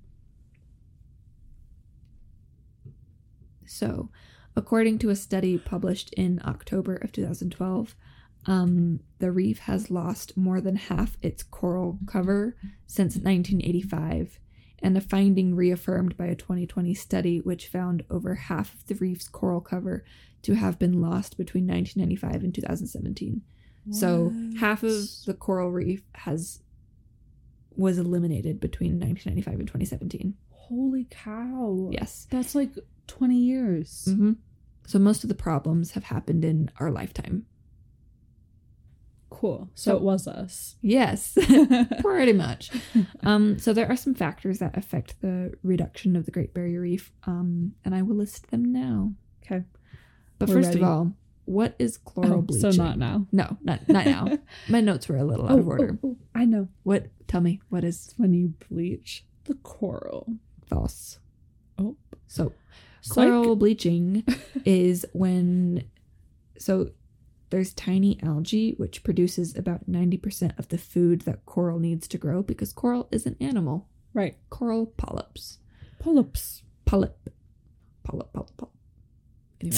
[3.67, 4.11] so,
[4.55, 7.95] according to a study published in October of 2012,
[8.47, 12.57] um, the reef has lost more than half its coral cover
[12.87, 14.39] since 1985,
[14.83, 19.29] and a finding reaffirmed by a 2020 study which found over half of the reef's
[19.29, 20.05] coral cover
[20.43, 23.43] to have been lost between 1995 and 2017.
[23.91, 24.93] So half of
[25.25, 26.61] the coral reef has
[27.75, 30.35] was eliminated between 1995 and 2017.
[30.51, 31.89] Holy cow.
[31.91, 32.27] Yes.
[32.31, 32.71] That's like
[33.07, 34.09] 20 years.
[34.11, 34.33] hmm
[34.87, 37.47] So most of the problems have happened in our lifetime.
[39.39, 39.71] Cool.
[39.75, 40.77] So, So- it was us.
[40.83, 41.39] Yes,
[42.01, 42.71] pretty much.
[43.23, 47.13] Um, so there are some factors that affect the reduction of the Great Barrier Reef,
[47.25, 49.13] um, and I will list them now.
[49.45, 49.63] Okay.
[50.41, 50.81] But We're first ready.
[50.81, 51.13] of all,
[51.45, 52.73] what is chloral Oh, bleaching?
[52.73, 53.27] so not now.
[53.31, 54.39] No, not not now.
[54.69, 55.99] My notes were a little out of order.
[56.03, 56.69] oh, I know.
[56.83, 57.07] What?
[57.29, 60.35] Tell me what is It's when you bleach the coral.
[60.67, 61.21] false.
[61.79, 61.97] Oh.
[62.27, 62.53] So.
[63.09, 64.25] Chloral bleaching
[64.67, 65.85] is when
[66.59, 66.91] so
[67.51, 72.43] there's tiny algae which produces about 90% of the food that coral needs to grow
[72.43, 73.89] because coral is an animal.
[74.13, 74.37] Right.
[74.51, 75.59] Coral polyps.
[75.99, 76.63] Polyps.
[76.85, 77.31] Polyp.
[78.05, 78.73] Polyp, polyp, polyp.
[79.61, 79.77] Anyway,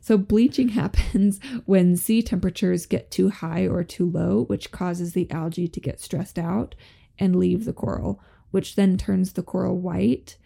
[0.00, 5.30] so bleaching happens when sea temperatures get too high or too low, which causes the
[5.30, 6.74] algae to get stressed out
[7.18, 8.20] and leave the coral,
[8.50, 10.36] which then turns the coral white.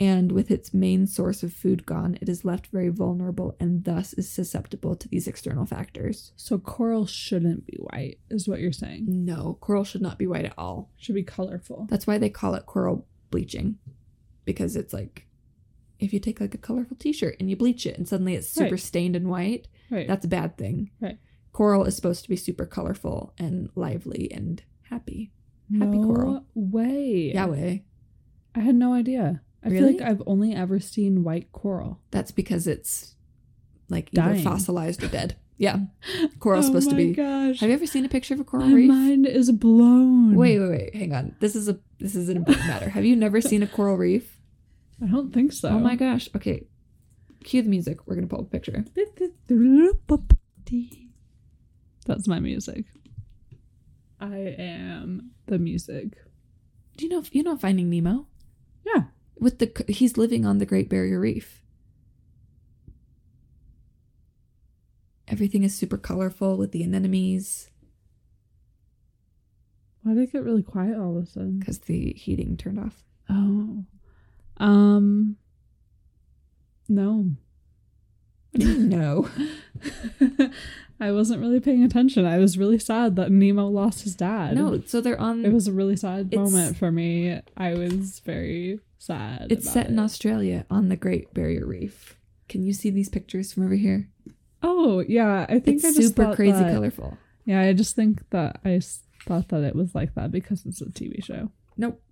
[0.00, 4.12] And with its main source of food gone, it is left very vulnerable and thus
[4.14, 6.32] is susceptible to these external factors.
[6.36, 9.06] So coral shouldn't be white, is what you're saying.
[9.08, 10.90] No, coral should not be white at all.
[10.96, 11.86] Should be colorful.
[11.90, 13.78] That's why they call it coral bleaching,
[14.44, 15.26] because it's like
[15.98, 18.72] if you take like a colorful T-shirt and you bleach it and suddenly it's super
[18.76, 18.80] Right.
[18.80, 20.06] stained and white, Right.
[20.06, 20.90] that's a bad thing.
[21.00, 21.18] Right.
[21.52, 25.32] Coral is supposed to be super colorful and lively and happy.
[25.76, 26.44] happy no coral.
[26.54, 27.32] way.
[27.34, 27.78] Yahweh.
[28.54, 29.42] I had no idea.
[29.64, 32.00] I feel like I've only ever seen white coral.
[32.10, 33.14] That's because it's
[33.88, 34.44] like either Dying.
[34.44, 35.36] fossilized or dead.
[35.60, 35.78] Yeah.
[36.38, 37.12] Coral's oh supposed to be.
[37.14, 37.58] gosh.
[37.58, 38.88] Have you ever seen a picture of a coral my reef?
[38.88, 40.36] mind is blown.
[40.36, 40.94] Wait, wait, wait.
[40.94, 41.34] Hang on.
[41.40, 42.88] This is a this is an important matter.
[42.88, 44.38] Have you never seen a coral reef?
[45.02, 45.70] I don't think so.
[45.70, 46.28] Oh my gosh.
[46.36, 46.68] Okay.
[47.42, 48.06] Cue the music.
[48.06, 48.84] We're gonna pull up a picture.
[52.06, 52.84] That's my music.
[54.20, 56.18] I am the music.
[56.96, 58.28] Do you know you know Finding Nemo?
[58.86, 59.04] Yeah.
[59.40, 61.62] With the he's living on the Great Barrier Reef.
[65.28, 67.68] Everything is super colorful with the anemones
[70.02, 71.58] Why did it get really quiet all of a sudden?
[71.58, 73.04] because the heating turned off.
[73.28, 73.84] Oh.
[74.56, 75.36] Um
[76.88, 77.30] No.
[78.52, 79.28] What do you know?
[81.00, 82.24] I wasn't really paying attention.
[82.24, 84.54] I was really sad that Nemo lost his dad.
[84.56, 85.44] no, so they're on.
[85.44, 87.40] It was a really sad moment for me.
[87.56, 89.46] I was very sad.
[89.50, 89.98] It's set in.
[89.98, 92.16] Australia on the Great Barrier Reef.
[92.48, 94.08] Can you see these pictures from over here?
[94.62, 97.16] Oh yeah, I think It's I just super crazy that- colorful.
[97.44, 98.80] Yeah, I just think that I
[99.24, 101.50] thought that it was like that because it's a TV show.
[101.76, 102.02] Nope.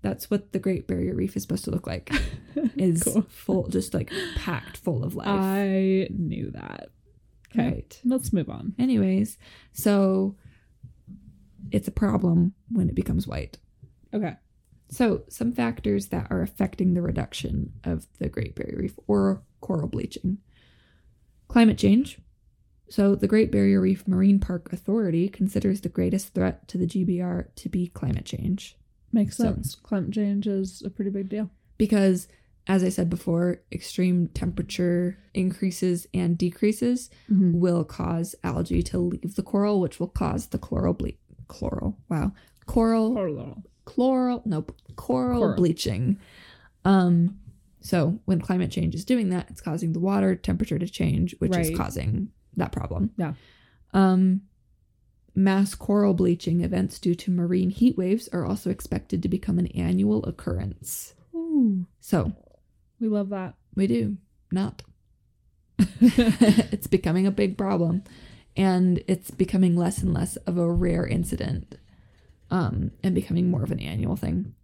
[0.00, 2.10] That's what the Great Barrier Reef is supposed to look like.
[2.76, 3.22] Is Cool.
[3.28, 5.26] full, just like packed full of life.
[5.28, 6.88] I knew that.
[7.52, 8.00] Okay, Right.
[8.04, 8.74] let's move on.
[8.78, 9.36] Anyways,
[9.72, 10.36] so
[11.72, 13.58] it's a problem when it becomes white.
[14.14, 14.36] Okay.
[14.90, 19.88] So, some factors that are affecting the reduction of the Great Barrier Reef or coral
[19.88, 20.38] bleaching
[21.48, 22.18] climate change.
[22.88, 27.54] So, the Great Barrier Reef Marine Park Authority considers the greatest threat to the GBR
[27.56, 28.78] to be climate change.
[29.12, 29.74] Makes So- sense.
[29.74, 31.50] Climate change is a pretty big deal.
[31.76, 32.28] Because,
[32.66, 37.58] as I said before, extreme temperature increases and decreases mm-hmm.
[37.58, 41.12] will cause algae to leave the coral, which will cause the chloral ble-
[41.46, 41.98] chloral.
[42.08, 42.32] Wow,
[42.66, 43.62] coral Coral.
[43.88, 45.56] Chloral nope coral, Coral.
[45.56, 46.18] bleaching
[46.84, 47.38] um
[47.80, 51.52] so when climate change is doing that it's causing the water temperature to change which
[51.52, 51.66] Right.
[51.70, 53.32] is causing that problem Yeah.
[53.94, 54.42] um
[55.34, 59.68] mass coral bleaching events due to marine heat waves are also expected to become an
[59.68, 62.32] annual occurrence Ooh, so
[63.00, 63.54] we love that.
[63.76, 64.16] we do
[64.52, 64.82] not
[66.00, 68.02] it's becoming a big problem
[68.56, 71.76] and it's becoming less and less of a rare incident
[72.50, 74.54] um and becoming more of an annual thing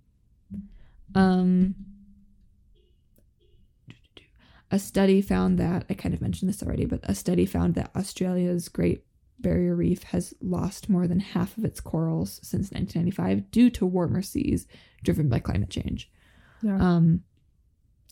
[1.15, 1.75] um
[4.71, 7.91] a study found that i kind of mentioned this already but a study found that
[7.97, 9.05] australia's great
[9.39, 14.23] barrier reef has lost more than half of its corals since 1995 due to warmer
[14.23, 14.67] seas
[15.03, 16.11] driven by climate change
[16.63, 16.77] Yeah.
[16.81, 17.23] um,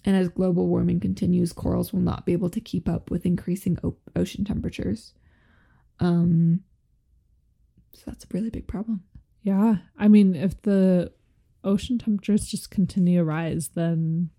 [0.05, 3.79] and as global warming continues, corals will not be able to keep up with increasing
[3.85, 5.15] o- ocean temperatures.
[6.01, 6.65] Um,
[7.93, 9.05] so that's a really big problem.
[9.43, 9.77] Yeah.
[9.99, 11.13] I mean, if the
[11.65, 14.31] ocean temperatures just continue to rise, then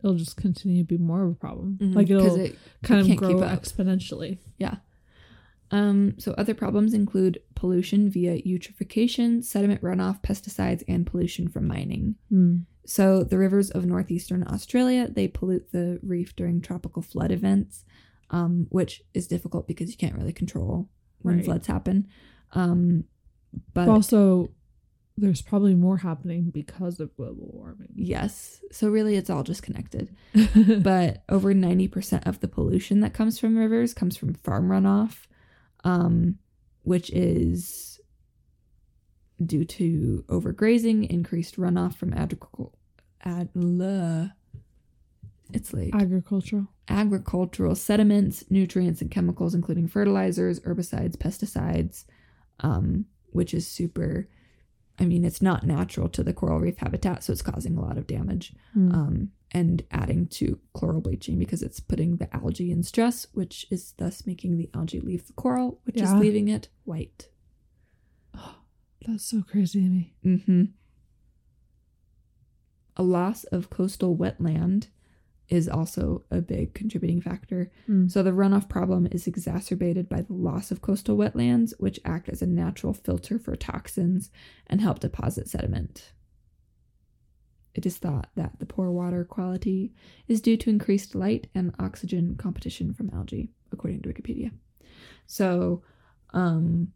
[0.00, 1.78] it'll just continue to be more of a problem.
[1.80, 4.38] Like it'll it kind of grow exponentially.
[4.58, 4.76] Yeah.
[5.70, 12.14] Um, so other problems include pollution via eutrophication, sediment runoff, pesticides, and pollution from mining.
[12.30, 12.58] Hmm.
[12.86, 17.84] So the rivers of northeastern Australia they pollute the reef during tropical flood events,
[18.30, 20.88] um, which is difficult because you can't really control
[21.20, 21.44] when Right.
[21.44, 22.06] floods happen.
[22.52, 23.04] Um,
[23.74, 24.50] but also,
[25.16, 27.88] there's probably more happening because of global warming.
[27.94, 30.14] yes, so really it's all just connected.
[30.82, 35.26] but over 90% of the pollution that comes from rivers comes from farm runoff,
[35.84, 36.38] um,
[36.82, 38.00] which is
[39.44, 42.74] due to overgrazing, increased runoff from agricultural.
[43.24, 43.50] Ad-
[45.52, 45.94] it's late.
[45.94, 46.66] Agricultural.
[46.88, 52.04] agricultural sediments, nutrients, and chemicals, including fertilizers, herbicides, pesticides,
[52.60, 54.28] um, which is super.
[55.00, 57.96] I mean, it's not natural to the coral reef habitat, so it's causing a lot
[57.98, 58.92] of damage Hmm.
[58.92, 63.92] um, and adding to chloral bleaching because it's putting the algae in stress, which is
[63.96, 67.28] thus making the algae leave the coral, which is leaving it white.
[69.06, 70.14] That's so crazy to me.
[70.24, 70.64] Mm-hmm.
[72.96, 74.88] A loss of coastal wetland
[75.48, 77.70] is also a big contributing factor.
[77.88, 78.10] Mm.
[78.10, 82.42] So the runoff problem is exacerbated by the loss of coastal wetlands, which act as
[82.42, 84.30] a natural filter for toxins
[84.66, 86.12] and help deposit sediment.
[87.74, 89.94] It is thought that the poor water quality
[90.26, 94.50] is due to increased light and oxygen competition from algae, according to Wikipedia.
[95.26, 95.82] So,
[96.34, 96.92] um,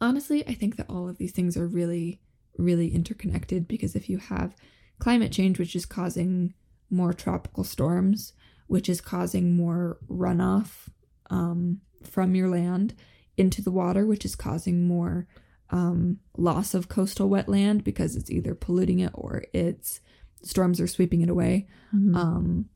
[0.00, 2.20] honestly, I think that all of these things are really,
[2.56, 4.56] really interconnected because if you have
[4.98, 6.54] climate change, which is causing
[6.90, 8.32] more tropical storms,
[8.66, 10.88] which is causing more runoff
[11.30, 12.94] um, from your land
[13.36, 15.26] into the water, which is causing more
[15.70, 20.00] um, loss of coastal wetland because it's either polluting it or it's
[20.42, 21.68] storms are sweeping it away.
[21.94, 22.16] Mhm.
[22.16, 22.68] Um,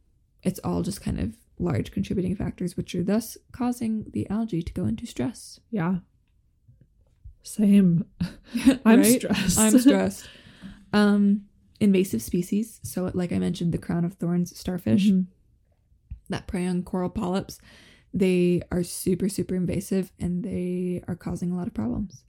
[0.42, 4.72] it's all just kind of large contributing factors, which are thus causing the algae to
[4.72, 5.58] go into stress.
[5.70, 5.96] yeah.
[7.42, 8.06] Same.
[8.84, 9.20] I'm Right?
[9.20, 9.58] stressed.
[9.58, 10.28] I'm stressed.
[10.92, 11.42] um,
[11.80, 12.80] invasive species.
[12.82, 15.26] So, like I mentioned, the crown of thorns starfish Mhm.
[16.28, 17.58] that prey on coral polyps,
[18.12, 22.22] they are super, super invasive and they are causing a lot of problems.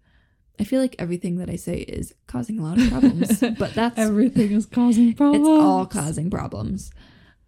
[0.60, 3.98] I feel like everything that I say is causing a lot of problems, but that's
[4.00, 5.42] Everything is causing problems.
[5.42, 6.92] it's all causing problems.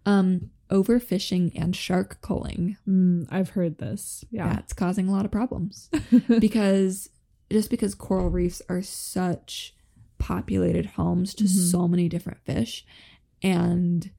[0.06, 2.76] Um, overfishing and shark culling.
[2.86, 4.24] Mm, I've heard this.
[4.30, 4.52] Yeah.
[4.52, 5.88] That's causing a lot of problems
[6.38, 7.08] because
[7.50, 9.74] just because coral reefs are such
[10.18, 11.70] populated homes to Mhm.
[11.70, 12.84] so many different fish
[13.42, 14.10] and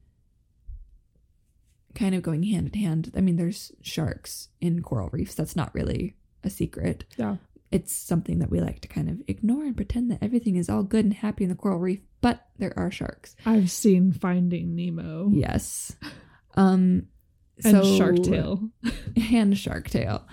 [1.95, 3.11] kind of going hand in hand.
[3.15, 5.35] I mean, there's sharks in coral reefs.
[5.35, 7.03] That's not really a secret.
[7.17, 7.37] Yeah.
[7.71, 10.83] It's something that we like to kind of ignore and pretend that everything is all
[10.83, 13.35] good and happy in the coral reef, but there are sharks.
[13.45, 15.95] I've seen Finding Nemo Yes.
[16.55, 17.07] Um
[17.63, 18.69] and so Shark Tale.
[19.31, 20.25] and Shark Tale.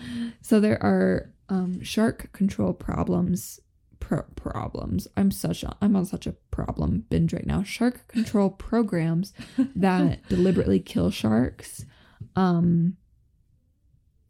[0.42, 3.58] So there are um, shark control problems.
[4.08, 5.08] Pro- problems.
[5.16, 7.64] I'm such a, I'm on such a problem binge right now.
[7.64, 9.32] Shark control programs
[9.74, 11.84] that deliberately kill sharks,
[12.36, 12.96] um,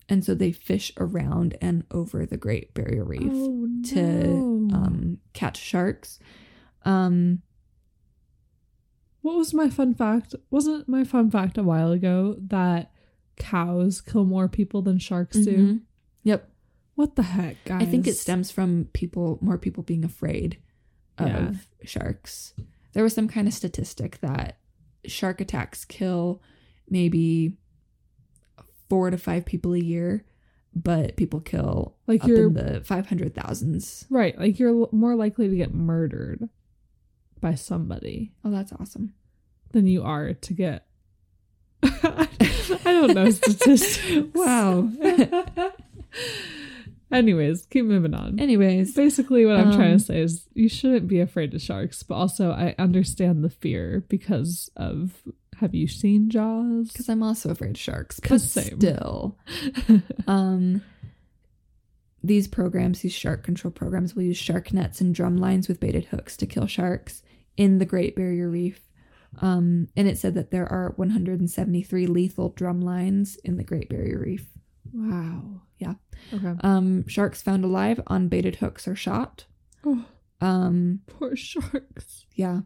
[0.09, 5.59] and so they fish around and over the Great Barrier Reef Oh, to um, catch
[5.59, 6.19] sharks.
[6.87, 7.43] Um,
[9.21, 10.35] What was my fun fact?
[10.51, 12.93] Wasn't my fun fact a while ago that
[13.37, 15.57] cows kill more people than sharks do?
[15.57, 15.81] mhm.
[16.23, 16.51] Yep.
[16.97, 17.83] What the heck, guys?
[17.83, 20.59] I think it stems from people, more people being afraid
[21.19, 21.53] of Yeah.
[21.85, 22.55] sharks.
[22.95, 24.59] There was some kind of statistic that
[25.07, 26.43] shark attacks kill
[26.89, 27.57] maybe
[28.89, 30.25] four to five people a year,
[30.75, 34.07] but people kill Like you're in the five hundred thousands.
[34.11, 34.39] right.
[34.39, 36.49] Like you're more likely to get murdered
[37.41, 39.13] by somebody Oh, that's awesome.
[39.73, 40.87] than you are to get.
[41.83, 42.29] I
[42.85, 44.35] don't know statistics.
[44.35, 44.91] Wow.
[47.13, 48.41] Anyways, keep moving on.
[48.41, 52.03] Anyways, Basically, what I'm trying Um, to say is you shouldn't be afraid of sharks,
[52.03, 55.23] but also I understand the fear because of.
[55.61, 56.89] Have you seen Jaws?
[56.93, 58.79] because I'm also afraid of sharks, but same.
[58.79, 59.39] still,
[60.27, 60.83] um,
[62.23, 66.05] these programs, these shark control programs, will use shark nets and drum lines with baited
[66.07, 67.23] hooks to kill sharks
[67.57, 68.81] in the Great Barrier Reef.
[69.41, 74.19] Um, and it said that there are 173 lethal drum lines in the Great Barrier
[74.19, 74.47] Reef.
[74.93, 75.43] Wow.
[75.79, 75.95] Yeah.
[76.33, 76.55] Okay.
[76.61, 79.45] Um, sharks found alive on baited hooks are shot.
[79.85, 80.05] Oh,
[80.41, 82.27] Um, poor sharks.
[82.35, 82.61] yeah.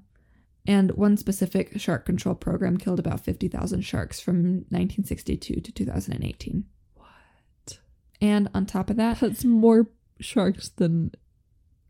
[0.67, 4.37] And one specific shark control program killed about 50,000 sharks from
[4.69, 6.65] 1962 to 2018.
[6.95, 7.79] What?
[8.21, 9.89] And on top of that, That's more
[10.21, 11.13] sharks than,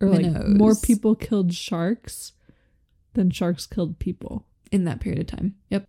[0.00, 2.32] or like more people killed sharks
[3.14, 4.46] than sharks killed people.
[4.70, 5.56] in that period of time.
[5.70, 5.88] Yep.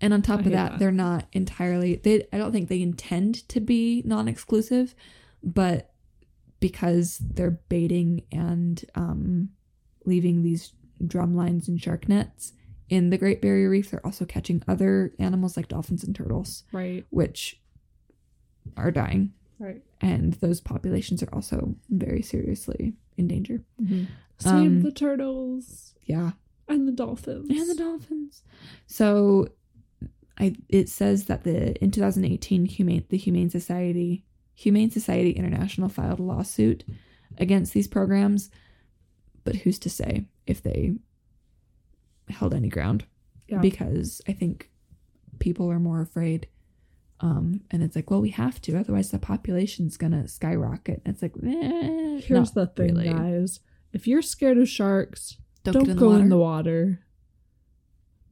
[0.00, 0.78] And on top of that, that.
[0.78, 4.94] they're not entirely they I don't think they intend to be non-exclusive,
[5.42, 5.92] but
[6.60, 9.50] because they're baiting and um
[10.04, 10.72] leaving these
[11.06, 12.52] drum lines and shark nets
[12.88, 17.06] in the Great Barrier Reef, they're also catching other animals like dolphins and turtles, Right.
[17.10, 17.60] which
[18.76, 19.32] are dying.
[19.58, 19.82] Right.
[20.00, 23.62] And those populations are also very seriously in danger.
[24.38, 26.32] Save Um, the turtles Yeah.
[26.66, 27.48] and the dolphins.
[27.50, 28.42] and the dolphins.
[28.86, 29.48] So,
[30.40, 36.18] I it says that the in 2018 humane the Humane Society Humane Society International filed
[36.18, 36.84] a lawsuit
[37.38, 38.50] against these programs,
[39.44, 40.94] but who's to say if they
[42.28, 43.04] held any ground?
[43.48, 43.58] Yeah.
[43.58, 44.70] Because I think
[45.38, 46.48] people are more afraid.
[47.20, 51.02] Um, and it's like, well, we have to, otherwise the population's gonna skyrocket.
[51.04, 53.12] And it's like, eh, Here's the thing, really.
[53.12, 53.60] guys.
[53.92, 57.00] If you're scared of sharks, Don't, don't, in go the in the water.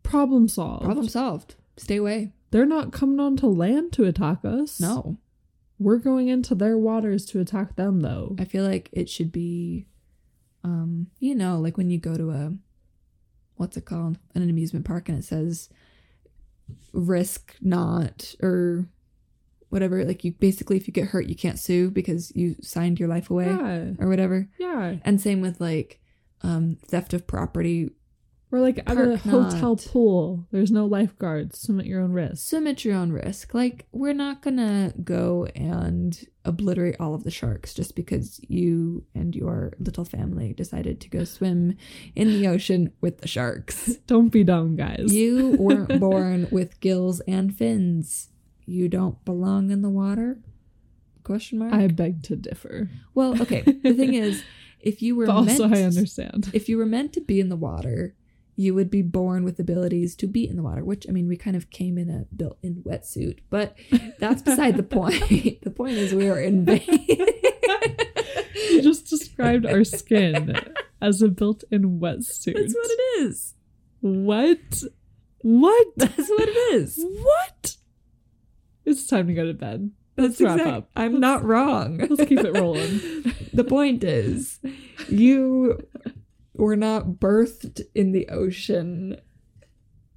[0.02, 0.85] Problem solved.
[0.85, 1.56] Problem solved.
[1.78, 2.32] Stay away.
[2.50, 4.80] They're not coming onto land to attack us.
[4.80, 5.18] No,
[5.78, 8.34] We're going into their waters to attack them, though.
[8.38, 9.86] I feel like it should be,
[10.64, 12.52] um, you know, like when you go to a,
[13.56, 15.68] what's it called, an amusement park, and it says,
[16.92, 18.86] risk not or
[19.68, 20.05] whatever.
[20.05, 23.30] Like you basically, if you get hurt, you can't sue because you signed your life
[23.30, 23.92] away Yeah.
[23.98, 24.48] or whatever.
[24.59, 24.96] Yeah.
[25.05, 26.00] And same with like,
[26.42, 27.90] um, theft of property.
[28.50, 29.84] Or like at a hotel not.
[29.86, 31.60] pool, there's no lifeguards.
[31.60, 32.48] Swim at your own risk.
[32.48, 33.52] Swim at your own risk.
[33.52, 39.34] Like we're not gonna go and obliterate all of the sharks just because you and
[39.36, 41.76] your little family decided to go swim
[42.16, 43.96] in the ocean with the sharks.
[44.06, 45.12] Don't be dumb, guys.
[45.14, 48.30] You weren't born with gills and fins.
[48.64, 50.38] You don't belong in the water.
[51.24, 51.72] Question mark.
[51.74, 52.88] I beg to differ.
[53.14, 53.60] well, okay.
[53.62, 54.42] The thing is,
[54.80, 56.50] if you were But also, meant, I understand.
[56.54, 58.14] if you were meant to be in the water,
[58.59, 60.85] you would be born with abilities to be in the water.
[60.85, 63.76] Which I mean, we kind of came in a built-in wetsuit, but
[64.18, 65.20] that's beside the point.
[65.62, 66.89] the point is, we are invaded.
[68.55, 70.59] you just described our skin
[71.01, 72.55] as a built-in wetsuit.
[72.55, 73.55] That's what it is.
[74.01, 74.82] What?
[75.43, 75.86] What?
[75.97, 76.98] That's what it is.
[76.98, 77.76] What?
[78.85, 79.93] It's time to go to bed.
[80.16, 80.90] Let's That's wrap exact- up.
[80.97, 81.98] I'm not wrong.
[81.98, 82.82] Let's keep it rolling.
[83.52, 84.59] the point is,
[85.09, 85.78] you
[86.59, 89.18] were not birthed in the ocean,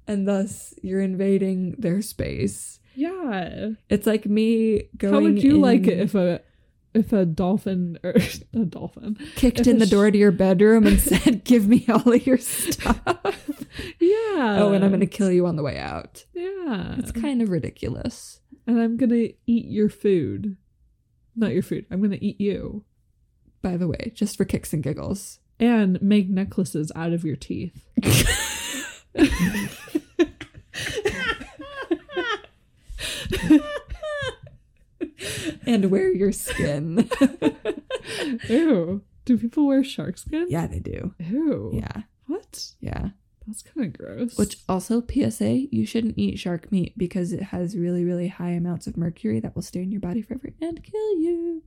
[0.06, 2.78] and thus you're invading their space.
[2.94, 3.70] Yeah.
[3.88, 5.14] It's like me going.
[5.14, 6.42] How would you like it if a
[6.94, 8.14] if a dolphin or
[8.52, 9.16] a dolphin?
[9.36, 12.26] kicked if in the sh- door to your bedroom and said, "Give me all of
[12.26, 13.00] your stuff."
[13.98, 14.58] Yeah.
[14.62, 16.26] oh, and I'm gonna kill you on the way out.
[16.34, 16.96] Yeah.
[16.98, 18.40] It's kind of ridiculous.
[18.66, 20.56] and I'm gonna eat your food.
[21.34, 21.86] Not your food.
[21.90, 22.84] I'm gonna eat you.
[23.62, 25.38] By the way, just for kicks and giggles.
[25.62, 27.84] And make necklaces out of your teeth.
[35.66, 37.08] and wear your skin.
[38.48, 39.02] Ew.
[39.24, 40.46] Do people wear shark skin?
[40.48, 41.14] yeah, they do.
[41.18, 41.70] Ew.
[41.74, 42.72] Yeah, What?
[42.80, 43.10] yeah.
[43.46, 44.38] That's kind of gross.
[44.38, 48.86] Which also PSA, you shouldn't eat shark meat because it has really, really high amounts
[48.86, 51.62] of mercury that will stay in your body forever and kill you.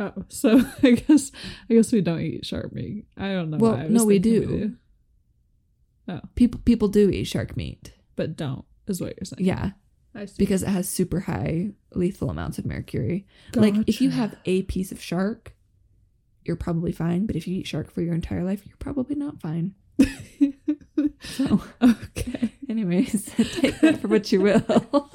[0.00, 1.30] Oh, so I guess
[1.68, 3.04] I guess we don't eat shark meat.
[3.16, 3.58] I don't know.
[3.58, 3.80] Well, why.
[3.82, 4.76] I was no, we thinking do.
[6.08, 7.92] Oh, People people do eat shark meat.
[8.16, 9.46] but don't is what you're saying.
[9.46, 9.70] Yeah,
[10.14, 10.34] I see.
[10.38, 13.26] because it has super high lethal amounts of mercury.
[13.54, 15.54] Like if you have a piece of shark,
[16.44, 19.40] you're probably fine, but if you eat shark for your entire life, you're probably not
[19.40, 19.74] fine.
[21.22, 23.24] So, okay, anyways,
[23.60, 25.10] take that for what you will.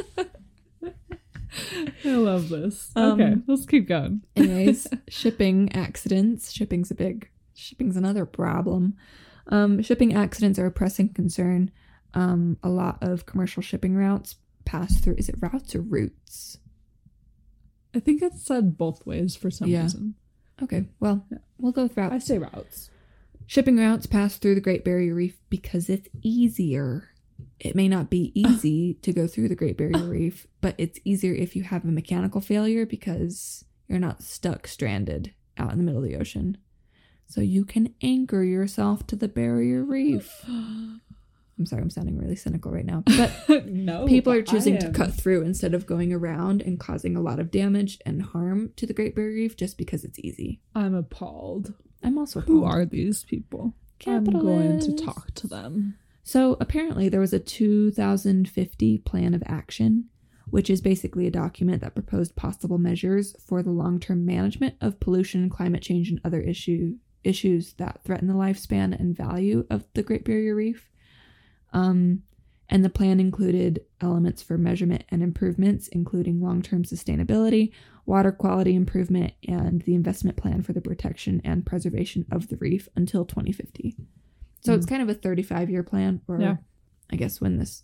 [2.04, 2.92] I love this.
[2.96, 4.22] Um, okay, let's keep going.
[4.36, 6.52] Anyways, shipping accidents.
[6.52, 8.96] Shipping's a big shipping's another problem.
[9.48, 11.72] Um, shipping accidents are a pressing concern.
[12.14, 15.16] Um, a lot of commercial shipping routes pass through.
[15.18, 16.58] Is it routes or routes?
[17.94, 19.84] I think it's said both ways for some Yeah.
[19.84, 20.16] reason.
[20.64, 21.26] Okay, well,
[21.58, 22.90] we'll go with I say routes.
[23.48, 27.10] Shipping routes pass through the Great Barrier Reef because it's easier.
[27.60, 31.34] It may not be easy to go through the Great Barrier Reef, but it's easier
[31.34, 36.04] if you have a mechanical failure because you're not stuck stranded out in the middle
[36.04, 36.58] of the ocean.
[37.28, 40.44] So you can anchor yourself to the barrier reef.
[40.48, 43.04] I'm sorry, I'm sounding really cynical right now.
[43.06, 47.22] But no, people are choosing to cut through instead of going around and causing a
[47.22, 50.60] lot of damage and harm to the Great Barrier Reef just because it's easy.
[50.76, 51.74] I'm appalled.
[52.04, 53.74] I'm also Who are these people?
[54.06, 55.98] I'm going to talk to them.
[56.28, 60.06] So apparently, there was a 2050 plan of action,
[60.50, 65.52] which is basically a document that proposed possible measures for the long-term management of pollution,
[65.52, 70.26] climate change, and other issue issues that threaten the lifespan and value of the Great
[70.26, 70.90] Barrier Reef.
[71.74, 72.24] Um,
[72.70, 77.72] and the plan included elements for measurement and improvements, including long-term sustainability,
[78.08, 82.90] water quality improvement, and the investment plan for the protection and preservation of the reef
[82.96, 83.96] until 2050.
[84.66, 86.58] So it's kind of a 35 year plan, or Yeah.
[87.12, 87.84] I guess when this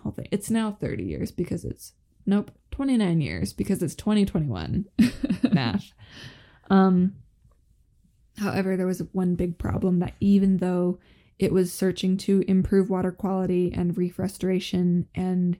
[0.00, 1.92] whole thing, it's now 30 years because it's,
[2.26, 4.86] nope, 29 years because it's 2021
[5.52, 5.92] math.
[6.70, 7.16] Um,
[8.38, 10.98] however, there was one big problem that even though
[11.38, 15.58] it was searching to improve water quality and reef restoration and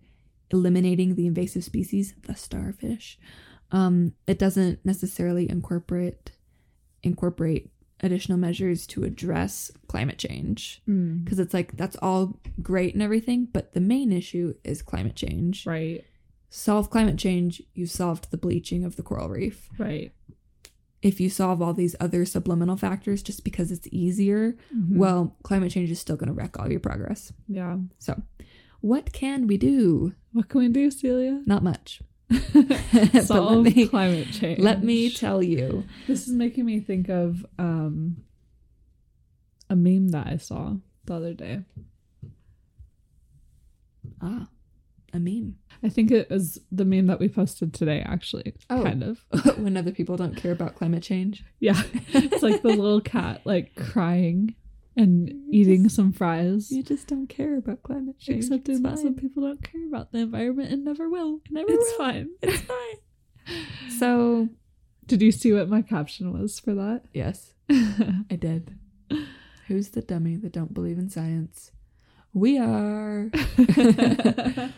[0.50, 3.18] eliminating the invasive species, the starfish,
[3.72, 6.30] um, it doesn't necessarily incorporate
[7.02, 7.70] incorporate
[8.04, 13.48] additional measures to address climate change Mm, because it's like that's all great and everything,
[13.52, 15.66] but the main issue is climate change.
[15.66, 16.04] right,
[16.50, 19.68] Solve climate change, you solved the bleaching of the coral reef.
[19.78, 20.12] right.
[21.02, 24.96] If you solve all these other subliminal factors just because it's easier, Mhm.
[24.96, 27.32] well, climate change is still going to wreck all your progress.
[27.48, 27.78] yeah.
[27.98, 28.22] So,
[28.80, 30.14] what can we do?
[30.32, 31.42] What can we do, Celia?
[31.46, 32.00] Not much.
[33.22, 34.58] Solve me, climate change.
[34.60, 35.84] let me tell you.
[36.06, 38.24] This is making me think of um
[39.70, 40.74] a meme that I saw
[41.04, 41.60] the other day.
[44.20, 44.48] Ah,
[45.12, 45.56] a meme.
[45.82, 48.54] I think it was the meme that we posted today, actually.
[48.70, 48.82] Oh.
[48.82, 49.24] Kind of.
[49.58, 51.44] when other people don't care about climate change.
[51.60, 51.80] Yeah.
[52.08, 54.54] it's like the little cat like crying
[54.96, 56.70] and eating some fries.
[56.70, 58.44] You just don't care about climate change.
[58.44, 61.40] Except in that some people don't care about the environment and never will.
[61.50, 61.98] Never it's will.
[61.98, 62.28] fine.
[62.42, 62.96] It's fine.
[63.98, 64.48] So,
[65.06, 67.02] Did you see what my caption was for that?
[67.12, 68.78] yes, I did.
[69.66, 71.70] Who's the dummy that don't believe in science?
[72.32, 73.30] We are.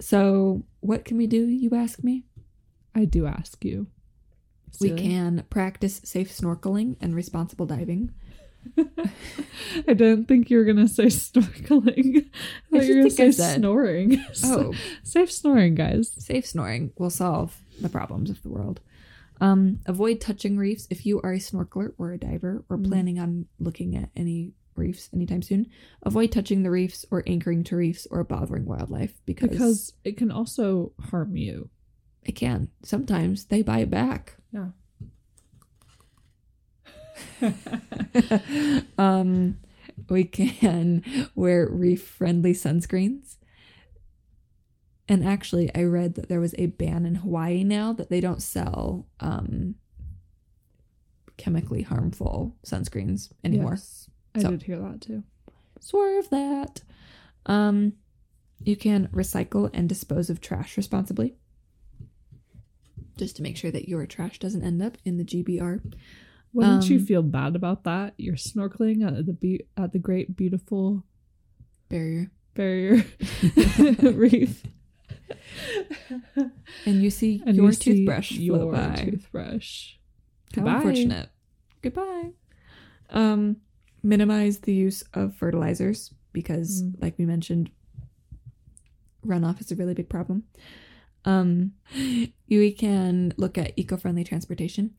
[0.00, 2.24] so, what can we do, you ask me?
[2.94, 3.86] I do ask you.
[4.80, 8.12] We can practice safe snorkeling and responsible diving.
[9.86, 12.26] I didn't think you were gonna say snorkeling.
[12.72, 14.24] I thought you were gonna say snoring.
[14.44, 14.72] Oh,
[15.02, 16.10] safe snoring, guys.
[16.18, 18.80] safe snoring will solve the problems of the world.
[19.40, 22.88] Um, avoid touching reefs if you are a snorkeler or a diver or Mm.
[22.88, 25.66] planning on looking at any reefs anytime soon.
[26.02, 30.30] Avoid touching the reefs or anchoring to reefs or bothering wildlife because, Because it can
[30.30, 31.70] also harm you.
[32.22, 32.68] it can.
[32.82, 34.36] Sometimes they bite back.
[34.52, 34.68] Yeah.
[38.98, 39.58] um,
[40.08, 41.04] we can
[41.34, 43.36] wear reef friendly sunscreens.
[45.08, 48.40] And actually, I read that there was a ban in Hawaii now that they don't
[48.42, 49.74] sell um,
[51.36, 53.72] chemically harmful sunscreens anymore.
[53.72, 54.08] Yes.
[54.34, 55.24] I So- did hear that too.
[55.80, 56.82] Swerve that.
[57.46, 57.94] Um,
[58.62, 61.34] you can recycle and dispose of trash responsibly.
[63.16, 65.80] Just to make sure that your trash doesn't end up in the GBR.
[66.52, 68.14] Wouldn't you Um, feel bad about that?
[68.18, 71.04] You're snorkeling at the be- at the great beautiful
[71.88, 72.30] Barrier.
[72.54, 73.04] barrier
[74.02, 74.62] reef.
[76.86, 78.94] And you see And your you see toothbrush float your by.
[78.96, 79.94] toothbrush.
[80.54, 80.74] How Goodbye.
[80.76, 81.28] unfortunate.
[81.82, 82.30] Goodbye.
[83.10, 83.56] Um,
[84.02, 87.02] minimize the use of fertilizers because, Mm.
[87.02, 87.70] like we mentioned,
[89.24, 90.44] runoff is a really big problem.
[91.24, 91.72] Um,
[92.48, 94.94] we can look at eco-friendly transportation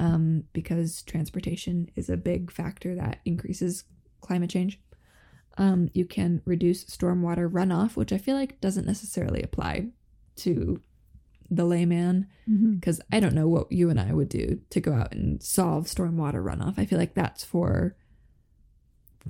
[0.00, 3.84] um, because transportation is a big factor that increases
[4.22, 4.80] climate change.
[5.58, 9.88] Um, you can reduce stormwater runoff, which I feel like doesn't necessarily apply
[10.36, 10.80] to
[11.50, 12.28] the layman
[12.76, 15.84] because I don't know what you and I would do to go out and solve
[15.84, 16.78] stormwater runoff.
[16.78, 17.96] I feel like that's for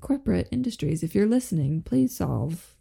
[0.00, 1.02] corporate industries.
[1.02, 2.76] If you're listening, please solve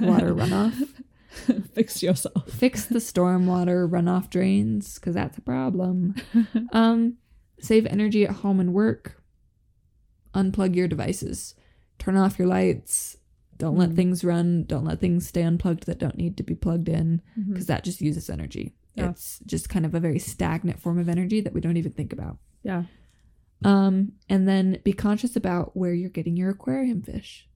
[0.00, 1.03] water runoff.
[1.74, 2.48] Fix yourself.
[2.50, 6.14] Fix the stormwater runoff drains because that's a problem.
[6.72, 7.16] Um,
[7.60, 9.22] save energy at home and work.
[10.34, 11.54] Unplug your devices.
[11.98, 13.16] Turn off your lights.
[13.56, 13.96] Don't let Mm.
[13.96, 14.64] things run.
[14.64, 18.00] Don't let things stay unplugged that don't need to be plugged in because that just
[18.00, 18.74] uses energy.
[18.94, 19.10] Yeah.
[19.10, 22.12] It's just kind of a very stagnant form of energy that we don't even think
[22.12, 22.38] about.
[22.64, 22.84] Yeah.
[23.64, 27.48] Um, and then be conscious about where you're getting your aquarium fish,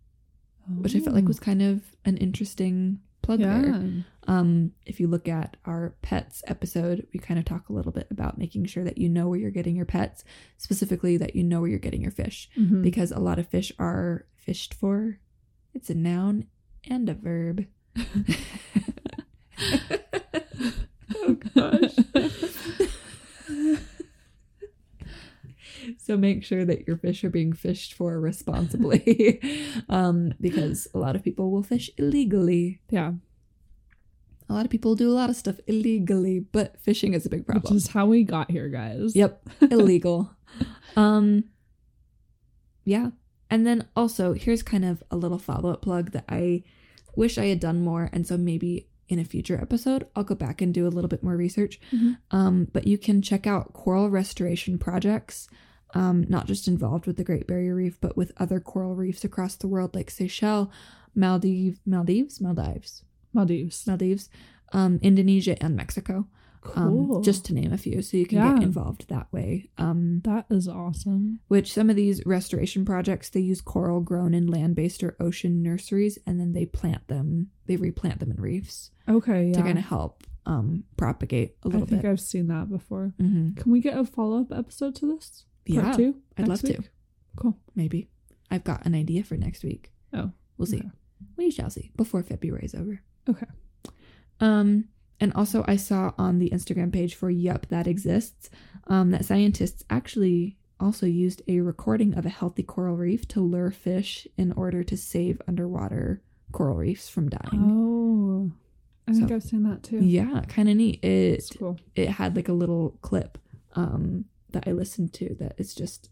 [0.68, 3.66] which I felt like was kind of an interesting plug there.
[3.66, 4.02] yeah.
[4.26, 8.06] Um, if you look at our pets episode, we kind of talk a little bit
[8.10, 10.24] about making sure that you know where you're getting your pets,
[10.56, 12.82] specifically that you know where you're getting your fish, Mhm.
[12.82, 15.18] because a lot of fish are fished for.
[15.74, 16.46] It's a noun
[16.88, 17.66] and a verb.
[21.16, 21.87] oh gosh.
[26.08, 29.38] So make sure that your fish are being fished for responsibly
[29.90, 33.12] um, because a lot of people will fish illegally yeah.
[34.48, 37.40] a lot of people do a lot of stuff illegally but fishing is a big
[37.40, 39.14] Which problem is how we got here, guys.
[39.14, 40.30] yep illegal
[40.96, 41.44] um
[42.84, 43.10] yeah
[43.50, 46.62] and then also here's kind of a little follow-up plug that i
[47.16, 50.60] wish i had done more and so maybe in a future episode i'll go back
[50.62, 52.16] and do a little bit more research Mhm.
[52.30, 55.48] um but you can check out coral restoration projects
[55.94, 59.56] um not just involved with the great barrier reef but with other coral reefs across
[59.56, 60.68] the world like seychelles
[61.14, 63.02] maldives maldives maldives
[63.32, 63.86] Maldives.
[63.86, 64.28] maldives
[64.72, 66.26] um indonesia and mexico
[66.60, 67.16] Cool.
[67.18, 68.02] um, just to name a few.
[68.02, 68.54] So you can Yeah.
[68.54, 69.70] get involved that way.
[69.78, 71.38] Um, that is awesome.
[71.46, 76.18] which some of these restoration projects they use coral grown in land-based or ocean nurseries,
[76.26, 77.50] and then they plant them.
[77.66, 79.52] They replant them in reefs Okay, yeah.
[79.54, 81.86] to kind of help um, propagate a little bit.
[81.86, 82.10] I think bit.
[82.10, 83.14] I've seen that before.
[83.18, 85.44] hmm Can we get a follow up episode to this?
[85.68, 86.16] Part Yeah, two?
[86.36, 86.82] I'd love to.
[87.36, 87.56] Cool.
[87.74, 88.08] Maybe
[88.50, 89.92] I've got an idea for next week.
[90.12, 90.78] Oh, We'll see.
[90.78, 90.90] okay.
[91.36, 93.00] We shall see before February is over.
[93.28, 93.46] Okay.
[94.40, 94.84] Um,
[95.20, 98.50] and also I saw on the Instagram page for Yup That Exists
[98.86, 103.70] um, that scientists actually also used a recording of a healthy coral reef to lure
[103.72, 106.22] fish in order to save underwater
[106.52, 107.60] coral reefs from dying.
[107.62, 108.52] Oh,
[109.08, 109.98] I think So- I've seen that too.
[109.98, 111.00] Yeah, kind of neat.
[111.02, 111.78] It It's cool.
[111.96, 113.38] it had like a little clip
[113.74, 116.10] um that I listened to that it's just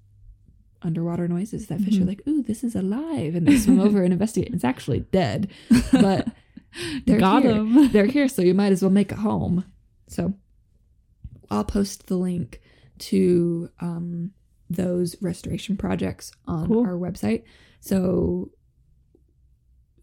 [0.82, 2.06] underwater noises that fish are Mhm.
[2.08, 4.52] like, "Ooh, this is alive," and they swim over and investigate.
[4.54, 5.48] It's actually dead,
[5.92, 6.28] but
[7.06, 7.88] they're Got here.
[7.88, 9.64] they're here, so you might as well make it home.
[10.06, 10.34] So
[11.50, 12.60] I'll post the link
[12.98, 14.32] to um,
[14.68, 16.84] those restoration projects on Cool.
[16.84, 17.42] our website.
[17.80, 18.50] So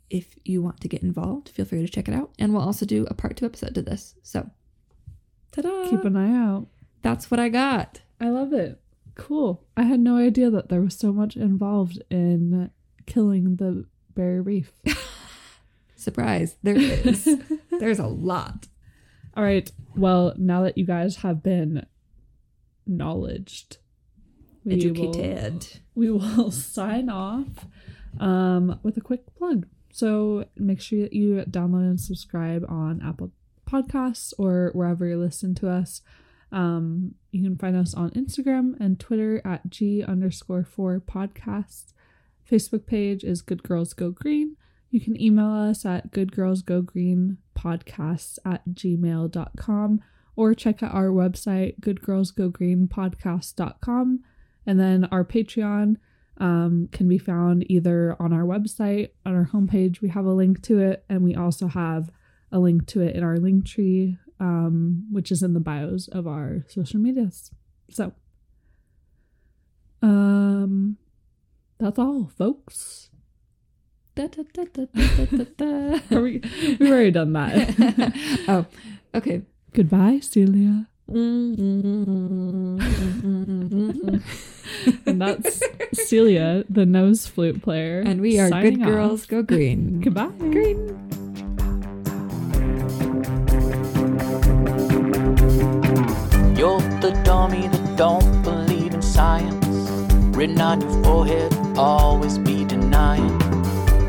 [0.09, 2.31] if you want to get involved, feel free to check it out.
[2.37, 4.15] And we'll also do a part two episode to this.
[4.23, 4.49] So
[5.51, 5.89] ta-da!
[5.89, 6.67] Keep an eye out.
[7.01, 8.01] That's what I got.
[8.23, 8.79] I love it.
[9.15, 9.65] Cool.
[9.75, 12.71] I had no idea that there was so much involved in
[13.05, 13.85] killing the
[14.15, 14.71] barrier reef.
[15.97, 16.55] Surprise.
[16.63, 17.27] There is.
[17.79, 18.67] There's a lot.
[19.35, 19.69] All right.
[19.93, 21.85] Well, now that you guys have been
[22.87, 23.75] knowledged,
[24.63, 25.79] we will, Educated.
[25.93, 27.67] we will sign off
[28.21, 29.67] um, with a quick plug.
[29.91, 33.31] So make sure that you download and subscribe on Apple
[33.69, 36.01] Podcasts or wherever you listen to us.
[36.53, 41.93] Um, you can find us on Instagram and Twitter at G underscore four podcasts.
[42.49, 44.55] Facebook page is Good Girls Go Green.
[44.91, 50.01] You can email us at goodgirlsgogreenpodcasts at gmail.com
[50.35, 54.19] or check out our website, goodgirlsgogreenpodcast.com.
[54.65, 55.95] And then our Patreon
[56.37, 60.61] um, can be found either on our website, on our homepage, we have a link
[60.63, 62.09] to it, and we also have
[62.51, 66.27] a link to it in our link tree, um, which is in the bios of
[66.27, 67.49] our social medias.
[67.89, 68.11] So,
[70.01, 70.97] um,
[71.79, 73.09] that's all, folks.
[74.15, 74.85] Da, da, da,
[76.19, 76.41] we,
[76.77, 78.43] we've already done that.
[78.47, 78.65] oh,
[79.15, 79.41] okay.
[79.73, 80.87] Goodbye, Celia.
[81.07, 82.79] and
[85.05, 85.63] that's
[85.93, 88.01] Celia, the nose flute player.
[88.05, 88.87] And we are good off.
[88.87, 89.25] girls.
[89.25, 90.01] Go green.
[90.01, 90.27] Goodbye.
[90.37, 91.12] Green.
[96.63, 99.67] You're the dummy that don't believe in science.
[100.33, 103.37] Written on your forehead, always be denying.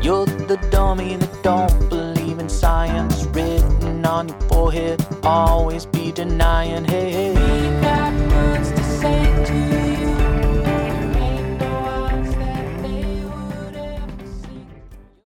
[0.01, 3.25] You're the dummy that don't believe in science.
[3.25, 6.85] Written on your forehead, always be denying.
[6.85, 7.31] Hey, hey.
[7.33, 9.74] We got words to say to you.